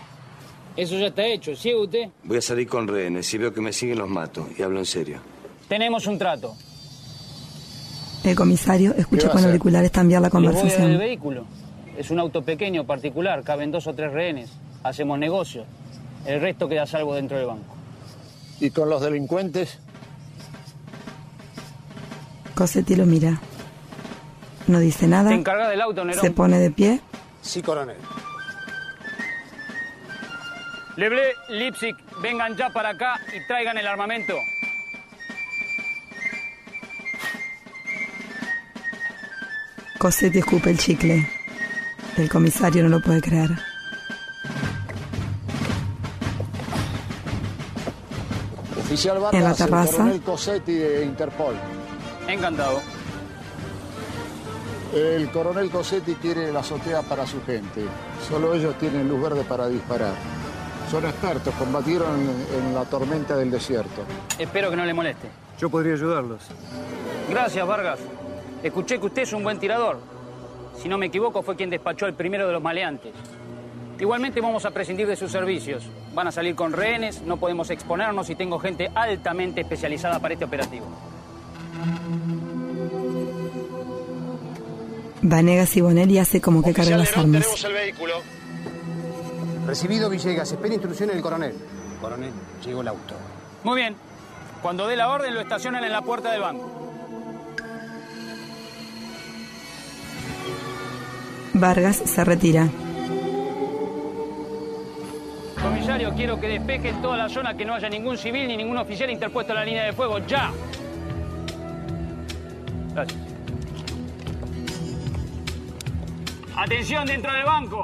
Eso 0.77 0.97
ya 0.99 1.09
está 1.09 1.25
hecho. 1.27 1.55
¿Sigue 1.57 1.77
usted? 1.77 2.09
Voy 2.25 2.37
a 2.39 2.43
salir 2.43 2.69
con 2.69 2.87
rehenes. 2.87 3.27
Si 3.27 3.39
veo 3.39 3.53
que 3.53 3.61
me 3.61 3.73
siguen, 3.73 3.99
los 3.99 4.09
mato. 4.09 4.49
Y 4.57 4.63
hablo 4.63 4.79
en 4.79 4.87
serio. 4.87 5.21
Tenemos 5.69 6.07
un 6.07 6.19
trato. 6.19 6.55
El 8.25 8.37
comisario 8.37 8.95
¿Qué 8.95 9.01
escucha 9.01 9.31
con 9.31 9.45
auriculares 9.45 9.91
cambiar 9.91 10.21
la 10.23 10.29
Les 10.29 10.33
voy 10.33 10.45
el 10.47 10.53
conversación. 10.53 10.99
vehículo. 10.99 11.45
Es 11.97 12.11
un 12.11 12.19
auto 12.21 12.43
pequeño, 12.43 12.87
particular. 12.87 13.43
Caben 13.43 13.71
dos 13.71 13.87
o 13.87 13.95
tres 13.95 14.13
rehenes. 14.13 14.51
Hacemos 14.85 15.19
negocio. 15.19 15.65
El 16.27 16.41
resto 16.41 16.69
queda 16.69 16.87
salvo 16.87 17.15
dentro 17.15 17.37
del 17.39 17.47
banco. 17.47 17.77
¿Y 18.61 18.71
con 18.71 18.91
los 18.91 19.01
delincuentes? 19.01 19.79
Cosetti 22.55 22.95
lo 22.95 23.07
mira. 23.07 23.41
No 24.67 24.79
dice 24.79 25.07
nada. 25.07 25.31
¿Te 25.31 25.37
encargas 25.37 25.71
del 25.71 25.81
auto, 25.81 26.05
Nerón? 26.05 26.21
Se 26.21 26.31
pone 26.31 26.59
de 26.59 26.71
pie. 26.71 27.01
Sí, 27.41 27.63
coronel. 27.63 27.97
Leble, 30.97 31.23
Lipsic, 31.49 31.97
vengan 32.21 32.55
ya 32.57 32.69
para 32.69 32.91
acá 32.91 33.19
y 33.35 33.47
traigan 33.47 33.79
el 33.79 33.87
armamento. 33.87 34.35
Cosetti 39.99 40.39
escupe 40.39 40.71
el 40.71 40.79
chicle. 40.79 41.27
El 42.19 42.29
comisario 42.29 42.83
no 42.83 42.91
lo 42.91 43.01
puede 43.01 43.23
creer. 43.23 43.51
En 49.33 49.45
la 49.45 49.55
terraza. 49.55 49.93
coronel 49.93 50.21
Cosetti 50.21 50.75
de 50.75 51.05
Interpol. 51.05 51.55
Encantado. 52.27 52.81
El 54.93 55.31
coronel 55.31 55.71
Cosetti 55.71 56.15
quiere 56.17 56.53
la 56.53 56.61
azotea 56.61 57.03
para 57.03 57.25
su 57.25 57.41
gente. 57.45 57.83
Solo 58.29 58.53
ellos 58.55 58.77
tienen 58.79 59.09
luz 59.09 59.23
verde 59.23 59.45
para 59.45 59.69
disparar. 59.69 60.15
Son 60.91 61.05
expertos, 61.05 61.55
combatieron 61.55 62.09
en, 62.21 62.65
en 62.67 62.75
la 62.75 62.85
tormenta 62.85 63.37
del 63.37 63.53
desierto. 63.53 64.03
Espero 64.37 64.71
que 64.71 64.77
no 64.77 64.85
le 64.85 64.93
moleste. 64.93 65.29
Yo 65.61 65.71
podría 65.71 65.95
ayudarlos. 65.95 66.41
Gracias, 67.29 67.65
Vargas. 67.65 68.01
Escuché 68.61 68.99
que 68.99 69.07
usted 69.07 69.23
es 69.23 69.33
un 69.33 69.45
buen 69.45 69.61
tirador. 69.61 69.99
Si 70.83 70.89
no 70.89 70.99
me 70.99 71.07
equivoco, 71.07 71.43
fue 71.43 71.55
quien 71.55 71.71
despachó 71.71 72.07
al 72.07 72.15
primero 72.15 72.47
de 72.49 72.55
los 72.55 72.63
maleantes. 72.63 73.13
Igualmente 74.01 74.41
vamos 74.41 74.65
a 74.65 74.71
prescindir 74.73 75.07
de 75.07 75.15
sus 75.15 75.31
servicios 75.31 75.85
van 76.15 76.27
a 76.29 76.33
salir 76.33 76.55
con 76.55 76.73
rehenes, 76.73 77.23
no 77.23 77.37
podemos 77.37 77.71
exponernos 77.71 78.31
y 78.31 78.35
tengo 78.35 78.59
gente 78.59 78.91
altamente 78.95 79.61
especializada 79.61 80.19
para 80.19 80.35
este 80.35 80.45
operativo. 80.45 80.87
Vanegas 85.23 85.77
y 85.77 85.81
Bonelli 85.81 86.19
hace 86.19 86.41
como 86.41 86.63
que 86.63 86.73
cargan 86.73 86.99
las 86.99 87.17
armas. 87.17 87.43
Tenemos 87.43 87.65
el 87.65 87.73
vehículo. 87.73 88.15
Recibido 89.67 90.09
Villegas, 90.09 90.51
espera 90.51 90.75
instrucciones 90.75 91.15
del 91.15 91.23
coronel. 91.23 91.55
Coronel, 92.01 92.33
llegó 92.65 92.81
el 92.81 92.89
auto. 92.89 93.15
Muy 93.63 93.77
bien. 93.77 93.95
Cuando 94.63 94.87
dé 94.87 94.97
la 94.97 95.09
orden 95.09 95.35
lo 95.35 95.41
estacionan 95.41 95.85
en 95.85 95.93
la 95.93 96.03
puerta 96.03 96.33
del 96.33 96.41
banco. 96.41 96.71
Vargas 101.53 102.03
se 102.05 102.25
retira. 102.25 102.69
Comisario, 105.91 106.17
quiero 106.17 106.41
que 106.41 106.47
despejen 106.47 107.03
toda 107.03 107.17
la 107.17 107.29
zona, 107.29 107.57
que 107.57 107.65
no 107.65 107.75
haya 107.75 107.89
ningún 107.89 108.17
civil 108.17 108.47
ni 108.47 108.57
ningún 108.57 108.79
oficial 108.79 109.11
interpuesto 109.11 109.53
en 109.53 109.59
la 109.59 109.65
línea 109.65 109.87
de 109.87 109.93
fuego. 109.93 110.21
¡Ya! 110.21 110.53
Gracias. 112.95 113.21
Atención 116.55 117.07
dentro 117.07 117.33
del 117.33 117.45
banco. 117.45 117.83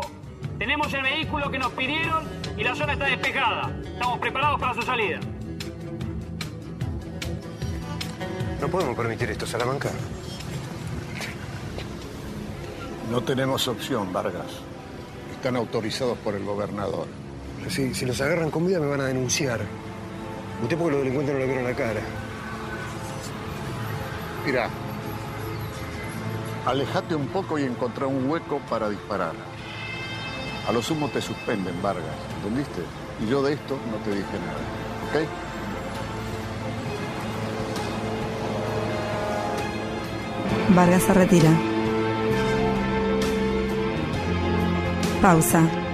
Tenemos 0.56 0.94
el 0.94 1.02
vehículo 1.02 1.50
que 1.50 1.58
nos 1.58 1.72
pidieron 1.72 2.22
y 2.56 2.62
la 2.62 2.76
zona 2.76 2.92
está 2.92 3.06
despejada. 3.06 3.72
Estamos 3.84 4.20
preparados 4.20 4.60
para 4.60 4.74
su 4.74 4.82
salida. 4.82 5.18
No 8.60 8.68
podemos 8.68 8.96
permitir 8.96 9.32
esto, 9.32 9.46
Salamanca. 9.48 9.90
No 13.10 13.20
tenemos 13.20 13.66
opción, 13.66 14.12
Vargas. 14.12 14.60
Están 15.32 15.56
autorizados 15.56 16.16
por 16.18 16.36
el 16.36 16.44
gobernador. 16.44 17.25
Si, 17.68 17.94
si 17.94 18.06
los 18.06 18.20
agarran 18.20 18.50
con 18.50 18.66
vida 18.66 18.80
me 18.80 18.86
van 18.86 19.00
a 19.00 19.04
denunciar. 19.04 19.60
Usted 20.62 20.76
porque 20.78 20.92
los 20.92 21.00
delincuentes 21.00 21.34
no 21.34 21.40
le 21.40 21.46
vieron 21.46 21.64
la 21.64 21.74
cara. 21.74 22.00
Mira, 24.46 24.70
alejate 26.64 27.14
un 27.14 27.26
poco 27.28 27.58
y 27.58 27.64
encontrá 27.64 28.06
un 28.06 28.30
hueco 28.30 28.60
para 28.68 28.88
disparar. 28.88 29.34
A 30.68 30.72
lo 30.72 30.82
sumo 30.82 31.08
te 31.08 31.20
suspenden, 31.20 31.80
Vargas, 31.82 32.04
¿entendiste? 32.36 32.82
Y 33.24 33.28
yo 33.28 33.42
de 33.42 33.54
esto 33.54 33.78
no 33.90 33.96
te 33.98 34.10
dije 34.10 34.38
nada, 34.46 34.60
¿ok? 35.08 35.26
Vargas 40.74 41.02
se 41.02 41.14
retira. 41.14 41.50
Pausa. 45.22 45.85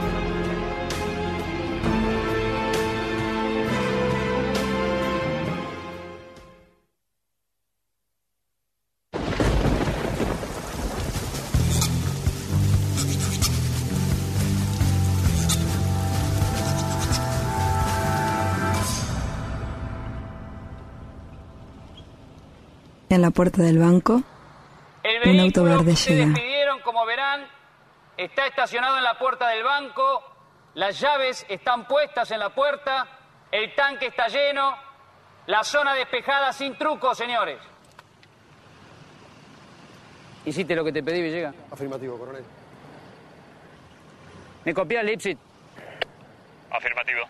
La 23.22 23.30
puerta 23.30 23.62
del 23.62 23.78
banco, 23.78 24.22
El 25.02 25.30
un 25.30 25.40
auto 25.40 25.64
vehículo 25.64 25.84
que 25.86 25.94
llega. 25.94 26.34
pidieron, 26.34 26.80
como 26.80 27.06
verán, 27.06 27.46
está 28.16 28.46
estacionado 28.46 28.98
en 28.98 29.04
la 29.04 29.18
puerta 29.18 29.48
del 29.48 29.62
banco. 29.64 30.22
Las 30.74 31.00
llaves 31.00 31.46
están 31.48 31.86
puestas 31.86 32.30
en 32.30 32.40
la 32.40 32.50
puerta. 32.50 33.06
El 33.50 33.74
tanque 33.74 34.06
está 34.06 34.28
lleno. 34.28 34.74
La 35.46 35.64
zona 35.64 35.94
despejada 35.94 36.52
sin 36.52 36.76
truco, 36.76 37.14
señores. 37.14 37.58
¿Hiciste 40.44 40.74
lo 40.74 40.84
que 40.84 40.92
te 40.92 41.02
pedí, 41.02 41.22
Villegas? 41.22 41.54
Afirmativo, 41.70 42.18
coronel. 42.18 42.44
¿Me 44.64 44.74
copias, 44.74 45.04
Lipsit? 45.04 45.38
Afirmativo. 46.70 47.20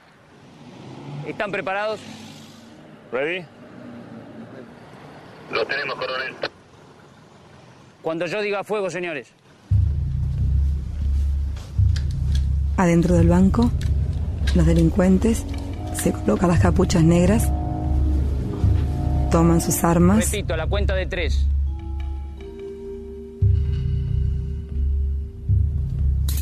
¿Están 1.26 1.50
preparados? 1.50 2.00
¿Ready? 3.10 3.44
Lo 5.52 5.66
tenemos, 5.66 5.94
coronel. 5.96 6.34
Cuando 8.02 8.26
yo 8.26 8.40
diga 8.40 8.64
fuego, 8.64 8.90
señores. 8.90 9.28
Adentro 12.76 13.14
del 13.14 13.28
banco, 13.28 13.70
los 14.54 14.66
delincuentes 14.66 15.44
se 15.94 16.12
colocan 16.12 16.48
las 16.48 16.60
capuchas 16.60 17.04
negras, 17.04 17.50
toman 19.30 19.60
sus 19.60 19.84
armas, 19.84 20.30
Repito, 20.32 20.54
a 20.54 20.56
la 20.56 20.66
cuenta 20.66 20.94
de 20.94 21.06
tres. 21.06 21.46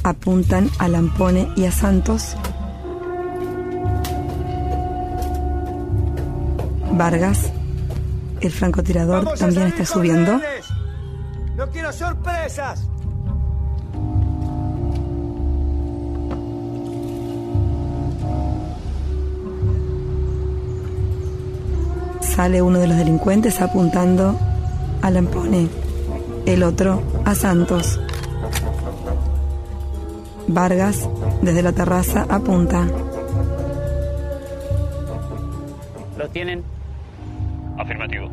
apuntan 0.02 0.70
a 0.78 0.88
Lampone 0.88 1.48
y 1.56 1.66
a 1.66 1.72
Santos. 1.72 2.36
Vargas, 6.92 7.52
el 8.40 8.50
francotirador, 8.50 9.34
también 9.38 9.68
está 9.68 9.84
subiendo. 9.84 10.40
¡No 11.56 11.68
quiero 11.70 11.92
sorpresas! 11.92 12.86
Sale 22.20 22.62
uno 22.62 22.78
de 22.78 22.86
los 22.86 22.96
delincuentes 22.96 23.60
apuntando 23.60 24.38
a 25.02 25.10
Lampone, 25.10 25.68
el 26.46 26.62
otro 26.62 27.02
a 27.24 27.34
Santos. 27.34 28.00
Vargas, 30.48 31.08
desde 31.42 31.62
la 31.62 31.72
terraza, 31.72 32.26
apunta. 32.28 32.86
¿Lo 36.16 36.28
tienen? 36.28 36.64
Afirmativo. 37.80 38.28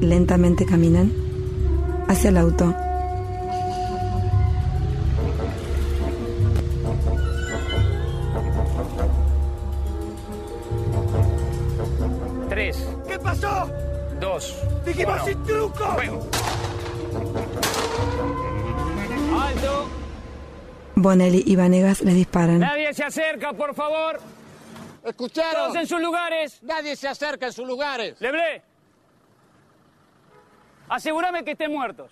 Lentamente 0.00 0.64
caminan 0.64 1.12
hacia 2.08 2.30
el 2.30 2.38
auto. 2.38 2.74
Tres, 12.48 12.88
¿Qué 13.06 13.18
pasó? 13.18 13.70
dos. 14.20 14.56
Dijimos 14.84 15.22
sin 15.24 15.42
truco. 15.44 15.84
Fuego. 15.94 16.26
Alto. 19.40 19.88
Bonelli 20.96 21.44
y 21.46 21.56
Vanegas 21.56 22.02
les 22.02 22.14
disparan. 22.14 22.58
Nadie 22.60 22.92
se 22.94 23.04
acerca, 23.04 23.52
por 23.52 23.74
favor. 23.74 24.18
¿Escucharon? 25.08 25.68
Todos 25.68 25.76
en 25.76 25.86
sus 25.86 26.00
lugares. 26.00 26.62
Nadie 26.62 26.96
se 26.96 27.08
acerca 27.08 27.46
en 27.46 27.52
sus 27.52 27.66
lugares. 27.66 28.20
Leblé. 28.20 28.62
Asegúrame 30.88 31.44
que 31.44 31.52
estén 31.52 31.72
muertos. 31.72 32.10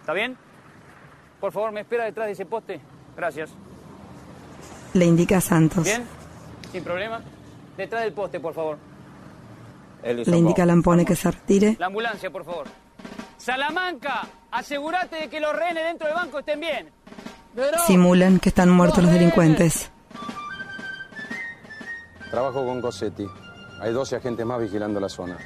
¿Está 0.00 0.12
bien? 0.12 0.36
Por 1.40 1.52
favor, 1.52 1.72
me 1.72 1.80
espera 1.80 2.04
detrás 2.04 2.26
de 2.26 2.32
ese 2.32 2.46
poste. 2.46 2.80
Gracias. 3.16 3.50
Le 4.94 5.04
indica 5.04 5.38
a 5.38 5.40
Santos. 5.40 5.84
¿Bien? 5.84 6.04
Sin 6.72 6.82
problema. 6.82 7.20
Detrás 7.76 8.02
del 8.02 8.12
poste, 8.12 8.40
por 8.40 8.54
favor. 8.54 8.78
Le 10.02 10.36
indica 10.36 10.62
a 10.62 10.66
Lampone 10.66 11.04
que 11.04 11.16
se 11.16 11.30
retire. 11.30 11.76
La 11.78 11.86
ambulancia, 11.86 12.30
por 12.30 12.44
favor. 12.44 12.66
Salamanca, 13.36 14.26
asegúrate 14.50 15.16
de 15.16 15.28
que 15.28 15.40
los 15.40 15.54
rehenes 15.54 15.84
dentro 15.84 16.06
del 16.06 16.16
banco 16.16 16.38
estén 16.38 16.60
bien. 16.60 16.90
Simulan 17.86 18.38
que 18.38 18.50
están 18.50 18.70
muertos 18.70 19.02
los 19.02 19.12
delincuentes. 19.12 19.90
Trabajo 22.36 22.66
con 22.66 22.82
Cosetti. 22.82 23.26
Hay 23.80 23.94
12 23.94 24.16
agentes 24.16 24.44
más 24.44 24.60
vigilando 24.60 25.00
la 25.00 25.08
zona. 25.08 25.38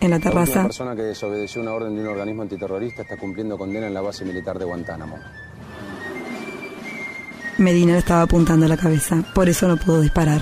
En 0.00 0.08
la 0.08 0.16
La 0.16 0.22
terraza, 0.22 0.62
persona 0.62 0.96
que 0.96 1.02
desobedeció 1.02 1.60
una 1.60 1.74
orden 1.74 1.94
de 1.94 2.00
un 2.00 2.08
organismo 2.08 2.40
antiterrorista 2.40 3.02
está 3.02 3.18
cumpliendo 3.18 3.58
condena 3.58 3.88
en 3.88 3.92
la 3.92 4.00
base 4.00 4.24
militar 4.24 4.58
de 4.58 4.64
Guantánamo. 4.64 5.18
Medina 7.58 7.92
le 7.92 7.98
estaba 7.98 8.22
apuntando 8.22 8.64
a 8.64 8.70
la 8.70 8.78
cabeza, 8.78 9.22
por 9.34 9.50
eso 9.50 9.68
no 9.68 9.76
pudo 9.76 10.00
disparar. 10.00 10.40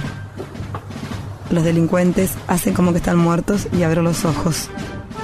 Los 1.51 1.65
delincuentes 1.65 2.37
hacen 2.47 2.73
como 2.73 2.93
que 2.93 2.99
están 2.99 3.19
muertos 3.19 3.67
y 3.73 3.83
abren 3.83 4.05
los 4.05 4.25
ojos. 4.25 4.71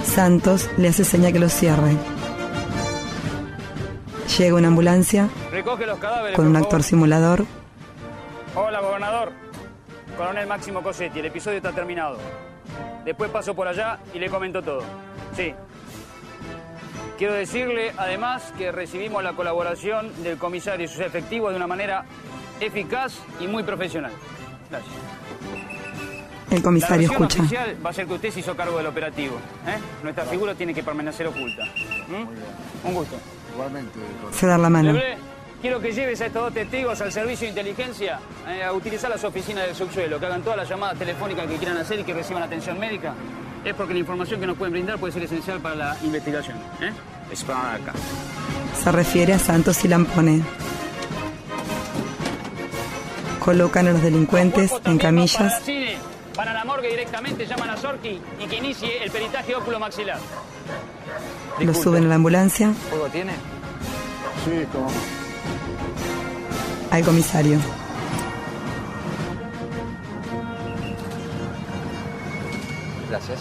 Santos 0.04 0.68
le 0.76 0.88
hace 0.88 1.04
seña 1.04 1.30
que 1.30 1.38
los 1.38 1.52
cierre. 1.52 1.96
Llega 4.38 4.56
una 4.56 4.66
ambulancia 4.66 5.28
Recoge 5.52 5.86
los 5.86 6.00
cadáveres. 6.00 6.34
con 6.34 6.48
un 6.48 6.56
actor 6.56 6.70
favor. 6.80 6.82
simulador. 6.82 7.44
Hola, 8.56 8.80
gobernador. 8.80 9.51
Coronel 10.16 10.46
Máximo 10.46 10.82
Cosetti, 10.82 11.20
el 11.20 11.26
episodio 11.26 11.56
está 11.58 11.72
terminado. 11.72 12.18
Después 13.04 13.30
paso 13.30 13.54
por 13.54 13.66
allá 13.66 13.98
y 14.14 14.18
le 14.18 14.28
comento 14.28 14.62
todo. 14.62 14.82
Sí. 15.34 15.54
Quiero 17.18 17.34
decirle, 17.34 17.92
además, 17.96 18.52
que 18.58 18.72
recibimos 18.72 19.22
la 19.22 19.32
colaboración 19.32 20.10
del 20.22 20.38
comisario 20.38 20.86
y 20.86 20.88
sus 20.88 21.00
efectivos 21.00 21.50
de 21.50 21.56
una 21.56 21.66
manera 21.66 22.04
eficaz 22.60 23.18
y 23.40 23.46
muy 23.46 23.62
profesional. 23.62 24.12
Gracias. 24.70 24.92
El 26.50 26.62
comisario 26.62 27.08
la 27.08 27.14
escucha. 27.14 27.40
oficial 27.40 27.76
va 27.84 27.90
a 27.90 27.92
ser 27.92 28.06
que 28.06 28.12
usted 28.14 28.30
se 28.30 28.40
hizo 28.40 28.54
cargo 28.54 28.76
del 28.76 28.86
operativo. 28.86 29.36
¿eh? 29.66 29.78
Nuestra 30.02 30.24
figura 30.24 30.54
tiene 30.54 30.74
que 30.74 30.82
permanecer 30.82 31.26
oculta. 31.26 31.64
¿Mm? 32.08 32.88
Un 32.88 32.94
gusto. 32.94 33.16
Igualmente, 33.54 33.98
Se 34.32 34.46
da 34.46 34.58
la 34.58 34.68
mano. 34.68 34.92
Quiero 35.62 35.80
que 35.80 35.92
lleves 35.92 36.20
a 36.20 36.26
estos 36.26 36.42
dos 36.42 36.52
testigos 36.52 37.00
al 37.00 37.12
servicio 37.12 37.46
de 37.46 37.50
inteligencia 37.50 38.18
eh, 38.48 38.64
a 38.64 38.72
utilizar 38.72 39.08
las 39.08 39.22
oficinas 39.22 39.64
del 39.64 39.76
subsuelo, 39.76 40.18
que 40.18 40.26
hagan 40.26 40.42
todas 40.42 40.58
las 40.58 40.68
llamadas 40.68 40.98
telefónicas 40.98 41.46
que 41.46 41.56
quieran 41.56 41.78
hacer 41.78 42.00
y 42.00 42.04
que 42.04 42.12
reciban 42.12 42.42
atención 42.42 42.78
médica. 42.78 43.14
es 43.64 43.72
porque 43.74 43.94
la 43.94 44.00
información 44.00 44.40
que 44.40 44.46
nos 44.46 44.58
pueden 44.58 44.72
brindar 44.72 44.98
puede 44.98 45.12
ser 45.12 45.22
esencial 45.22 45.60
para 45.60 45.74
la 45.76 45.96
investigación. 46.02 46.58
¿eh? 46.80 46.92
Esperan 47.30 47.80
acá. 47.80 47.92
Se 48.82 48.90
refiere 48.90 49.32
a 49.32 49.38
Santos 49.38 49.84
y 49.84 49.88
Lampone. 49.88 50.42
Colocan 53.38 53.86
a 53.86 53.92
los 53.92 54.02
delincuentes 54.02 54.72
en 54.84 54.98
camillas 54.98 55.62
Cine, 55.64 55.96
van 56.36 56.48
a 56.48 56.52
la 56.52 56.64
morgue 56.64 56.88
directamente, 56.88 57.46
llaman 57.46 57.70
a 57.70 57.76
Sorki 57.76 58.20
y 58.40 58.46
que 58.46 58.56
inicie 58.56 59.02
el 59.02 59.10
peritaje 59.10 59.54
óculo 59.54 59.78
maxilar. 59.78 60.18
Los 61.60 61.78
suben 61.78 62.04
a 62.06 62.08
la 62.08 62.14
ambulancia 62.16 62.72
¿Fuego 62.88 63.06
tiene? 63.08 63.32
Sí, 64.44 64.66
como. 64.72 65.21
Al 66.92 67.04
comisario. 67.04 67.58
Gracias. 73.08 73.40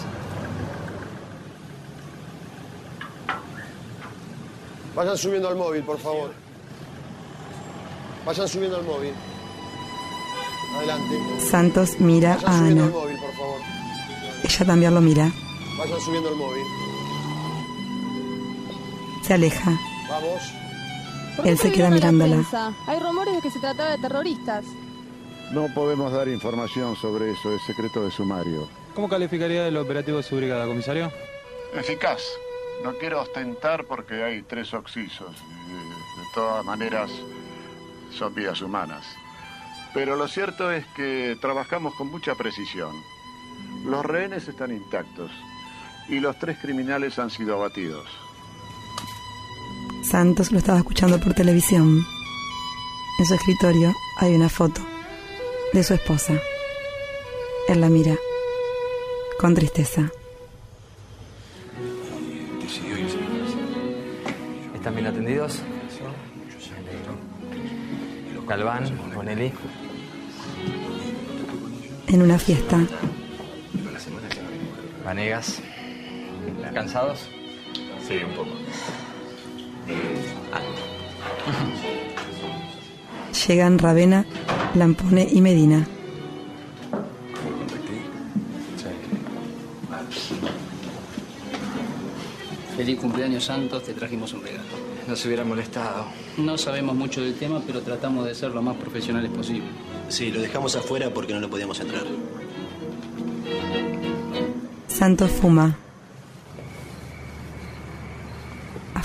Vayan 4.96 5.18
subiendo 5.18 5.48
al 5.48 5.56
móvil, 5.56 5.84
por 5.84 5.98
favor. 6.00 6.34
Vayan 8.26 8.48
subiendo 8.48 8.78
al 8.78 8.84
móvil. 8.84 9.14
Adelante. 10.78 11.16
Santos 11.50 12.00
mira 12.00 12.36
Vayan 12.36 12.50
a 12.50 12.58
subiendo 12.58 12.84
al 12.84 12.90
Ana. 12.90 13.00
móvil, 13.00 13.18
por 13.18 13.32
favor. 13.34 13.60
Ella 14.44 14.66
también 14.66 14.94
lo 14.94 15.02
mira. 15.02 15.32
Vayan 15.78 16.00
subiendo 16.02 16.30
al 16.30 16.36
móvil. 16.36 16.64
Se 19.26 19.34
aleja. 19.34 19.72
Vamos. 20.10 20.42
¿Por 21.36 21.44
qué 21.46 21.52
Él 21.52 21.58
se 21.58 21.72
queda 21.72 21.90
mirándola. 21.90 22.44
Hay 22.88 23.00
rumores 23.00 23.36
de 23.36 23.42
que 23.42 23.52
se 23.52 23.60
trataba 23.60 23.92
de 23.92 23.98
terroristas. 23.98 24.66
No 25.52 25.68
podemos 25.74 26.12
dar 26.14 26.28
información 26.28 26.96
sobre 26.96 27.32
eso, 27.32 27.54
es 27.54 27.62
secreto 27.64 28.04
de 28.04 28.12
sumario. 28.12 28.70
¿Cómo 28.96 29.10
calificaría 29.10 29.68
el 29.68 29.78
operativo 29.78 30.18
de 30.18 30.24
su 30.24 30.36
brigada, 30.38 30.66
comisario? 30.66 31.12
Eficaz. 31.74 32.22
No 32.84 32.94
quiero 32.98 33.22
ostentar 33.22 33.86
porque 33.86 34.24
hay 34.24 34.42
tres 34.44 34.74
oxisos. 34.74 35.32
Eh, 35.36 35.92
De 36.18 36.24
todas 36.34 36.64
maneras, 36.66 37.12
son 38.12 38.34
vidas 38.34 38.62
humanas. 38.62 39.06
Pero 39.94 40.16
lo 40.16 40.28
cierto 40.28 40.72
es 40.72 40.86
que 40.96 41.38
trabajamos 41.42 41.94
con 41.96 42.08
mucha 42.10 42.36
precisión. 42.36 42.96
Los 43.86 44.06
rehenes 44.06 44.48
están 44.48 44.72
intactos 44.72 45.32
y 46.08 46.20
los 46.20 46.38
tres 46.40 46.58
criminales 46.60 47.20
han 47.20 47.30
sido 47.30 47.56
abatidos. 47.56 48.08
Santos 50.04 50.52
lo 50.52 50.58
estaba 50.58 50.80
escuchando 50.80 51.20
por 51.20 51.34
televisión. 51.34 52.06
En 53.20 53.26
su 53.26 53.34
escritorio 53.34 53.94
hay 54.18 54.34
una 54.34 54.50
foto 54.50 54.82
de 55.74 55.84
su 55.84 55.94
esposa. 55.94 56.34
Él 57.68 57.82
la 57.82 57.90
mira 57.90 58.16
con 59.40 59.54
tristeza. 59.54 60.12
¿Están 64.76 64.96
bien 64.96 65.08
atendidos? 65.08 65.60
Galván, 68.48 69.14
Bonelli. 69.16 69.54
En 72.08 72.22
una 72.22 72.38
fiesta, 72.38 72.80
Vanegas. 75.06 75.62
¿Cansados? 76.74 77.30
Sí, 78.08 78.16
un 78.24 78.34
poco. 78.34 78.52
Llegan 83.52 83.80
Ravena, 83.80 84.26
Lampone 84.76 85.28
y 85.30 85.42
Medina. 85.42 85.86
Feliz 92.78 92.98
cumpleaños 92.98 93.44
Santos, 93.44 93.84
te 93.84 93.94
trajimos 93.94 94.32
un 94.34 94.42
regalo. 94.42 94.64
No 95.06 95.16
se 95.18 95.28
hubiera 95.28 95.44
molestado. 95.44 96.06
No 96.38 96.58
sabemos 96.58 96.96
mucho 96.96 97.22
del 97.22 97.36
tema, 97.36 97.62
pero 97.68 97.82
tratamos 97.82 98.26
de 98.26 98.34
ser 98.34 98.52
lo 98.52 98.62
más 98.62 98.78
profesionales 98.78 99.30
posible. 99.32 99.68
Sí, 100.08 100.32
lo 100.32 100.42
dejamos 100.42 100.76
afuera 100.78 101.10
porque 101.14 101.34
no 101.34 101.42
lo 101.42 101.50
podíamos 101.50 101.80
entrar. 101.82 102.06
Santos 104.88 105.30
fuma. 105.30 105.78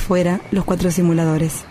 Afuera, 0.07 0.41
los 0.53 0.65
cuatro 0.65 0.89
simuladores. 0.93 1.65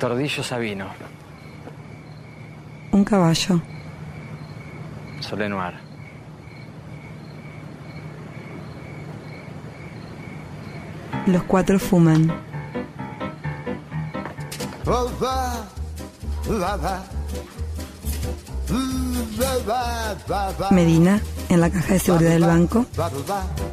Tordillo 0.00 0.42
Sabino. 0.42 0.86
Un 2.90 3.04
caballo. 3.04 3.60
Solenoir. 5.20 5.74
Los 11.28 11.44
cuatro 11.44 11.78
fuman. 11.78 12.34
Medina, 20.72 21.20
en 21.50 21.60
la 21.60 21.68
caja 21.68 21.92
de 21.94 21.98
seguridad 22.00 22.30
del 22.30 22.44
banco, 22.44 22.86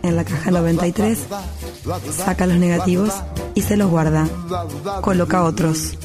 en 0.04 0.16
la 0.16 0.26
caja 0.26 0.52
93, 0.52 1.20
saca 2.12 2.46
los 2.48 2.58
negativos 2.58 3.14
y 3.56 3.62
se 3.62 3.78
los 3.78 3.90
guarda. 3.90 4.28
Coloca 5.02 5.44
otros. 5.44 5.98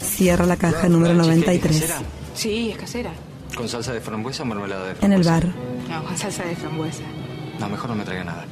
Cierra 0.00 0.46
la 0.46 0.56
caja 0.56 0.88
número 0.88 1.14
93. 1.14 1.94
Sí, 2.34 2.70
es 2.70 2.78
casera. 2.78 3.12
¿Con 3.54 3.68
salsa 3.68 3.92
de 3.92 4.00
frambuesa 4.00 4.42
o 4.42 4.46
mermelada 4.46 4.84
de 4.86 4.90
En 4.92 4.96
frambuesa? 4.96 5.36
el 5.38 5.44
bar, 5.44 5.54
No, 5.90 6.04
con 6.04 6.16
salsa 6.16 6.42
de 6.44 6.56
frambuesa. 6.56 7.02
No, 7.58 7.68
mejor 7.68 7.90
no 7.90 7.96
me 7.96 8.04
traiga 8.04 8.24
nada. 8.24 8.44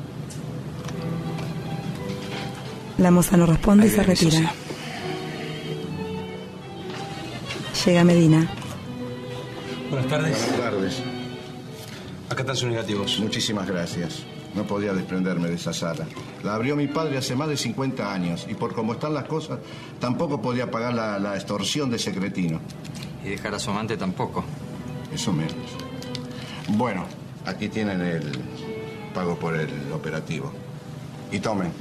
la 2.98 3.10
moza 3.12 3.36
no 3.36 3.46
responde 3.46 3.86
y 3.86 3.90
se 3.90 4.02
retira. 4.02 4.52
Llega 7.86 8.02
Medina. 8.04 8.50
Buenas 9.88 10.08
tardes. 10.10 10.36
Buenas 10.48 10.60
tardes. 10.60 11.02
Acá 12.30 12.42
están 12.42 12.56
sus 12.56 12.68
negativos. 12.68 13.18
Muchísimas 13.20 13.66
gracias. 13.66 14.24
No 14.54 14.66
podía 14.66 14.92
desprenderme 14.92 15.48
de 15.48 15.54
esa 15.54 15.72
sala. 15.72 16.06
La 16.42 16.54
abrió 16.54 16.76
mi 16.76 16.86
padre 16.86 17.16
hace 17.16 17.34
más 17.34 17.48
de 17.48 17.56
50 17.56 18.12
años 18.12 18.46
y 18.48 18.54
por 18.54 18.74
cómo 18.74 18.92
están 18.94 19.14
las 19.14 19.24
cosas, 19.24 19.58
tampoco 19.98 20.40
podía 20.40 20.70
pagar 20.70 20.94
la, 20.94 21.18
la 21.18 21.36
extorsión 21.36 21.90
de 21.90 21.96
ese 21.96 22.12
cretino. 22.12 22.60
Y 23.24 23.30
dejar 23.30 23.54
a 23.54 23.58
su 23.58 23.70
amante 23.70 23.96
tampoco. 23.96 24.44
Eso 25.12 25.32
menos. 25.32 25.54
Bueno, 26.68 27.06
aquí 27.46 27.68
tienen 27.68 28.00
el 28.02 28.30
pago 29.14 29.38
por 29.38 29.56
el 29.56 29.70
operativo. 29.92 30.52
Y 31.32 31.40
tomen. 31.40 31.72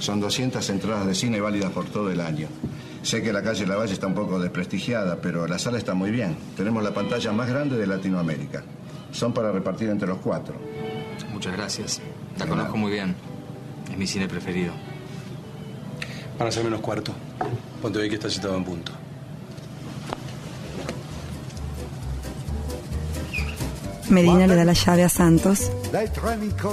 Son 0.00 0.20
200 0.20 0.68
entradas 0.70 1.06
de 1.06 1.14
cine 1.14 1.40
válidas 1.40 1.70
por 1.70 1.86
todo 1.86 2.10
el 2.10 2.20
año. 2.20 2.48
Sé 3.02 3.22
que 3.22 3.32
la 3.32 3.42
calle 3.42 3.66
Lavalle 3.66 3.92
está 3.92 4.08
un 4.08 4.14
poco 4.14 4.40
desprestigiada, 4.40 5.20
pero 5.20 5.46
la 5.46 5.60
sala 5.60 5.78
está 5.78 5.94
muy 5.94 6.10
bien. 6.10 6.36
Tenemos 6.56 6.82
la 6.82 6.92
pantalla 6.92 7.30
más 7.32 7.48
grande 7.48 7.76
de 7.76 7.86
Latinoamérica. 7.86 8.64
Son 9.16 9.32
para 9.32 9.50
repartir 9.50 9.88
entre 9.88 10.06
los 10.06 10.18
cuatro. 10.18 10.54
Muchas 11.32 11.56
gracias. 11.56 12.02
La 12.38 12.46
conozco 12.46 12.76
muy 12.76 12.92
bien. 12.92 13.14
Es 13.90 13.96
mi 13.96 14.06
cine 14.06 14.28
preferido. 14.28 14.74
Van 16.38 16.48
a 16.48 16.50
ser 16.50 16.62
menos 16.64 16.80
cuarto. 16.80 17.12
Ponte 17.80 17.98
hoy 17.98 18.10
que 18.10 18.16
está 18.16 18.28
citado 18.28 18.54
en 18.58 18.64
punto. 18.64 18.92
Medina 24.10 24.46
le 24.46 24.54
da 24.54 24.66
la 24.66 24.74
llave 24.74 25.04
a 25.04 25.08
Santos. 25.08 25.72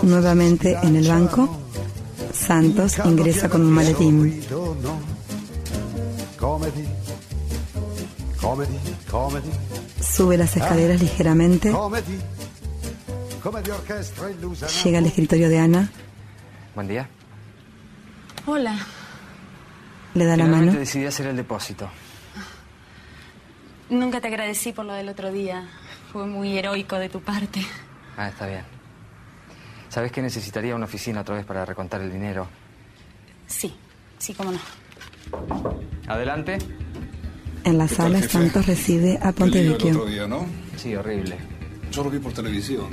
Nuevamente 0.02 0.78
en 0.84 0.98
el 0.98 1.08
banco, 1.08 1.48
Santos 2.34 2.98
ingresa 3.06 3.48
con 3.48 3.62
un 3.62 3.72
maletín. 3.72 4.44
Comedy, 6.38 6.88
comedy, 8.41 8.80
comedy, 9.10 9.50
Sube 10.14 10.38
las 10.38 10.55
escaleras 10.55 11.01
ligeramente. 11.01 11.72
orchestra 13.74 14.30
illusa. 14.30 14.68
Llega 14.84 14.99
al 14.99 15.07
escritorio 15.07 15.49
de 15.49 15.57
Ana. 15.57 15.89
Buen 16.76 16.88
día. 16.88 17.09
Hola. 18.45 18.78
Le 20.14 20.26
da 20.26 20.38
la 20.38 20.43
Finalmente 20.43 20.68
mano. 20.74 20.80
decidí 20.80 21.07
hacer 21.07 21.26
el 21.26 21.36
depósito. 21.36 21.89
Nunca 23.89 24.22
te 24.22 24.28
agradecí 24.28 24.72
por 24.72 24.86
lo 24.86 24.93
del 24.93 25.09
otro 25.09 25.32
día. 25.32 25.68
Fue 26.11 26.28
muy 26.28 26.55
heroico 26.59 26.97
de 26.97 27.09
tu 27.09 27.20
parte. 27.22 27.66
Ah, 28.16 28.30
está 28.30 28.45
bien. 28.45 28.61
¿Sabes 29.89 30.11
que 30.11 30.22
necesitaría 30.22 30.76
una 30.76 30.86
oficina 30.86 31.22
otra 31.22 31.34
vez 31.36 31.45
para 31.45 31.66
recontar 31.66 32.01
el 32.01 32.11
dinero? 32.11 32.47
Sí, 33.47 33.76
sí, 34.20 34.36
cómo 34.36 34.51
no. 34.51 34.59
Adelante. 36.07 36.59
En 37.66 37.78
la 37.78 37.88
sala, 37.88 38.22
Santos 38.22 38.66
recibe 38.66 39.11
a 39.11 39.14
el 39.14 39.30
otro 39.30 39.34
Pontevecchio. 39.45 40.05
día, 40.05 40.28
¿no? 40.28 40.45
Sí, 40.76 40.95
horrible. 40.95 41.38
Yo 41.91 42.03
lo 42.03 42.09
vi 42.09 42.20
por 42.20 42.34
televisión. 42.34 42.88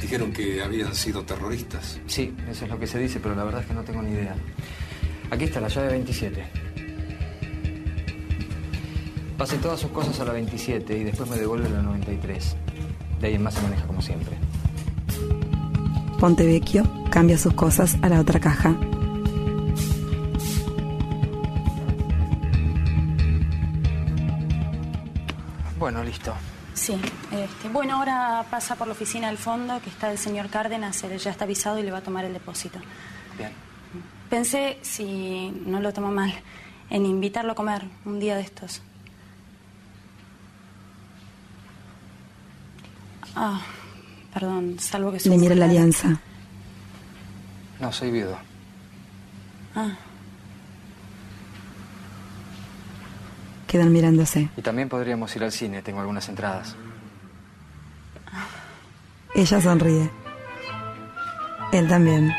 Dijeron 0.00 0.32
que 0.32 0.62
habían 0.62 0.94
sido 0.94 1.22
terroristas. 1.22 1.98
Sí, 2.06 2.34
eso 2.50 2.64
es 2.64 2.70
lo 2.70 2.78
que 2.78 2.86
se 2.86 2.98
dice, 2.98 3.20
pero 3.20 3.34
la 3.34 3.44
verdad 3.44 3.62
es 3.62 3.66
que 3.66 3.74
no 3.74 3.82
tengo 3.82 4.02
ni 4.02 4.10
idea. 4.12 4.34
Aquí 5.30 5.44
está 5.44 5.60
la 5.60 5.68
llave 5.68 5.88
27. 5.88 6.44
Pase 9.38 9.56
todas 9.56 9.80
sus 9.80 9.90
cosas 9.90 10.20
a 10.20 10.24
la 10.24 10.32
27 10.32 10.98
y 10.98 11.04
después 11.04 11.28
me 11.30 11.36
devuelve 11.36 11.70
la 11.70 11.80
93. 11.82 12.56
De 13.20 13.26
ahí 13.26 13.34
en 13.34 13.42
más 13.42 13.54
se 13.54 13.62
maneja 13.62 13.86
como 13.86 14.02
siempre. 14.02 14.36
Pontevecchio 16.20 16.84
cambia 17.10 17.38
sus 17.38 17.54
cosas 17.54 17.96
a 18.02 18.08
la 18.08 18.20
otra 18.20 18.38
caja. 18.40 18.76
Bueno, 25.84 26.02
listo. 26.02 26.32
Sí, 26.72 26.98
este, 27.30 27.68
bueno, 27.68 27.96
ahora 27.96 28.46
pasa 28.50 28.74
por 28.74 28.86
la 28.86 28.94
oficina 28.94 29.26
del 29.26 29.36
fondo, 29.36 29.82
que 29.82 29.90
está 29.90 30.10
el 30.10 30.16
señor 30.16 30.48
Cárdenas, 30.48 31.04
él 31.04 31.18
ya 31.18 31.30
está 31.30 31.44
avisado 31.44 31.78
y 31.78 31.82
le 31.82 31.90
va 31.90 31.98
a 31.98 32.00
tomar 32.00 32.24
el 32.24 32.32
depósito. 32.32 32.78
Bien. 33.36 33.50
Pensé, 34.30 34.78
si 34.80 35.50
no 35.66 35.80
lo 35.80 35.92
tomo 35.92 36.10
mal, 36.10 36.32
en 36.88 37.04
invitarlo 37.04 37.52
a 37.52 37.54
comer 37.54 37.84
un 38.06 38.18
día 38.18 38.34
de 38.34 38.40
estos. 38.40 38.80
Ah, 43.36 43.60
perdón, 44.32 44.78
salvo 44.78 45.12
que... 45.12 45.20
su 45.20 45.28
Le 45.28 45.36
mira 45.36 45.54
la 45.54 45.66
alianza. 45.66 46.18
No, 47.78 47.92
soy 47.92 48.10
viudo. 48.10 48.38
Ah, 49.76 49.94
Quedan 53.74 53.92
mirándose. 53.92 54.50
Y 54.56 54.62
también 54.62 54.88
podríamos 54.88 55.34
ir 55.34 55.42
al 55.42 55.50
cine, 55.50 55.82
tengo 55.82 55.98
algunas 55.98 56.28
entradas. 56.28 56.76
Ella 59.34 59.60
sonríe. 59.60 60.08
Él 61.72 61.88
también. 61.88 62.32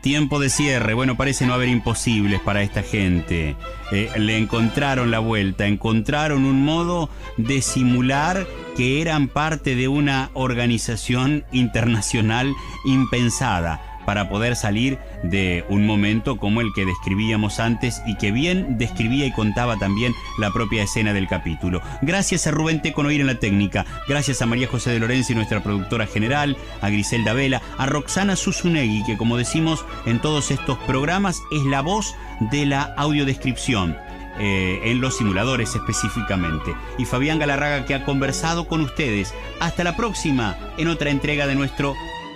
Tiempo 0.00 0.40
de 0.40 0.48
cierre. 0.48 0.94
Bueno, 0.94 1.16
parece 1.16 1.46
no 1.46 1.54
haber 1.54 1.68
imposibles 1.68 2.40
para 2.40 2.62
esta 2.62 2.82
gente. 2.82 3.56
Eh, 3.92 4.10
le 4.16 4.38
encontraron 4.38 5.10
la 5.10 5.18
vuelta, 5.18 5.66
encontraron 5.66 6.44
un 6.44 6.64
modo 6.64 7.10
de 7.36 7.60
simular 7.60 8.46
que 8.76 9.02
eran 9.02 9.28
parte 9.28 9.74
de 9.74 9.88
una 9.88 10.30
organización 10.34 11.44
internacional 11.52 12.54
impensada 12.86 13.89
para 14.10 14.28
poder 14.28 14.56
salir 14.56 14.98
de 15.22 15.64
un 15.68 15.86
momento 15.86 16.36
como 16.36 16.60
el 16.60 16.72
que 16.74 16.84
describíamos 16.84 17.60
antes 17.60 18.02
y 18.08 18.16
que 18.16 18.32
bien 18.32 18.76
describía 18.76 19.24
y 19.24 19.30
contaba 19.30 19.76
también 19.76 20.14
la 20.36 20.50
propia 20.50 20.82
escena 20.82 21.12
del 21.12 21.28
capítulo. 21.28 21.80
Gracias 22.02 22.48
a 22.48 22.50
Rubén 22.50 22.82
Teconoir 22.82 23.20
en 23.20 23.28
la 23.28 23.36
técnica, 23.36 23.86
gracias 24.08 24.42
a 24.42 24.46
María 24.46 24.66
José 24.66 24.90
de 24.90 24.98
Lorenzi, 24.98 25.36
nuestra 25.36 25.62
productora 25.62 26.08
general, 26.08 26.56
a 26.80 26.90
Griselda 26.90 27.34
Vela, 27.34 27.62
a 27.78 27.86
Roxana 27.86 28.34
Susunegui, 28.34 29.04
que 29.04 29.16
como 29.16 29.36
decimos 29.36 29.84
en 30.06 30.18
todos 30.18 30.50
estos 30.50 30.76
programas 30.78 31.40
es 31.52 31.62
la 31.66 31.80
voz 31.80 32.16
de 32.50 32.66
la 32.66 32.92
audiodescripción. 32.96 33.96
eh, 34.42 34.80
en 34.84 35.02
los 35.02 35.18
simuladores 35.18 35.74
específicamente. 35.74 36.74
Y 36.96 37.04
Fabián 37.04 37.38
Galarraga 37.38 37.84
que 37.84 37.94
ha 37.94 38.06
conversado 38.06 38.66
con 38.66 38.80
ustedes. 38.80 39.34
Hasta 39.60 39.84
la 39.84 39.96
próxima 39.96 40.56
en 40.78 40.88
otra 40.88 41.10
entrega 41.10 41.46
de 41.46 41.56
nuestro 41.56 41.94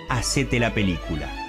Hacete 0.09 0.59
la 0.59 0.73
película. 0.73 1.44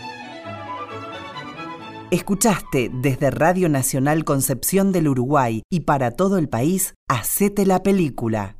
Escuchaste 2.16 2.90
desde 2.90 3.30
Radio 3.30 3.68
Nacional 3.68 4.24
Concepción 4.24 4.90
del 4.90 5.06
Uruguay 5.06 5.60
y 5.70 5.80
para 5.80 6.12
todo 6.12 6.38
el 6.38 6.48
país, 6.48 6.94
Hacete 7.08 7.66
la 7.66 7.82
película. 7.82 8.55